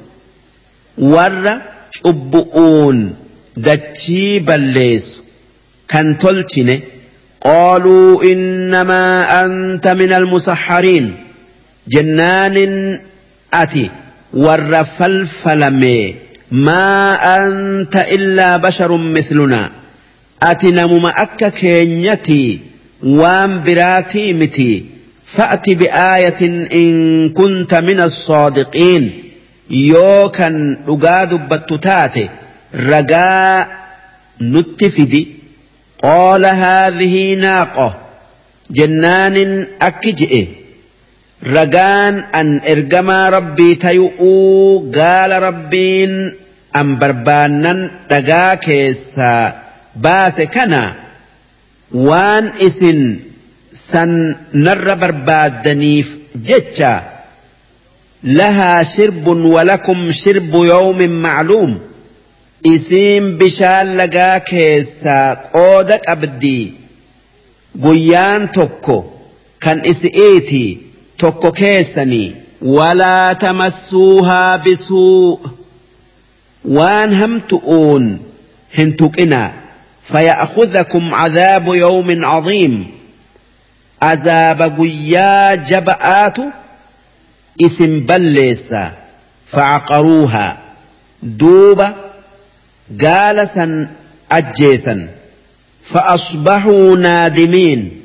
[0.98, 1.62] ور
[1.96, 3.16] شبؤون
[3.58, 5.22] دتشي بليس.
[5.88, 6.80] كان تلتن
[7.42, 11.16] قالوا إنما أنت من المسحرين.
[11.88, 13.00] جنان
[13.54, 13.90] أتي
[14.34, 16.16] ور فلفلمي
[16.52, 19.70] ما أنت إلا بشر مثلنا.
[20.44, 22.60] أتي نمم أكا كينيتي
[23.04, 24.86] وام براتي متي.
[25.26, 26.42] فأت بآية
[26.74, 29.25] إن كنت من الصادقين.
[29.70, 30.56] Yoo kan
[30.88, 32.24] dhugaa dubbattu taate
[32.90, 33.68] ragaa
[34.40, 35.22] nutti fidi.
[36.02, 37.88] Qaala haadhihii naaqo
[38.78, 39.54] jennaanin
[39.88, 40.42] akki je'e.
[41.56, 46.14] Ragaan an ergamaa rabbii tayu'uu gaala rabbiin
[46.80, 47.80] an barbaannan
[48.10, 49.54] dhagaa keessaa
[50.04, 50.82] baase kana
[52.08, 53.02] waan isin
[53.90, 54.12] san
[54.66, 56.08] narra barbaaddaniif
[56.48, 56.94] jecha
[58.26, 61.80] لها شرب ولكم شرب يوم معلوم.
[62.66, 66.74] إسيم بشال لقا كيسا قودك أبدي.
[67.84, 69.04] قيان توكو.
[69.62, 70.78] كان إسئيتي
[71.20, 75.40] توكو كيساني ولا تمسوها بسوء.
[76.66, 78.20] وان هم تؤون.
[78.78, 79.54] هنتكنا
[80.12, 82.88] فيأخذكم عذاب يوم عظيم.
[84.02, 86.44] عذاب قيا جبآتو.
[87.62, 88.92] اسم بليسا
[89.52, 90.58] فعقروها.
[91.24, 91.94] دوبا
[92.92, 93.88] جالسا
[94.32, 95.08] أجيسا
[95.94, 98.02] فأصبحوا نادمين.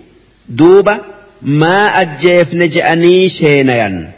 [0.48, 0.98] دوبا
[1.42, 4.10] ما أجيف نجأني شينيا.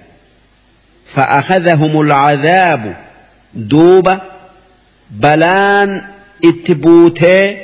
[1.14, 2.96] فأخذهم العذاب.
[3.54, 4.20] دوبا
[5.10, 6.02] بلان
[6.44, 7.56] اتبوتي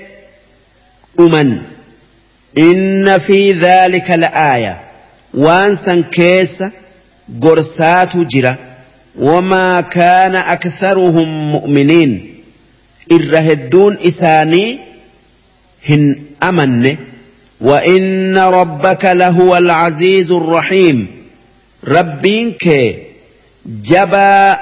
[1.21, 1.63] أمن.
[2.59, 4.81] إن في ذلك لآية.
[5.35, 6.05] وانسا
[7.43, 8.59] قرسات جرة
[9.19, 12.35] وما كان أكثرهم مؤمنين
[13.13, 14.79] الرهدون إساني
[15.89, 16.97] هن أمن
[17.61, 21.07] وإن ربك لهو العزيز الرحيم
[21.85, 22.97] ربينك
[23.67, 24.59] جبا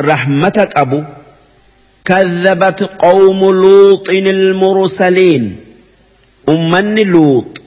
[0.00, 1.02] رحمتك أبو
[2.04, 5.56] كذبت قوم لوط المرسلين
[6.48, 7.60] أمن لوط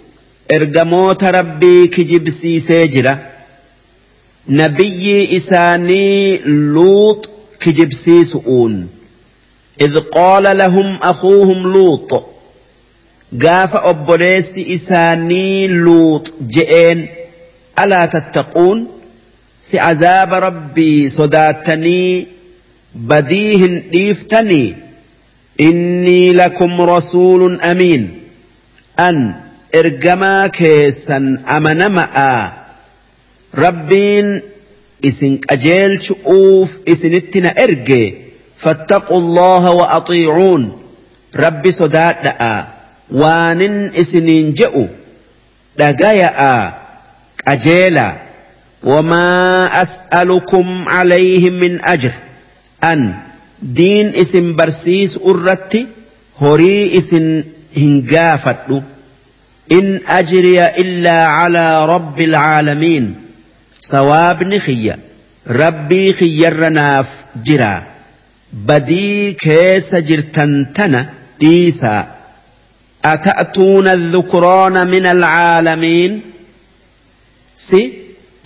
[0.52, 3.29] إرجموت ربي كجبسي سجرة
[4.48, 7.30] نبي إساني لوط
[7.60, 8.88] كجبسي سؤون
[9.82, 12.26] إذ قال لهم أخوهم لوط
[13.42, 17.08] قاف أبوليس إساني لوط جئين
[17.80, 18.88] ألا تتقون؟
[19.64, 22.28] سعذاب ربي صداتني
[22.96, 24.76] بديه إيفتني
[25.60, 28.20] إني لكم رسول أمين
[29.00, 29.36] أن
[29.76, 31.18] إرجما كيسا
[31.50, 32.52] أمنمأ.
[33.56, 34.42] ربين
[35.06, 38.14] إسن أجيل شؤوف إسن اتنا إرجي
[38.58, 40.82] فاتقوا الله وأطيعون
[41.36, 42.68] ربي صداء
[43.12, 44.88] وان إسنين جئوا
[45.80, 46.74] دقايا
[47.48, 48.16] أجيلا
[48.84, 52.14] وما أسألكم عليه من أجر
[52.84, 53.14] أن
[53.62, 55.88] دين اسم برسيس أرتي
[56.42, 57.44] هري اسم
[57.78, 58.58] هنقافت
[59.72, 61.86] إن أجري إلا على
[63.80, 65.00] رب العالمين سواب نخية.
[65.48, 67.06] ربي خيرناف
[67.46, 67.84] جرا.
[68.54, 72.08] بدي كيس جرتنتنا ديسا.
[73.06, 76.22] أتأتون الذكران من العالمين؟
[77.58, 77.94] سي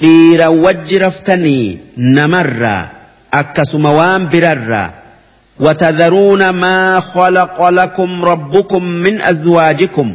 [0.02, 2.90] dhiira wajji raftanii namarraa
[3.32, 4.92] akkasuma waan birarraa
[5.60, 10.14] وتذرون ما خلق لكم ربكم من أزواجكم.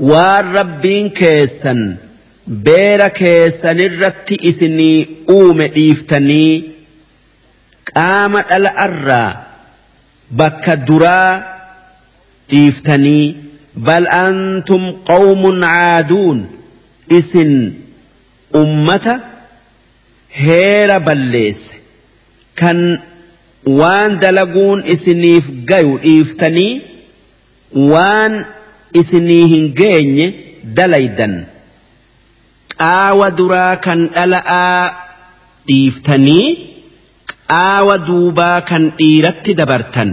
[0.00, 1.96] والربين كيسا
[2.46, 5.06] beera keessanirratti isinii
[5.36, 6.52] uume dhiiftanii
[7.92, 9.30] qaama dhala'arraa
[10.40, 11.32] bakka duraa
[12.50, 13.34] dhiiftanii
[13.88, 16.40] bal antum qawmun caaduun
[17.18, 17.52] isin
[18.62, 19.14] ummata
[20.42, 21.76] heera balleesse
[22.60, 22.82] kan
[23.80, 26.82] waan dalaguun isiniif gayu dhiiftanii
[27.92, 28.44] waan
[29.00, 30.26] isinii hin geenye
[30.76, 31.34] dalaydan.
[32.82, 34.82] Qaawa duraa kan dhala'aa
[35.68, 36.46] dhiiftanii
[37.52, 40.10] qaawa duubaa kan dhiiratti dabartan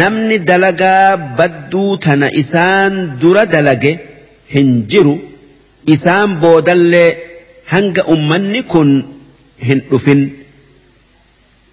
[0.00, 3.92] namni dalagaa badduu tana isaan dura dalage
[4.54, 5.16] hin jiru.
[5.94, 7.10] isaan boodallee
[7.72, 8.90] hanga ummanni kun
[9.66, 10.20] hin dhufin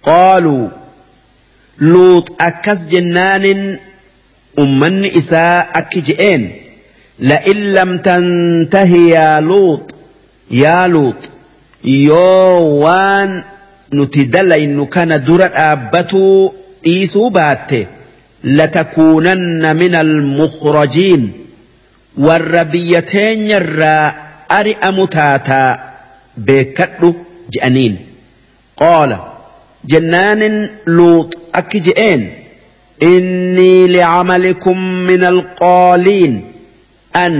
[0.06, 0.70] qaaluu
[1.92, 3.62] luut akkas jennaanin
[4.64, 6.44] ummanni isaa akki je'een
[7.18, 9.94] لئن لم تنته يا لوط
[10.50, 11.14] يا لوط
[11.84, 13.42] يوان
[13.94, 16.52] نتدل إن كان درة أبتو
[16.86, 17.86] إيسو باتة
[18.44, 21.32] لتكونن من المخرجين
[22.18, 24.12] والربيتين يرى
[24.50, 25.78] أرئ متاتا
[26.36, 27.14] بكتل
[27.52, 27.96] جأنين
[28.76, 29.16] قال
[29.84, 32.30] جنان لوط أكجئين
[33.02, 36.44] إني لعملكم من القالين.
[37.24, 37.34] An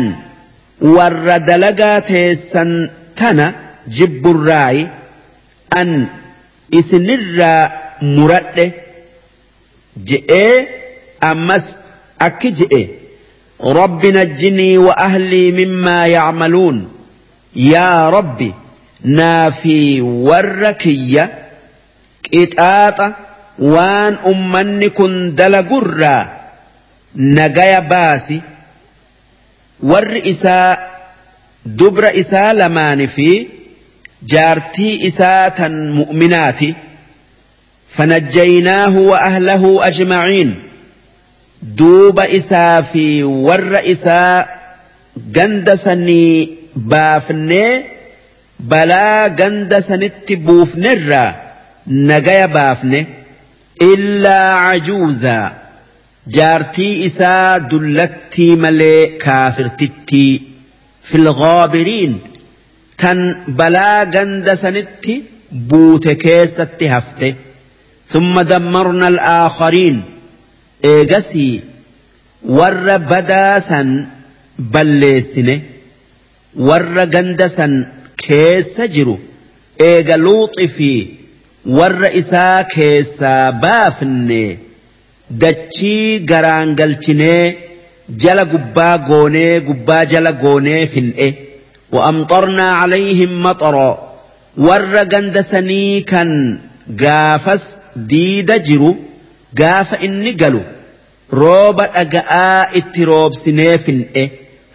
[0.97, 2.70] warra dalagaa teessan
[3.19, 3.47] tana
[3.97, 4.82] jibburraayi
[5.81, 5.90] an
[6.78, 7.62] isinirraa
[8.15, 8.66] muradhe
[10.09, 10.55] je'ee
[11.31, 11.66] ammas
[12.27, 12.82] akki je'e
[13.81, 16.78] rabbi najjinii wa ahlii mimmaa yacmaluun
[17.73, 18.48] yaa rabbi
[19.19, 19.77] naa fi
[20.28, 21.24] warra kiyya
[22.28, 23.07] qixaaxa
[23.74, 26.23] waan ummanni kun dalagurraa
[27.39, 28.36] nagaya baasi
[30.24, 30.77] isaa
[31.65, 33.51] dubra isaa lamaani fi
[34.23, 36.74] jaartii isaa tan mu'minaati.
[37.97, 40.55] فنجيناه وأهله أجمعين
[41.62, 44.47] دوب إسا في ور إسا
[45.16, 47.82] جندسني بافني
[48.61, 51.35] بلا جندسنت بوفنرا
[51.86, 53.07] نجايا بافني
[53.82, 54.53] إلا
[56.28, 60.43] جارتي إسا دلتي ملي كافرتتي
[61.03, 62.19] في الغابرين.
[62.98, 65.07] تن بلا جندسنت
[65.53, 67.35] بوتكيست هفته.
[68.09, 70.03] ثم دمرنا الآخرين.
[70.85, 71.61] إيجسي.
[72.47, 74.07] ور بداسا
[74.59, 75.61] بلسنه
[76.57, 77.86] ور جندسا
[78.16, 79.19] كيس جرو
[79.81, 81.07] إيجا لوط في
[81.66, 83.20] ور إسا كيس
[83.62, 84.57] بافنه.
[85.31, 87.57] dachii garaan galchinee
[88.23, 91.28] jala gubbaa goonee gubbaa jala goonee fin'e.
[91.94, 93.94] Wa'amxornaa calayhim maxoroo
[94.66, 96.31] warra ganda sanii kan
[97.03, 97.65] gaafas
[98.11, 98.90] diida jiru
[99.61, 100.62] gaafa inni galu
[101.40, 104.24] rooba dhaga'aa itti roobsinee fin'e.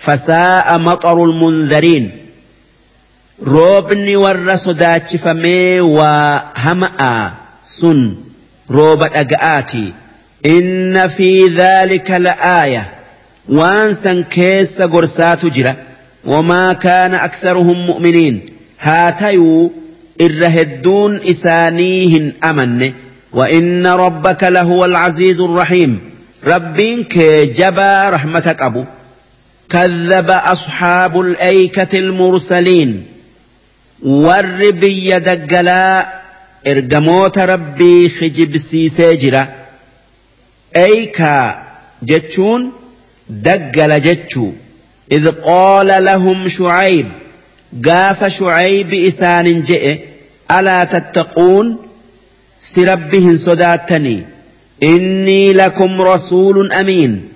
[0.06, 2.06] Fasaa'a maxorul munzariin
[3.53, 7.26] roobni warra sodaachifamee waa hama'aa
[7.64, 7.99] sun
[8.69, 9.90] rooba dhaga'aatii.
[10.45, 12.91] إن في ذلك لآية.
[13.49, 15.76] وانسا كيس قرسات جرا.
[16.26, 18.41] وما كان أكثرهم مؤمنين.
[18.80, 19.72] هاتيو
[20.22, 22.91] الرهدون إسانيهن أمن.
[23.34, 25.99] وإن ربك لهو العزيز الرحيم.
[26.47, 27.18] ربك
[27.57, 28.84] جبا رحمتك أبو.
[29.69, 33.05] كذب أصحاب الأيكة المرسلين.
[34.03, 36.07] ورب يدقلا.
[36.68, 39.15] إرقموت ربي خجب سيسي
[40.76, 41.64] أيكا
[42.03, 42.72] جتشون
[43.30, 44.52] دقل جتشو
[45.11, 47.07] إذ قال لهم شعيب
[47.85, 49.99] قاف شعيب إسان جئ
[50.52, 51.77] ألا تتقون؟
[52.60, 54.26] سربهن صداتني
[54.84, 57.27] إني لكم رسول أمين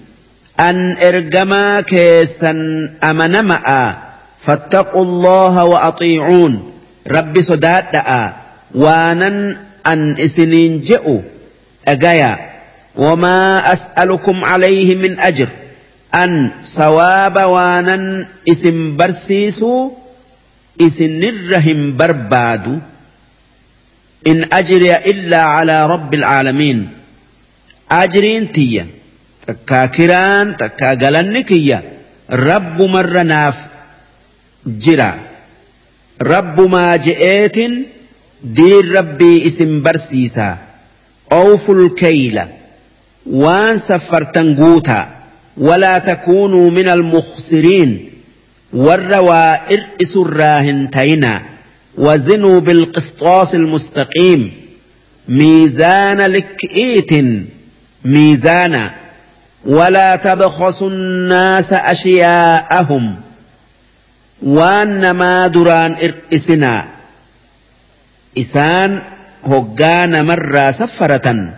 [0.60, 2.52] أن إرجما كيسا
[3.03, 3.95] أمن معا
[4.41, 6.72] فاتقوا الله وأطيعون
[7.07, 7.86] ربي صدات
[8.76, 9.57] وأنا
[9.88, 11.22] أن إسنين جئوا
[11.88, 12.55] أجايا
[12.97, 15.49] وما أسألكم عليه من أجر.
[16.13, 19.91] أن صواب وأنا اسم برسيسو
[20.81, 22.77] اسن الرهم بربادو
[24.27, 26.89] إن أجري إلا على رب العالمين.
[27.91, 28.88] أجرين تيا
[29.47, 31.84] تكا كران تكا قلنكيا
[32.31, 33.57] رب مر ناف
[34.65, 35.19] جرا
[36.22, 37.57] رب ما جئت
[38.43, 40.57] دين ربي اسم برسيسا.
[41.31, 42.41] أوفوا الكيل.
[43.26, 45.10] وان سفرتن قوتا
[45.57, 48.10] ولا تكونوا من المخسرين
[48.73, 51.41] والروائر إسراهن تينا
[51.97, 54.52] وزنوا بالقسطاس المستقيم
[55.27, 57.11] ميزان لكئيت
[58.06, 58.91] ميزانا
[59.65, 63.15] ولا تبخسوا الناس أشياءهم
[64.43, 66.85] وانما دران إرئسنا
[68.38, 69.02] إسان
[69.45, 71.53] هقان مرة سفرة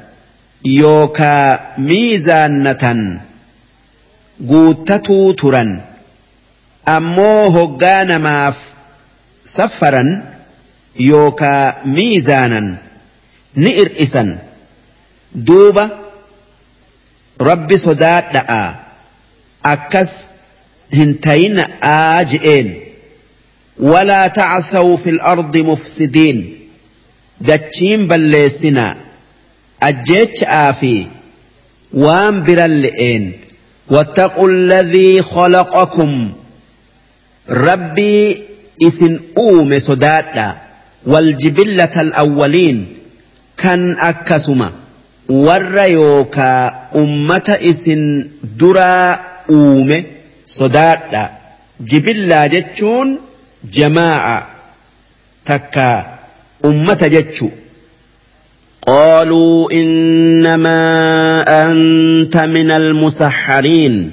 [0.68, 3.22] يوكا ميزانة
[4.50, 5.82] قوتتو ترا
[6.88, 8.56] أمو هقان ماف
[9.44, 10.24] سفرا
[11.00, 12.78] يوكا ميزانا
[13.56, 14.38] نئر إسن
[15.36, 15.90] دوبا
[17.42, 18.76] ربي صدات دعا
[19.66, 20.26] أكس
[20.94, 22.80] هنتين آجئين
[23.80, 26.60] ولا تعثوا في الأرض مفسدين
[27.42, 28.08] دتشين
[29.80, 31.08] ajjechaa fi
[32.04, 33.34] waan biran le'een
[33.96, 36.12] wattaqu alladhii khalaqakum.
[37.48, 38.44] Rabbii
[38.88, 40.48] isin uume sodaadha.
[41.12, 42.80] Waljibillata alawwaliin
[43.56, 44.72] kan akkasuma.
[45.30, 48.04] Warra yookaa ummata isin
[48.60, 50.06] duraa uume
[50.46, 51.24] sodaadha.
[51.90, 53.18] Jibillaa jechuun
[53.78, 54.36] jamaa'a
[55.46, 55.88] takka
[56.64, 57.67] ummata jechuudha.
[58.88, 60.80] قالوا إنما
[61.72, 64.12] أنت من المسحرين.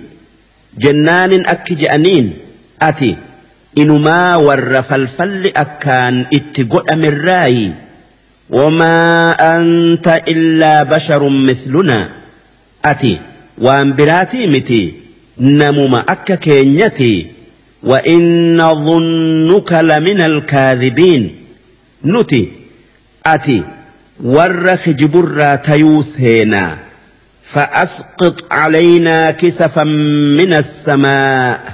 [0.78, 2.32] جنان أكجأنين
[2.82, 3.16] أتي.
[3.74, 7.70] inumaa warra falfalli akkaan itti godhamerraayi
[8.50, 12.08] وما أنت إلا بشر مثلنا.
[12.84, 13.18] أتي.
[13.58, 14.92] وأن براتي متي.
[15.40, 17.26] نمم أكا كينيتي.
[17.82, 21.30] وإن ظنك لمن الكاذبين.
[22.04, 22.48] نتي.
[23.26, 23.62] أتي.
[24.23, 26.77] ورخ جبرا تيوس هنا
[27.43, 31.73] فأسقط علينا كسفا من السماء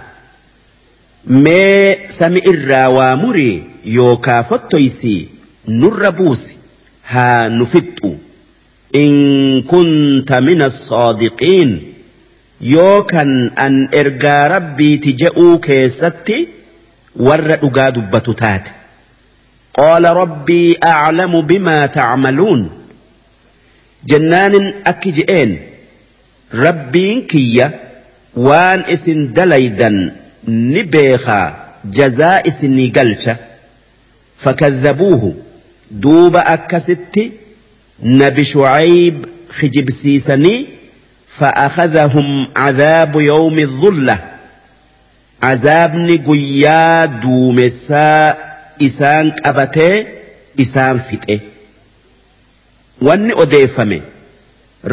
[1.27, 5.27] ما سمع الراوامري يوكا فتويسي
[5.67, 6.53] نربوسي
[7.07, 8.13] ها نفتو
[8.95, 11.93] إن كنت من الصادقين
[12.61, 13.21] يوكا
[13.57, 16.47] أن إرجى ربي تجأوا كيستي
[17.15, 18.63] ور أقاد بتتات
[19.74, 22.70] قال ربي أعلم بما تعملون.
[24.06, 25.58] جنان أكجئين
[26.54, 27.80] ربين كيا.
[28.36, 30.14] وان إسن دليدا
[30.48, 31.66] نبيخا.
[31.84, 33.36] جزاء اسني قلشة
[34.38, 35.34] فكذبوه.
[35.90, 37.30] دوب أكست.
[38.02, 40.66] نبي شعيب خجب سيسني.
[41.28, 44.18] فأخذهم عذاب يوم الظلة.
[45.42, 48.49] عذابني قيا دومسا
[48.82, 50.06] إسان قبته
[50.60, 51.40] إسان فتئه
[53.06, 53.98] wanni odeeffame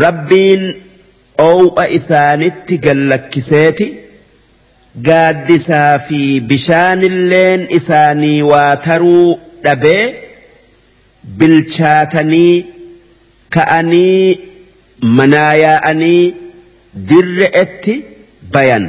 [0.04, 0.62] rabbiin
[1.46, 3.88] oo'a isaanitti gallakkiseeti
[5.08, 6.20] gaaddisaa fi
[6.52, 10.06] bishaanilleen isaanii waa taruu dhabee
[11.40, 12.56] bilchaatanii
[13.58, 14.40] ka'anii
[15.20, 16.24] manaa yaa'anii
[17.10, 17.96] dirre'etti
[18.56, 18.86] bayan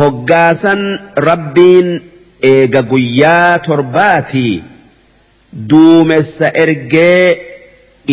[0.00, 0.82] hoggaasan
[1.28, 1.88] rabbiin
[2.50, 4.62] eega guyyaa torbaatii
[5.70, 7.26] duumessa ergee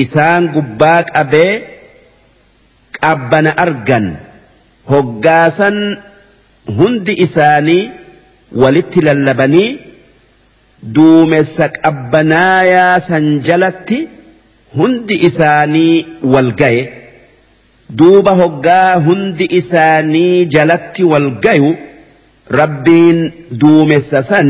[0.04, 1.52] isaan gubbaa qabee
[3.00, 4.08] qabbana argan
[4.92, 5.78] hoggaasan
[6.80, 7.90] hundi isaanii
[8.62, 9.70] walitti lallabanii
[10.96, 14.00] duumessa qabbanaayaa san jalatti
[14.78, 16.84] hundi isaanii wal gaye.
[18.00, 21.70] Duuba hoggaa hundi isaanii jalatti wal gayu
[22.50, 23.20] rabbiin
[23.62, 24.50] duumessa san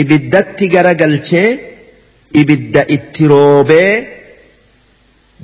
[0.00, 1.48] ibiddatti garagalchee
[2.40, 3.92] ibidda itti roobee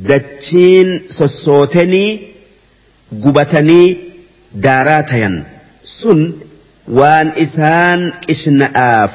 [0.08, 2.10] dachiin sossootenii
[3.22, 3.86] gubatanii
[4.66, 5.36] daaraa tayan
[5.98, 6.20] sun
[6.98, 9.12] waan isaan qishna'aaf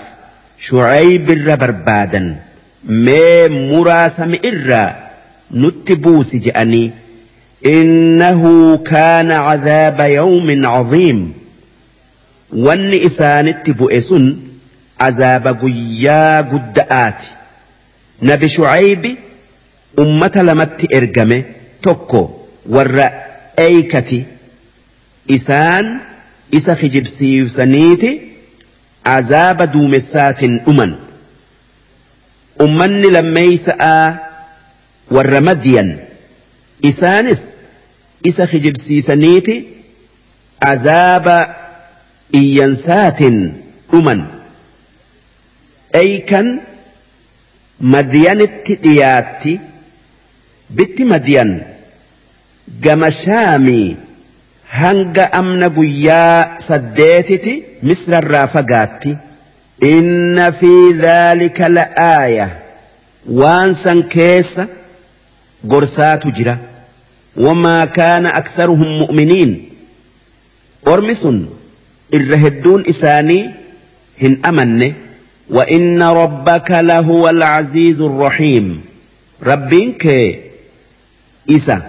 [0.67, 2.27] shucaybirra barbaadan
[3.05, 4.89] mee muraasami irraa
[5.65, 6.87] nutti buusi je'anii
[7.65, 8.41] إنه
[8.77, 11.33] كان عذاب يوم عظيم
[12.53, 14.25] wanni isaanitti bu'e sun
[15.07, 17.27] azaaba guyyaa gudda'aati
[18.29, 19.11] nabi shucaybi
[20.03, 21.37] ummata lamatti ergame
[21.81, 22.21] tokko
[22.75, 23.05] warra
[23.65, 24.19] eeykati
[25.37, 25.85] isaan
[26.59, 28.11] isa kijibsiifsaniiti
[29.03, 30.91] azaaba duumessaatiin dhuman
[32.65, 34.07] ummanni lammeeysa'aa
[35.17, 35.89] warra madiyan
[36.91, 37.41] isaanis
[38.31, 39.55] isa kijibsiisaniiti
[40.71, 41.37] azaaba
[42.33, 43.37] iyyansaatiin
[43.91, 44.21] dhuman
[46.01, 46.47] eeykan
[47.93, 49.53] madiyanitti dhiyaatti
[50.77, 51.51] bitti madiyan
[52.85, 53.97] gama shaamii
[54.79, 57.53] hanga amna guyyaa saddeetiti
[57.91, 59.17] misrarraa fagaatti
[59.93, 60.71] inna fi
[61.03, 62.47] dhaalika la'aaya
[63.41, 64.67] waan san keessa
[65.71, 66.57] gorsaatu jira.
[67.45, 69.51] Wamaa kaana aktharuhum mu'miniin?
[70.85, 71.37] Ormi sun
[72.11, 73.43] irra hedduun isaanii
[74.21, 74.89] hin amanne.
[75.49, 78.81] وإن ربك لهو العزيز الرحيم
[79.43, 80.05] ربك
[81.49, 81.81] إسا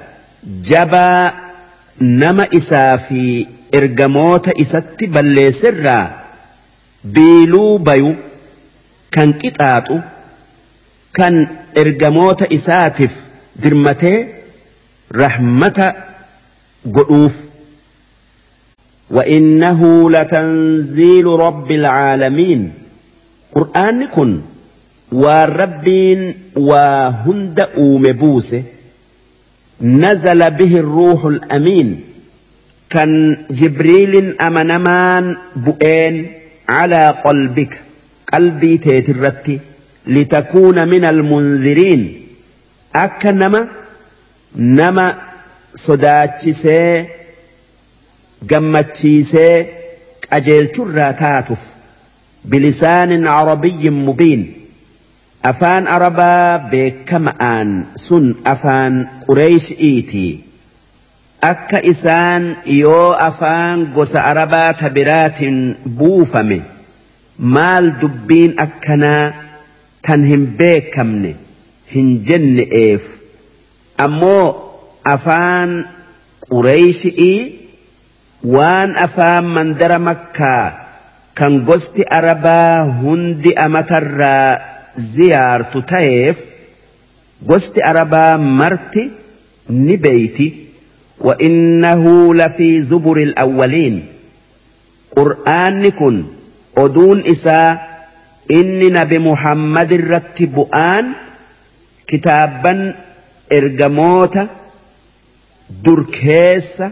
[0.65, 1.33] جبا
[2.01, 6.21] نما إسا في إرجموت إسات بل سرا
[7.05, 8.15] بيلو بيو
[9.13, 10.01] كان كتاتو
[11.15, 13.11] كان إرجموت إساتف
[13.57, 14.27] درمته
[15.15, 15.95] رحمة
[16.95, 17.35] قلوف
[19.11, 22.73] وإنه لتنزيل رب العالمين.
[23.55, 24.41] قرآن كن.
[25.13, 28.63] والربين وهند أومبوسه
[29.83, 32.01] نزل به الروح الأمين.
[32.91, 36.27] كان جبريل أمنمان بؤين
[36.69, 37.83] على قلبك.
[38.33, 39.59] قلبي تيترتي.
[40.07, 42.27] لتكون من المنذرين.
[42.97, 43.69] أكنما
[44.57, 45.15] نما.
[45.15, 45.15] نما
[46.53, 47.20] سي
[48.49, 49.57] gammachiisee
[50.29, 51.63] qajeelchurraa taatuuf
[52.49, 54.43] bilisaanin arabiyyin mubiin.
[55.43, 58.95] Afaan arabaa beekama'aan sun afaan
[59.27, 60.25] qureeshi'iiti
[61.51, 66.59] akka isaan yoo afaan gosa arabaa tabiraatiin buufame
[67.39, 69.33] maal dubbiin akkanaa
[70.07, 71.37] tan hin beekamne
[71.95, 73.05] hin jenne'eef.
[73.99, 74.45] Ammoo
[75.15, 75.71] afaan
[76.53, 77.39] qureeshi'ii
[78.45, 80.65] waan afaan mandara makkaa
[81.35, 84.59] kan gosti arabaa hundi amatarraa
[85.15, 86.39] ziyaartu ta'eef
[87.51, 89.11] gosti arabaa marti
[89.69, 90.49] ni beeyti
[91.21, 94.07] وإنه لفي زبر الأولين
[95.17, 96.25] قرآن كن
[96.79, 98.01] أدون إساء
[98.51, 101.13] إني نبي محمد رتب آن
[102.07, 102.95] كتابا
[103.53, 104.39] إرجموت
[105.85, 106.83] دركيس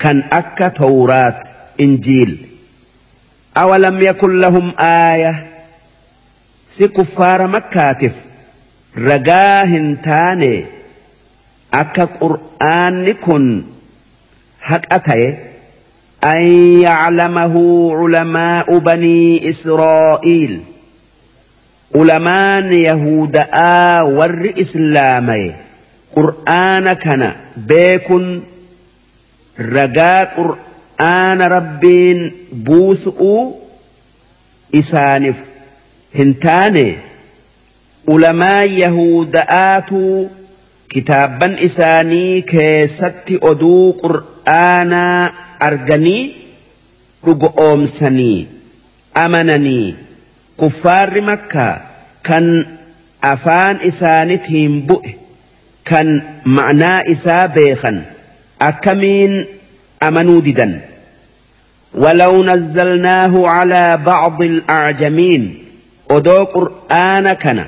[0.00, 1.44] كان أكا تورات
[1.80, 2.46] إنجيل.
[3.56, 5.46] أولم يكن لهم آية؟
[6.66, 8.14] سكفار مكاتف.
[8.98, 10.64] رجاه تاني.
[11.74, 13.62] أكا قرآن كن
[14.62, 15.36] هك أتي
[16.24, 16.40] أن
[16.80, 17.56] يعلمه
[17.96, 20.60] علماء بني إسرائيل.
[21.94, 25.54] علمان يهوداء ور إسلامي.
[26.16, 28.40] قرآن كان بيكن
[29.76, 32.20] ragaa qur'aana rabbiin
[32.66, 33.44] buusu'uu
[34.80, 35.38] isaaniif
[36.18, 36.84] hin taane
[38.14, 40.30] ulamaa yahuda'aatuu
[40.94, 45.32] kitaabban isaanii keessatti oduu qur'aanaa
[45.68, 46.22] arganii
[47.26, 48.38] dhugoomsanii
[49.24, 49.96] amananii
[50.62, 51.74] kuffaarri makkaa
[52.28, 52.46] kan
[53.32, 55.12] afaan isaanitiin bu'e
[55.90, 56.08] kan
[56.56, 57.98] ma'naa isaa beekan
[58.68, 59.34] akkamiin
[60.00, 60.74] amanuu didan
[61.94, 65.42] ولو نزلناه على بعض الأعجمين
[66.10, 67.66] أدو قرآن كان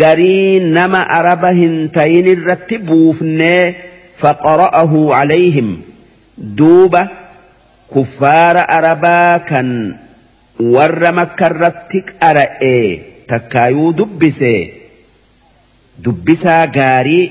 [0.00, 3.74] garii nama araba hin tayin irratti buufnee
[4.22, 5.68] faqara'ahu calayhim
[6.58, 7.02] duuba
[7.92, 9.68] kuffaara arabaa kan
[10.74, 12.76] warra makka irratti qara'e
[13.30, 14.54] takkaayuu dubbise
[16.04, 17.24] dubbisaa gaarii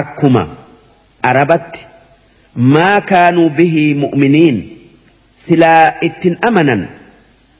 [0.00, 0.44] akkuma
[1.30, 1.80] arabatti
[2.74, 4.58] maa kaanuu bihii mu'miniin?
[5.44, 6.82] Silaa ittin amanan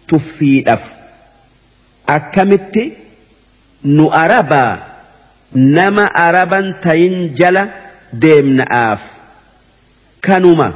[0.07, 0.83] tuffiidhaf
[2.17, 2.85] akkamitti?
[3.85, 4.73] Nu arabaa
[5.53, 7.65] nama araban tayin jala
[8.23, 9.03] deemna'aaf.
[10.27, 10.69] Kanuma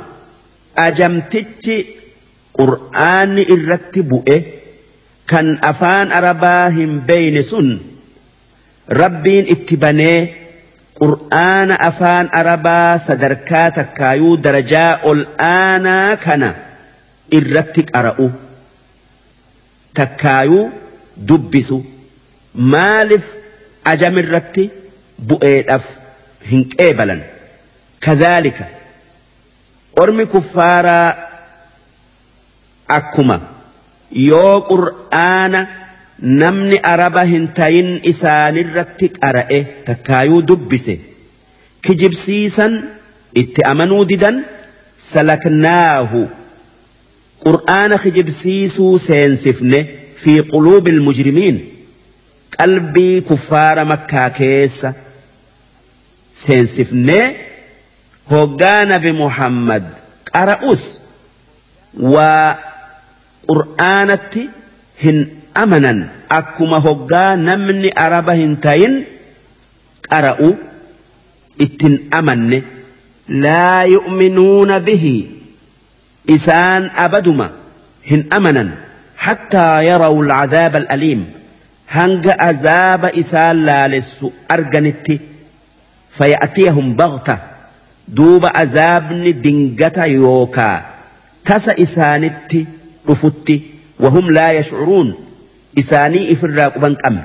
[0.86, 1.76] ajamtichi
[2.58, 4.38] qur'aanni irratti bu'e
[5.30, 7.68] kan afaan arabaa hin beeyne sun
[9.00, 10.18] rabbiin itti banee
[11.00, 16.48] qur'aana afaan arabaa sadarkaa takkaayuu darajaa ol aanaa kana
[17.38, 18.26] irratti qara'u.
[20.00, 20.64] Takkaayuu
[21.28, 21.78] dubbisu.
[22.72, 23.26] maaliif
[23.92, 24.62] ajamirratti
[25.30, 25.86] bu'eedhaaf
[26.50, 27.20] hin qeebalan?
[28.04, 28.64] Kadhaalika
[30.02, 31.08] ormi kuffaaraa
[32.98, 33.36] akkuma.
[34.30, 35.60] Yoo qur'aana
[36.22, 40.94] namni araba hin tayin isaanirratti qara'e takkaayuu dubbise
[41.86, 42.72] kijibsiisan
[43.42, 44.36] itti amanuu didan
[44.96, 46.22] salaknaahu
[47.46, 49.80] qur'aana kijibsiisuu seensifne
[50.22, 51.56] fi quluubi ilmujrimiin
[52.58, 54.94] qalbii kuffaara makkaa keessa
[56.44, 57.24] seensifnee
[58.30, 59.84] hoggaa nabi muhammad
[60.32, 60.82] qara'us
[62.14, 62.56] waa
[63.50, 64.42] qur'aanatti
[65.04, 65.18] hin
[65.64, 65.98] amanan
[66.38, 68.94] akkuma hoggaa namni araba hin tayin
[70.10, 70.48] qara'u
[71.66, 72.58] ittin amanne
[73.44, 75.14] laa yu'minuuna bihi
[76.36, 77.46] isaan abaduma
[78.10, 78.70] hin amanan
[79.26, 81.22] hattaa yarawu alcadaaba alaliim
[81.96, 84.26] hanga azaaba isaan laalessu
[84.56, 85.16] arganitti
[86.18, 87.34] faya'tiyahum bagta
[88.18, 90.76] duuba azaabni dingata yookaa
[91.52, 92.60] tasa isaanitti
[93.08, 93.56] dhufutti
[94.04, 95.08] وهم لا يشعرون
[95.78, 97.18] إساني إفرا قبن قم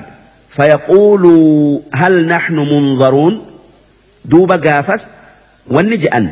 [0.48, 3.46] فيقولوا هل نحن منظرون
[4.24, 5.06] دوب قافس
[5.66, 6.30] والنجأن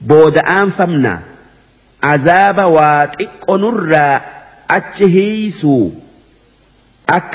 [0.00, 1.20] بود أنفمنا
[2.02, 4.20] عذاب واتق نرى
[4.70, 5.90] أتشهيسو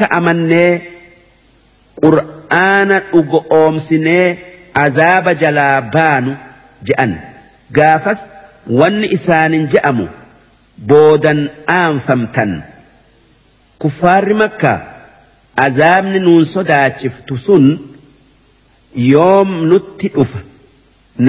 [0.10, 0.82] amannee
[2.02, 4.38] qur'aana dhugoomsinee
[4.84, 6.32] azaaba jalaa baanu
[6.90, 7.14] je'an
[7.78, 8.20] gaafas
[8.80, 10.08] wanni isaanin je'amu
[10.92, 11.40] boodan
[11.78, 12.52] aanfamtan
[16.54, 17.66] sodaachiftu sun
[18.96, 20.40] yoom nutti dhufa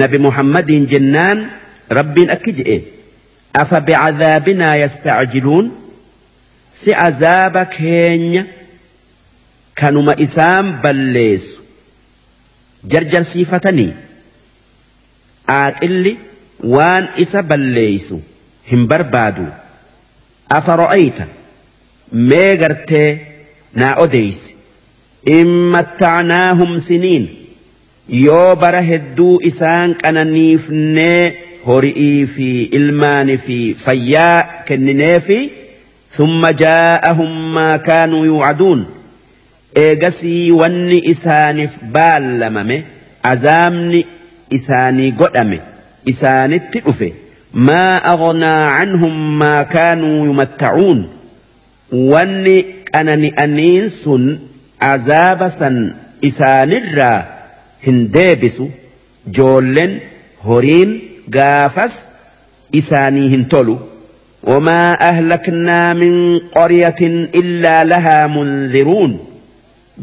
[0.01, 1.39] nabi muhammadiin jennaan
[1.89, 2.77] rabbiin akki je'e
[3.61, 5.71] afa bicadaabinaa yastacjiluun
[6.81, 8.43] si azaaba keenya
[9.81, 11.61] kanuma isaan balleessu
[12.93, 13.91] jarjarsiifatanii
[15.57, 16.13] aaqilli
[16.75, 18.21] waan isa balleeysu
[18.71, 19.45] hin barbaadu
[20.59, 21.25] afara'ayta
[22.11, 23.09] mee gartee
[23.73, 24.55] naa odeysi
[25.25, 25.49] in
[25.97, 27.25] ta'anaahum siniin.
[28.09, 35.37] Yoo bara hedduu isaan qananiifnee horii fi ilmaani fi fayyaa kenninee fi
[36.15, 38.81] thumma jaa'ahum maa kaanuu yuucaduun
[39.83, 42.77] eegasii wanni isaaniif baallamame
[43.33, 44.05] azaamni
[44.57, 45.61] isaanii godhame
[46.05, 47.13] isaanitti dhufe.
[47.53, 51.07] Maa aghnaa canhum maa kaanuu yumattacuun.
[52.12, 52.56] wanni
[52.92, 54.24] qanani'aniin sun
[54.92, 55.76] azaaba san
[56.30, 57.18] isaanirraa
[57.86, 58.66] hin deebisu
[59.38, 59.92] joollen
[60.46, 60.92] horiin
[61.38, 61.94] gaafas
[62.82, 63.76] isaanii hin tolu
[64.46, 67.00] وما أهلكنا من قرية
[67.34, 69.18] إلا لها منذرون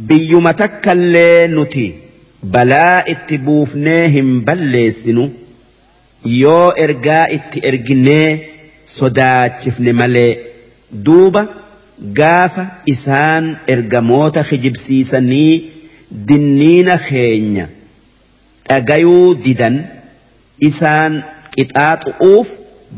[0.08, 1.86] biyyuma takkallee nuti
[2.54, 5.26] balaa itti buufnee hin balleessinu
[6.42, 8.30] yoo ergaa itti erginee
[8.96, 10.32] sodaachifne malee
[11.06, 11.42] duuba
[12.19, 15.73] gaafa isaan ergamoota kijibsiisanii
[16.29, 17.69] dinniina keenya
[18.69, 19.77] dhagayuu didan
[20.69, 21.23] isaan
[21.57, 22.49] qixaaxu'uuf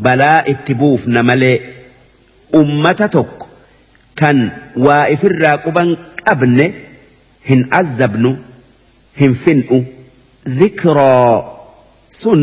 [0.06, 1.56] balaa itti buufna malee
[2.60, 3.46] ummata tokko
[4.20, 4.38] kan
[4.86, 6.66] waa ifirraa quban qabne
[7.48, 8.30] hin azabnu
[9.20, 9.78] hin fin'u.
[10.58, 11.44] Dhikraa
[12.20, 12.42] sun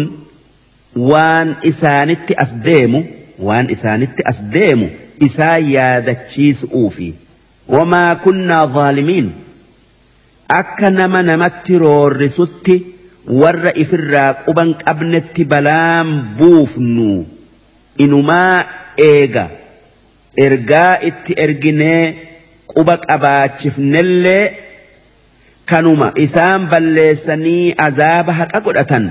[1.11, 2.99] waan isaanitti as deemu
[3.48, 4.90] waan isaanitti as deemu
[5.28, 7.10] isaa yaadachiisuufi
[7.76, 9.28] wamaa kunnaa zaalimiin
[10.60, 12.76] akka nama namatti roorrisutti
[13.42, 16.08] warra ifirraa quban qabnetti balaan
[16.40, 17.26] buufnu
[17.98, 18.66] inumaa
[18.98, 19.46] eega.
[20.46, 22.02] Ergaa itti erginee
[22.74, 24.44] quba qabaachifnellee
[25.72, 29.06] kanuma isaan balleessanii azaaba haqa godhatan.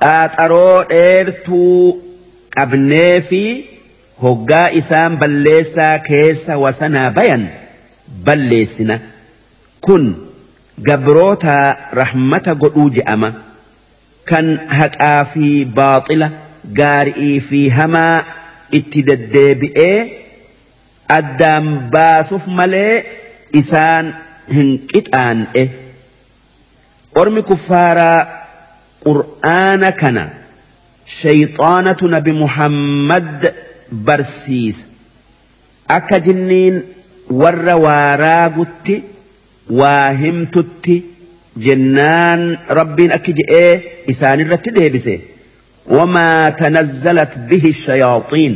[0.00, 2.02] Qaaxaroo dheertuu
[2.56, 3.42] qabnee fi
[4.22, 7.48] hoggaa isaan balleessaa keessa wasanaa bayan
[8.24, 8.98] balleessina.
[9.80, 10.04] Kun
[10.88, 11.56] gabroota
[12.00, 13.30] rahmata godhuu je'ama.
[14.30, 14.46] Kan
[14.78, 16.28] haqaa fi baaxila
[16.78, 18.24] gaarii fi hamaa
[18.78, 19.98] itti deddeebi'ee
[21.18, 21.66] addaan
[21.96, 22.94] baasuuf malee
[23.60, 24.06] isaan
[24.54, 25.64] hin qixaan'e.
[27.20, 28.18] Ormi kuffaaraa
[29.04, 30.24] qur'aana kana
[31.18, 33.28] shayxaanatu nabi muhammad
[34.08, 34.86] barsiisa
[35.96, 36.76] akka jinniin
[37.42, 38.94] warra waaraagutti
[39.80, 40.96] waa himtutti
[41.66, 42.42] jennaan
[42.78, 43.72] rabbiin akki je'ee
[44.14, 45.14] isaanirratti deebise
[45.96, 48.54] wamaa tanazzalat bihi shayaaxiin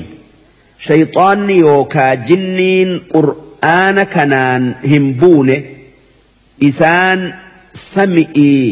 [0.86, 5.56] shayxaanni yookaa jinniin qur'aana kanaan hin buune
[6.70, 7.20] isaan
[7.84, 8.64] sami'ii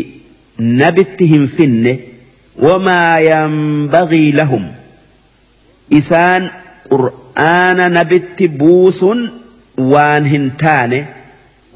[0.82, 1.94] nabitti hin finne
[2.66, 4.64] wamaa yanbagii lahum
[5.90, 6.50] isaan
[6.90, 9.20] qur'aana nabitti buusun
[9.92, 11.00] waan hin taane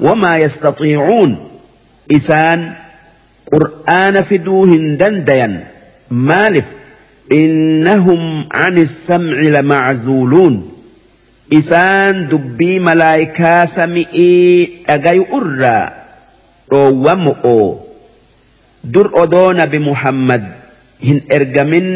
[0.06, 1.36] wamaa yastaxiicuun
[2.18, 2.60] isaan
[3.52, 5.54] qur'aana fiduu hin dandayan
[6.30, 6.68] maalif
[7.40, 8.22] innahum
[8.64, 10.54] an issamci lamaczuuluun
[11.58, 15.84] isaan dubbii malaayikaa sami'ii dhagayu irraa
[16.70, 17.68] dhoowwamo'oo
[18.94, 20.42] dur odoo nabi muhammad
[21.06, 21.88] hin ergamin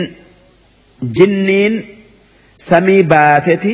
[1.18, 1.74] jinniin
[2.68, 3.72] samii baateti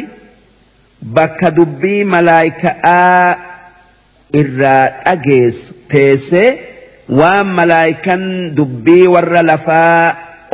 [1.17, 3.29] bakka dubbii malaayika'aa
[4.41, 6.51] irraa dhageessu teessee
[7.21, 8.23] waan malaayikan
[8.59, 10.05] dubbii warra lafaa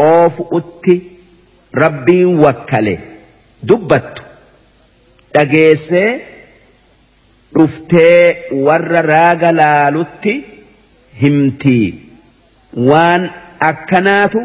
[0.06, 0.94] oofu'utti
[1.82, 2.94] rabbiin wakkale
[3.68, 4.22] dubbattu
[5.34, 6.08] dhageessee
[7.54, 8.22] dhuftee
[8.68, 10.34] warra raaga laalutti
[11.22, 11.86] himtii
[12.90, 13.22] waan
[13.70, 14.40] akkanaatu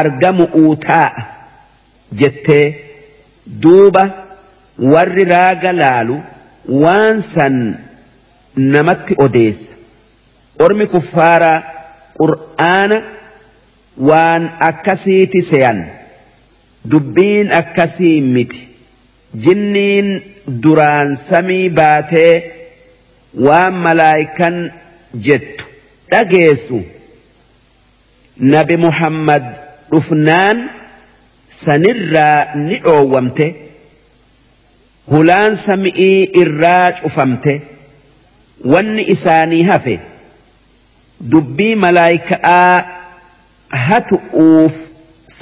[0.00, 1.22] argamu'uu taa'a
[2.20, 2.66] jettee
[3.62, 4.04] duuba
[4.92, 6.16] warri raaga laalu
[6.82, 7.56] waan san
[8.56, 9.74] namatti odeessa.
[10.64, 11.58] Ormi kuffaaraa
[12.18, 12.98] qur'aana
[14.08, 15.78] waan akkasiiti seyan
[16.90, 18.60] dubbiin akkasii miti.
[19.44, 20.08] Jinniin
[20.62, 22.34] duraan samii baatee
[23.46, 24.56] waan malaayikan
[25.26, 25.64] jettu.
[26.10, 26.78] Dhageessu.
[28.40, 29.44] Nabi muhammad
[29.90, 30.58] dhufnaan
[31.48, 33.46] sanirraa ni dhoowwamte
[35.12, 37.54] hulaan sami'ii irraa cufamte
[38.72, 39.98] wanni isaanii hafe
[41.34, 42.84] dubbii malaayika'aa
[43.88, 44.74] hatu'uuf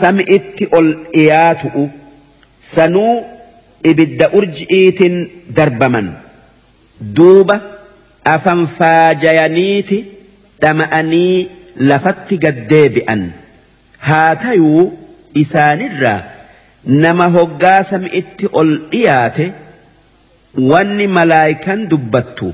[0.01, 1.85] sami'itti ol dhiyaatu'u
[2.73, 3.15] sanuu
[3.91, 5.17] ibidda urji'iitiin
[5.57, 6.07] darbaman.
[7.17, 7.57] Duuba
[8.35, 9.99] afanfaajayaniiti
[10.63, 11.49] dhama'anii
[11.91, 13.23] lafatti gaddeebi'an.
[14.09, 14.85] Haa tayuu
[15.43, 16.19] isaanirraa
[17.05, 19.47] nama hoggaa sami'itti ol dhiyaate
[20.71, 22.49] wanni malaayikan dubbattu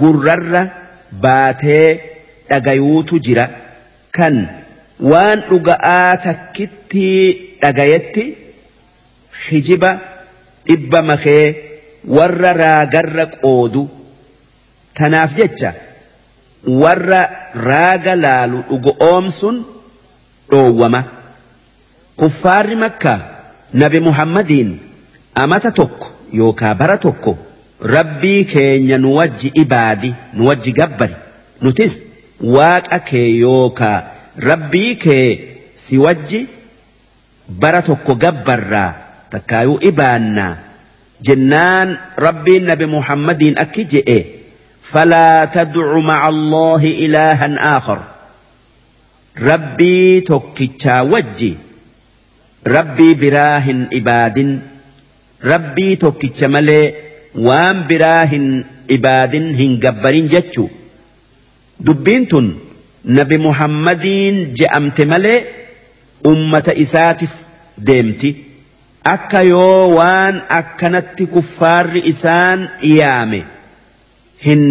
[0.00, 0.62] gurrarra
[1.24, 1.88] baatee
[2.50, 3.46] dhagayuutu jira.
[4.16, 4.36] Kan
[5.10, 7.06] waan dhuga'aa takkitti
[7.62, 8.24] dhagayetti
[9.48, 9.90] hijiba
[10.68, 11.44] dhibba makee
[12.16, 13.82] warra raagarra qoodu
[14.98, 15.70] tanaaf jecha
[16.82, 17.20] warra
[17.68, 19.56] raaga laalu dhugo oomsun
[20.50, 21.00] dhoowwama
[26.74, 27.38] bara tokko
[27.80, 31.14] rabbii keenya nu wajji ibaadi nu wajji gabbari
[31.62, 31.94] nutis
[32.40, 34.02] waaqa kee yookaa
[34.48, 35.28] rabbii kee
[35.74, 36.46] si wajji
[37.48, 38.94] bara tokko gabbarraa
[39.30, 40.56] takkaayuu ibaannaa
[41.28, 44.18] jennaan rabbiin nabi muhammadiin akki je'e
[44.92, 47.98] فلا تدع مع الله إلها آخر
[49.42, 51.56] ربي توكيتشا وجي
[52.66, 54.60] ربي براهن إباد
[55.44, 56.94] ربي توكيتشا ملي
[57.34, 60.68] وان براهن إباد هنجبرين جتشو
[61.80, 62.54] دبينتن
[63.04, 65.44] نبي محمدين جأمت ملي
[66.26, 67.32] أمة إساتف
[67.78, 68.36] ديمتي
[69.06, 73.38] akka yoo waan akkanatti kuffaarri isaan yaame
[74.46, 74.62] hin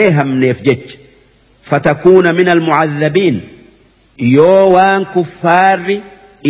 [0.00, 0.98] eehamneef jecha
[1.70, 3.40] fatakuuna min almucadhabiin
[4.34, 5.96] yoo waan kuffaarri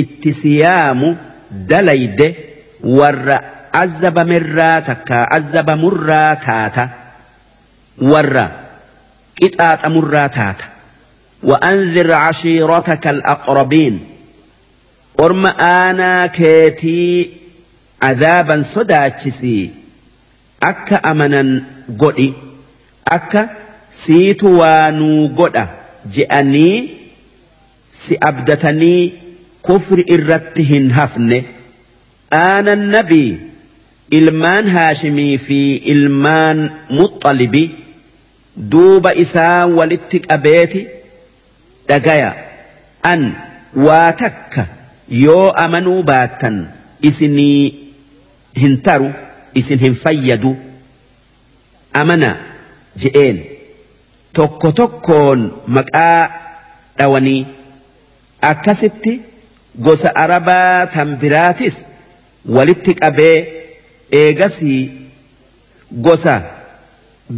[0.02, 1.16] itti siyaamu
[1.70, 2.28] dalayde
[2.98, 3.36] warra
[3.82, 6.84] azzabamirraa takkaa azzabamurraa taata
[8.12, 8.44] warra
[9.40, 10.66] qixaaxamurraa taata
[11.42, 13.98] وأنذر عشيرتك الأقربين
[15.24, 17.30] orma aanaa keetii
[18.00, 19.70] adaaban sodaachisii
[20.60, 21.50] akka amanan
[22.02, 22.28] godhi
[23.16, 23.48] akka
[23.88, 25.64] siitu waanuu godha
[26.16, 26.76] je'anii
[29.64, 31.42] كفر إرتهن هفن
[32.32, 33.38] آن النبي
[34.12, 37.70] إلمان هاشمي في إلمان مطلب.
[38.56, 40.88] دوب إساء ولتك أبيتي
[41.88, 42.34] دقيا
[43.06, 43.32] أن
[43.76, 44.66] واتك
[45.08, 46.74] يو أمنوا باتا
[47.04, 47.74] إسني
[48.56, 49.12] هنتروا
[49.58, 50.54] إسن هنفيدوا
[51.96, 52.40] أمنا
[52.98, 53.44] جئين.
[54.34, 56.30] توكو تكون مكآ
[57.00, 57.46] دواني.
[58.44, 59.20] أكسبتي
[59.78, 61.76] gosa arabaa tan biraatis
[62.56, 63.36] walitti qabee
[64.20, 64.82] eegasii
[66.06, 66.34] gosa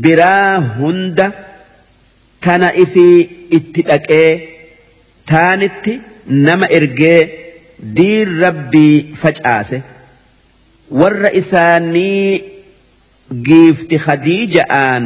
[0.04, 1.26] biraa hunda
[2.44, 3.18] kana ifii
[3.58, 4.28] itti dhaqee
[5.32, 6.00] taanitti
[6.46, 7.20] nama ergee
[7.96, 9.82] diin rabbii facaase.
[11.00, 12.44] Warra isaanii
[13.48, 15.04] giifti khadiija'aan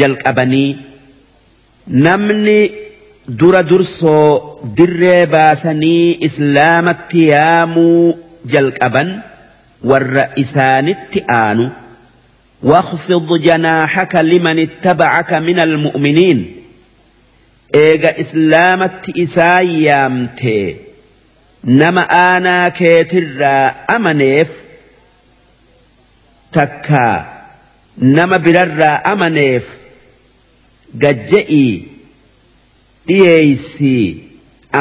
[0.00, 0.70] jalqabanii
[2.06, 2.58] namni
[3.28, 8.18] dura dursoo dirree baasanii islaamatti yaamuu
[8.54, 9.22] jalqaban
[9.92, 11.70] warra isaanitti aanu
[12.62, 16.56] واخفض جناحك لمن اتبعك من المؤمنين
[17.74, 20.76] ايغا اسلامت اسايامتي
[21.64, 24.48] nama aanaa keetirraa amaneef
[26.50, 27.24] takkaa
[27.96, 29.64] nama birarraa amaneef
[31.02, 31.91] gajja'ii
[33.08, 34.06] dhiyeeysii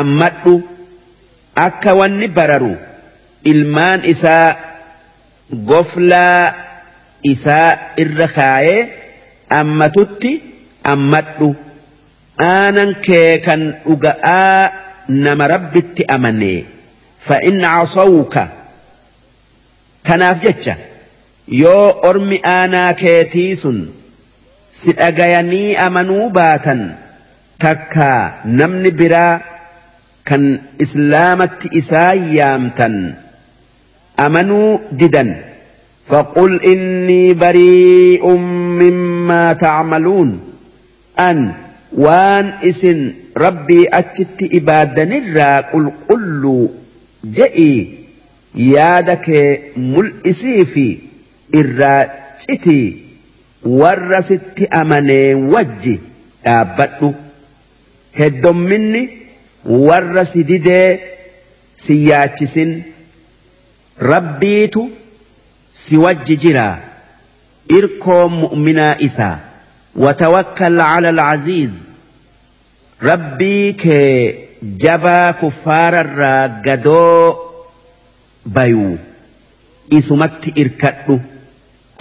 [0.02, 0.54] ammadhu.
[1.66, 2.74] Akka wanni bararu
[3.52, 4.56] ilmaan isaa
[5.70, 6.54] goflaa
[7.32, 7.70] isaa
[8.04, 8.82] irra kaayee
[9.60, 10.32] ammatutti
[10.94, 11.50] ammadhu.
[12.52, 14.72] Aanan kee kan dhuga'aa
[15.26, 16.66] nama rabbitti amanee
[17.28, 18.44] fa'in casawuka.
[20.08, 20.76] Kanaaf jecha
[21.62, 23.78] yoo ormi aanaa keetii sun
[24.80, 26.82] si dhagayanii amanuu baatan
[27.62, 28.10] takka
[28.60, 29.34] namni biraa
[30.30, 30.44] kan
[30.86, 32.96] islaamatti isaa yaamtan
[34.26, 34.70] amanuu
[35.02, 35.32] didan
[36.12, 38.44] faqul innii barii'un
[38.82, 40.32] mimmaa tacmaluun
[41.28, 41.40] an
[42.06, 43.02] waan isin
[43.46, 46.64] rabbii achitti ibaaddanirraa qulqulluu
[47.40, 47.80] je'ii
[48.74, 49.48] yaada kee
[49.94, 50.86] mul'isii fi
[51.64, 52.00] irraa
[52.44, 52.86] citii
[53.82, 55.96] warra sitti amanee wajji
[56.46, 57.10] dhaabbadhu.
[58.20, 59.02] Heddomminni
[59.88, 61.00] warra si didee
[61.84, 62.72] si yaachisin
[64.12, 64.90] rabbiitu
[65.84, 66.76] si wajji jiraa
[67.78, 69.38] irkoo mu'minaa isaa
[69.96, 71.72] وتوكل على العزيز
[73.04, 74.48] rabbii kee
[74.84, 77.36] jabaa kuffaararraa gadoo
[78.46, 78.98] bayuu
[79.98, 81.20] isumatti irkadhu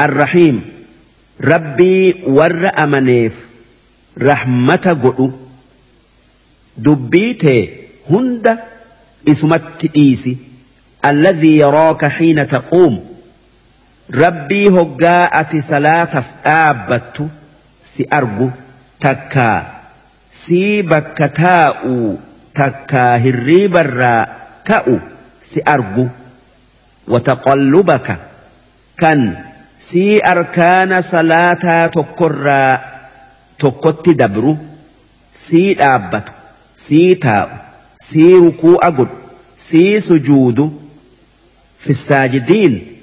[0.05, 0.60] arrahiim
[1.52, 3.34] rabbii warra amaneef
[4.28, 5.26] rahmata godhu
[6.86, 7.60] dubbii tee
[8.10, 8.52] hunda
[9.33, 10.33] isumatti dhiisi
[11.10, 12.94] alladhii yaraaka xiina taquum
[14.23, 17.25] rabbii hoggaa ati salaataaf dhaabbattu
[17.91, 18.49] si argu
[19.05, 19.59] takkaa
[20.42, 21.94] sii bakka taa'u
[22.60, 24.23] takkaa hirriibarraa
[24.70, 24.97] ka'u
[25.50, 26.05] si argu
[27.12, 28.17] wataqallubaka
[29.02, 29.20] kan
[29.86, 32.73] sii arkaana salaataa tokkorraa
[33.65, 34.52] tokkotti dabru
[35.44, 36.33] sii dhaabbatu
[36.91, 37.49] سي تاو
[37.97, 39.09] سي ركو أقد
[39.57, 40.59] سي سجود
[41.78, 42.97] في الساجدين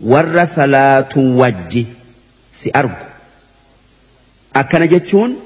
[0.00, 1.86] ور صلاة وجي
[2.52, 3.08] سي أرق
[4.56, 5.36] أكنا جتشون؟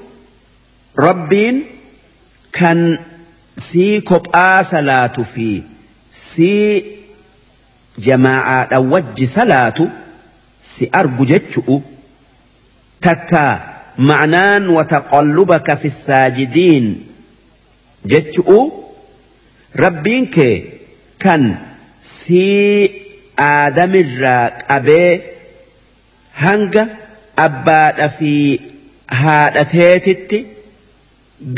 [0.99, 1.63] ربين
[2.53, 2.99] كان
[3.57, 5.61] سي كبا صلاة في
[6.11, 6.85] سي
[7.99, 9.87] جماعة وجي صلاة
[10.61, 11.81] سي أرق جتشو.
[13.01, 17.07] تكا معنان وتقلبك في الساجدين.
[18.11, 18.59] jechu'u
[19.83, 20.55] rabbiin kee
[21.23, 21.43] kan
[21.99, 22.43] si
[23.49, 25.11] aadamirraa qabee
[26.43, 26.83] hanga
[27.45, 28.33] abbaadha fi
[29.21, 30.39] haadha teetitti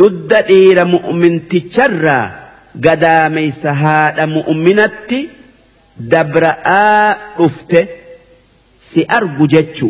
[0.01, 2.25] dudda dhiira mu'minticharraa
[2.85, 5.19] gadaameysa haadha mu'minatti
[6.13, 7.81] dabra'aa dhufte
[8.87, 9.87] si argu jechu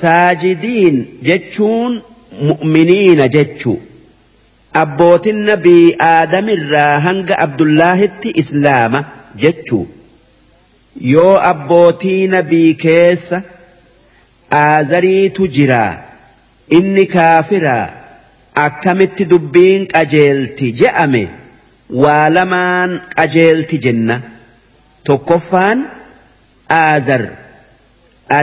[0.00, 0.96] saajidiin
[1.28, 1.92] jechuun
[2.50, 3.93] mu'miniina jechuudha.
[4.82, 9.00] Abbootin nabii aadamirraa hanga abdullaahitti islaama
[9.44, 9.84] jechuu
[11.12, 13.42] yoo abbootii nabii keessa
[14.62, 15.92] aazariitu jiraa
[16.78, 17.86] inni kaafiraa
[18.66, 21.24] akkamitti dubbiin qajeelti je'ame
[22.04, 24.20] waa lamaan qajeelti jenna
[25.10, 25.88] tokkoffaan
[26.82, 27.24] aazar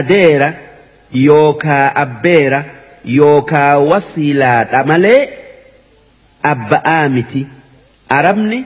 [0.00, 0.52] adeera.
[1.14, 2.58] yookaa abbeera
[3.14, 5.20] yookaa wasiilaadha malee
[6.42, 7.46] abba'aa miti.
[8.08, 8.64] Arabni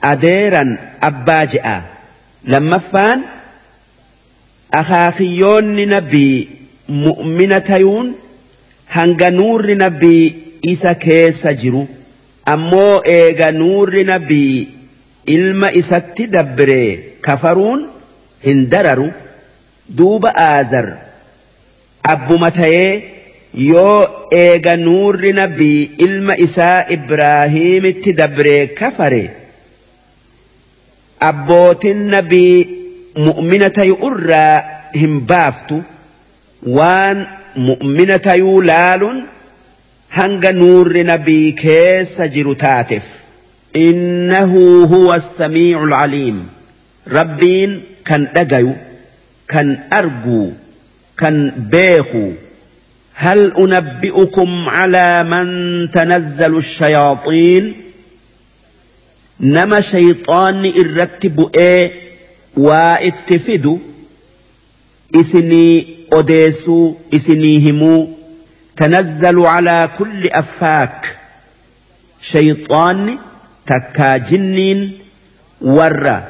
[0.00, 0.70] adeeran
[1.00, 1.76] abbaa je'a.
[2.52, 3.20] Lammaffaan
[4.80, 6.48] akaakiyyoonni nabii
[6.88, 8.14] mu'mina tayuun
[8.96, 11.86] hanga nuurri nabii isa keessa jiru.
[12.46, 14.68] Ammoo eega nuurri nabii
[15.36, 17.86] ilma isatti dabbiree kafaruun
[18.44, 19.08] hin dararu.
[19.88, 20.86] Duuba aazar
[22.02, 23.13] abbuma ta'ee
[23.53, 29.23] yoo eega nuurri nabii ilma isaa ibraahiimitti dabree kafare
[31.29, 32.57] abbootin nabii
[33.27, 34.53] mu'mina tayu irraa
[35.01, 35.81] hin baaftu
[36.77, 37.25] waan
[37.69, 39.19] mu'mina tayuu laaluun
[40.19, 43.07] hanga nuurri nabii keessa jiru taateef
[43.87, 44.63] innahu
[44.93, 46.39] huwa samiicu alcaliim
[47.19, 47.75] rabbiin
[48.11, 48.73] kan dhagayu
[49.53, 50.47] kan arguu
[51.19, 52.31] كان بيخو
[53.16, 57.74] هل أنبئكم على من تنزل الشياطين؟
[59.40, 61.92] نما شيطان الرتب إيه
[62.56, 63.78] واتفدوا
[65.20, 68.08] إسني أديسو إسني همو.
[68.76, 71.16] تنزل على كل أفاك.
[72.20, 73.18] شيطان
[73.66, 74.98] تكا جنين
[75.60, 76.28] ورا.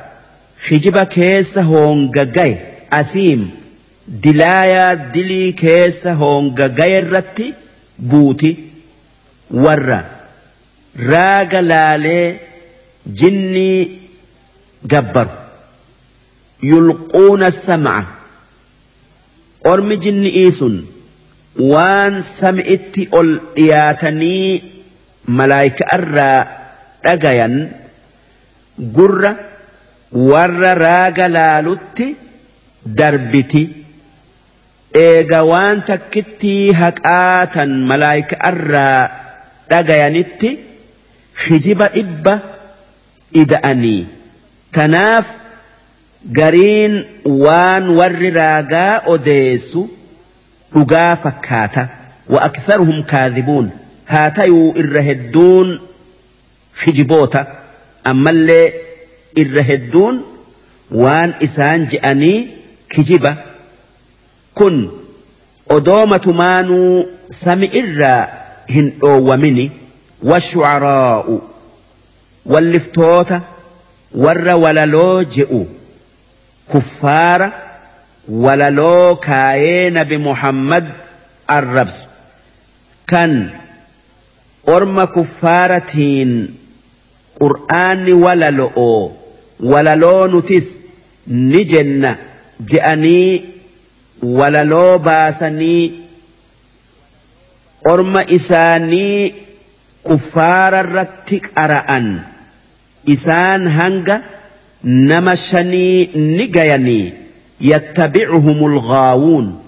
[0.68, 2.58] خجب كيس هونغاي
[2.92, 3.63] أثيم.
[4.08, 7.54] Dilaayaa dilii keessa hoongagaya irratti
[8.10, 8.50] buuti.
[9.64, 9.98] Warra
[11.10, 12.40] raaga laalee
[13.20, 14.00] jinnii
[14.92, 15.30] gabbaru.
[16.62, 18.02] Yulquuna sama'a.
[19.72, 20.74] Ormi jinni'ii sun
[21.72, 24.62] waan sami'itti ol dhiyaatanii
[25.38, 26.40] malaayika irraa
[27.04, 27.54] dhagayan
[28.96, 29.32] gurra
[30.12, 32.06] warra raaga laalutti
[32.98, 33.83] darbiti.
[35.02, 39.00] Eega waan takkittii haqaatan malaayika irraa
[39.70, 40.50] dhagayanitti
[41.46, 42.34] hijiba dhibba
[43.42, 44.06] ida'anii.
[44.76, 45.26] Tanaaf
[46.38, 46.94] gariin
[47.44, 49.82] waan warri raagaa odeessu
[50.74, 51.88] dhugaa fakkaata.
[54.12, 55.68] Haa tayuu irra hedduun
[56.84, 57.46] hijiboota.
[58.10, 58.66] Ammallee
[59.42, 60.16] irra hedduun
[61.02, 62.38] waan isaan je'anii
[62.94, 63.32] kijiba
[64.54, 64.88] كن
[65.70, 68.04] أدومة مانو سمئر
[68.70, 69.70] هن أومني
[70.22, 71.38] والشعراء
[72.46, 73.40] واللفتوتة
[74.14, 75.64] ور ولا لوجئ
[76.74, 77.52] كفار
[78.28, 80.88] ولا لو كاين بمحمد
[81.50, 82.02] الربس
[83.06, 83.50] كان
[84.68, 85.92] أرم كفارة
[87.40, 89.12] قرآن ولا لؤو
[89.60, 90.74] ولا لو نتس
[91.28, 92.14] نجن
[92.60, 93.44] جأني
[94.22, 95.92] walaloo baasanii
[97.92, 99.34] orma isaanii
[100.02, 102.08] kuffaara irratti qara'an
[103.16, 104.22] isaan hanga
[105.10, 107.24] nama shanii ni gayanii
[107.60, 109.62] يتبعهم الغاوون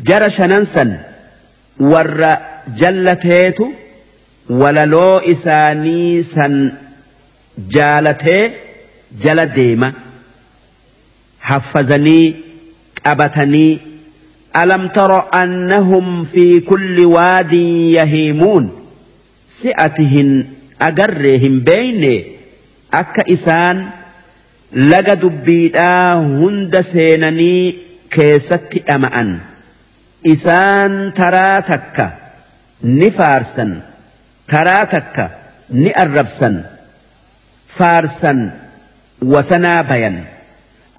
[0.00, 1.00] جرى شننسا
[1.80, 2.36] ور
[2.76, 3.58] جلتيت
[4.50, 6.72] وللو إساني سن
[7.58, 8.52] جالتي
[9.20, 9.92] جل ديمة
[11.40, 12.34] حفظني
[13.06, 13.78] أبتني
[14.56, 18.70] ألم تر أنهم في كل واد يهيمون
[19.48, 20.46] سئتهن
[20.82, 22.24] أجرهم بين
[22.94, 23.90] أك إسان
[24.74, 27.78] laga dubbiidhaa hunda seenanii
[28.14, 29.28] keessatti dhama'an
[30.32, 32.06] isaan taraa takka
[32.82, 33.70] ni faarsan
[34.52, 35.24] taraa takka
[35.82, 36.56] ni arrabsan
[37.76, 38.40] faarsan
[39.34, 40.16] wasanaa bayan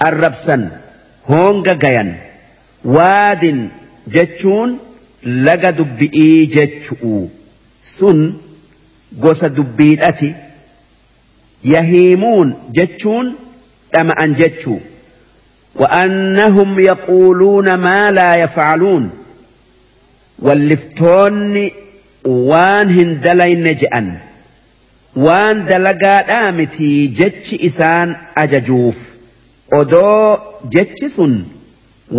[0.09, 0.61] arrabsan
[1.29, 2.09] hoonga gayan
[2.95, 3.69] waadin
[4.15, 4.79] jechuun
[5.23, 7.29] laga dubbi'ii jechu'u
[7.79, 8.19] sun
[9.23, 10.33] gosa dubbiidhati
[11.63, 13.33] yahiimuun jechuun
[13.93, 14.81] dhama'an jechuu
[15.75, 19.09] وأنهم يقولون ما لا يفعلون
[20.39, 21.69] واللفتون
[22.25, 24.17] وان هندلين جأن
[25.15, 29.14] وان دلقا دامتي جتش إسان أججوف
[29.79, 30.37] odoo
[30.75, 31.35] jechi sun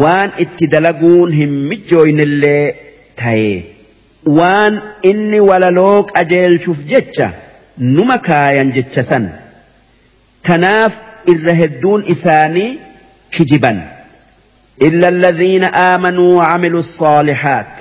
[0.02, 2.62] waan itti dalaguun hin mijjooynillee
[3.22, 3.50] ta'e
[4.38, 4.74] waan
[5.10, 7.28] inni walaloo qajeelchuuf jecha
[7.96, 9.28] numa kaayan jecha san
[10.48, 10.92] tanaaf
[11.34, 12.70] irra hedduun isaanii
[13.36, 13.78] kijiban
[14.82, 17.74] إلا الذين آمنوا وعملوا الصالحات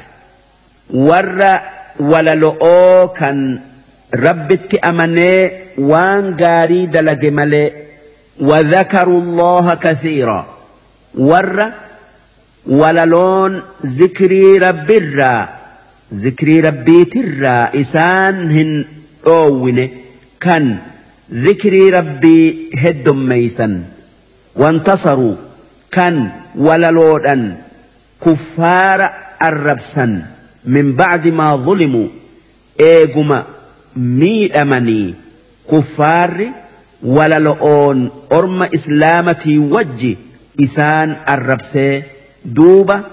[0.93, 1.59] ور
[1.99, 3.59] وللؤو كان
[4.15, 7.84] ربت أمني وان قاري دلق ملئ
[8.39, 10.55] وذكروا الله كثيرا.
[11.17, 11.72] ور
[12.67, 15.49] وللون ذكري رب الرا
[16.14, 18.85] ذكري ربي ترى إسان هن
[19.27, 19.89] أوين
[20.39, 20.77] كان
[21.33, 23.83] ذكري ربي هد ميسا
[24.55, 25.35] وانتصروا
[25.91, 27.57] كان وللودا
[28.25, 29.09] كفار
[29.43, 30.25] الربسا
[30.65, 32.07] من بعد ما ظلموا
[33.95, 35.14] مي أمني
[35.72, 36.47] كفار
[37.06, 40.17] ولا وللؤون أرم إسلامتي وجي
[40.61, 42.03] إسان الربسي
[42.45, 43.03] دوبا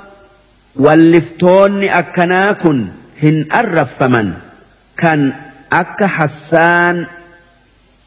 [0.77, 2.87] واللفتون أكناكن
[3.23, 4.33] هن أرفمن
[4.97, 5.33] كان
[5.73, 7.07] أك حسان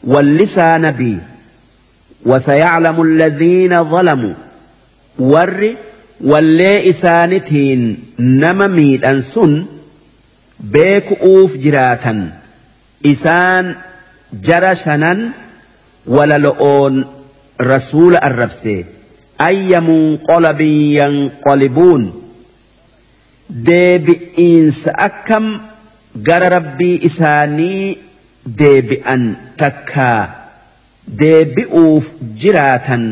[0.04, 1.18] واللسان بي
[2.26, 4.34] وسيعلم الذين ظلموا
[5.20, 5.76] ور
[6.22, 9.66] واللي إسانتين نما ميد أنسن
[10.60, 12.32] بيك أوف جراتا
[13.06, 13.76] إسان
[14.44, 15.32] جرشنا
[16.08, 17.06] وللؤون
[17.62, 18.86] رسول الرفسي
[19.42, 22.04] أي منقلب ينقلبون
[23.50, 25.46] deebi'iinsa akkam
[26.28, 27.98] gara rabbii isaanii
[28.62, 29.24] deebi'an
[29.62, 30.22] takkaa
[31.22, 32.06] deebi'uuf
[32.42, 33.04] jiraatan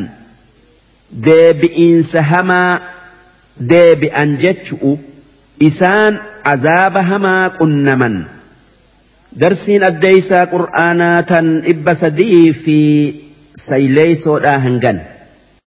[1.27, 2.81] deebi'iinsa hamaa
[3.73, 4.93] deebi'an jechu'u
[5.69, 6.17] isaan
[6.53, 8.15] azaaba hamaa qunnaman
[9.41, 12.77] darsiin addeeysaa qur'aanaa tan dhibba sadii fi
[13.67, 14.97] sayleeysoodhaa hangan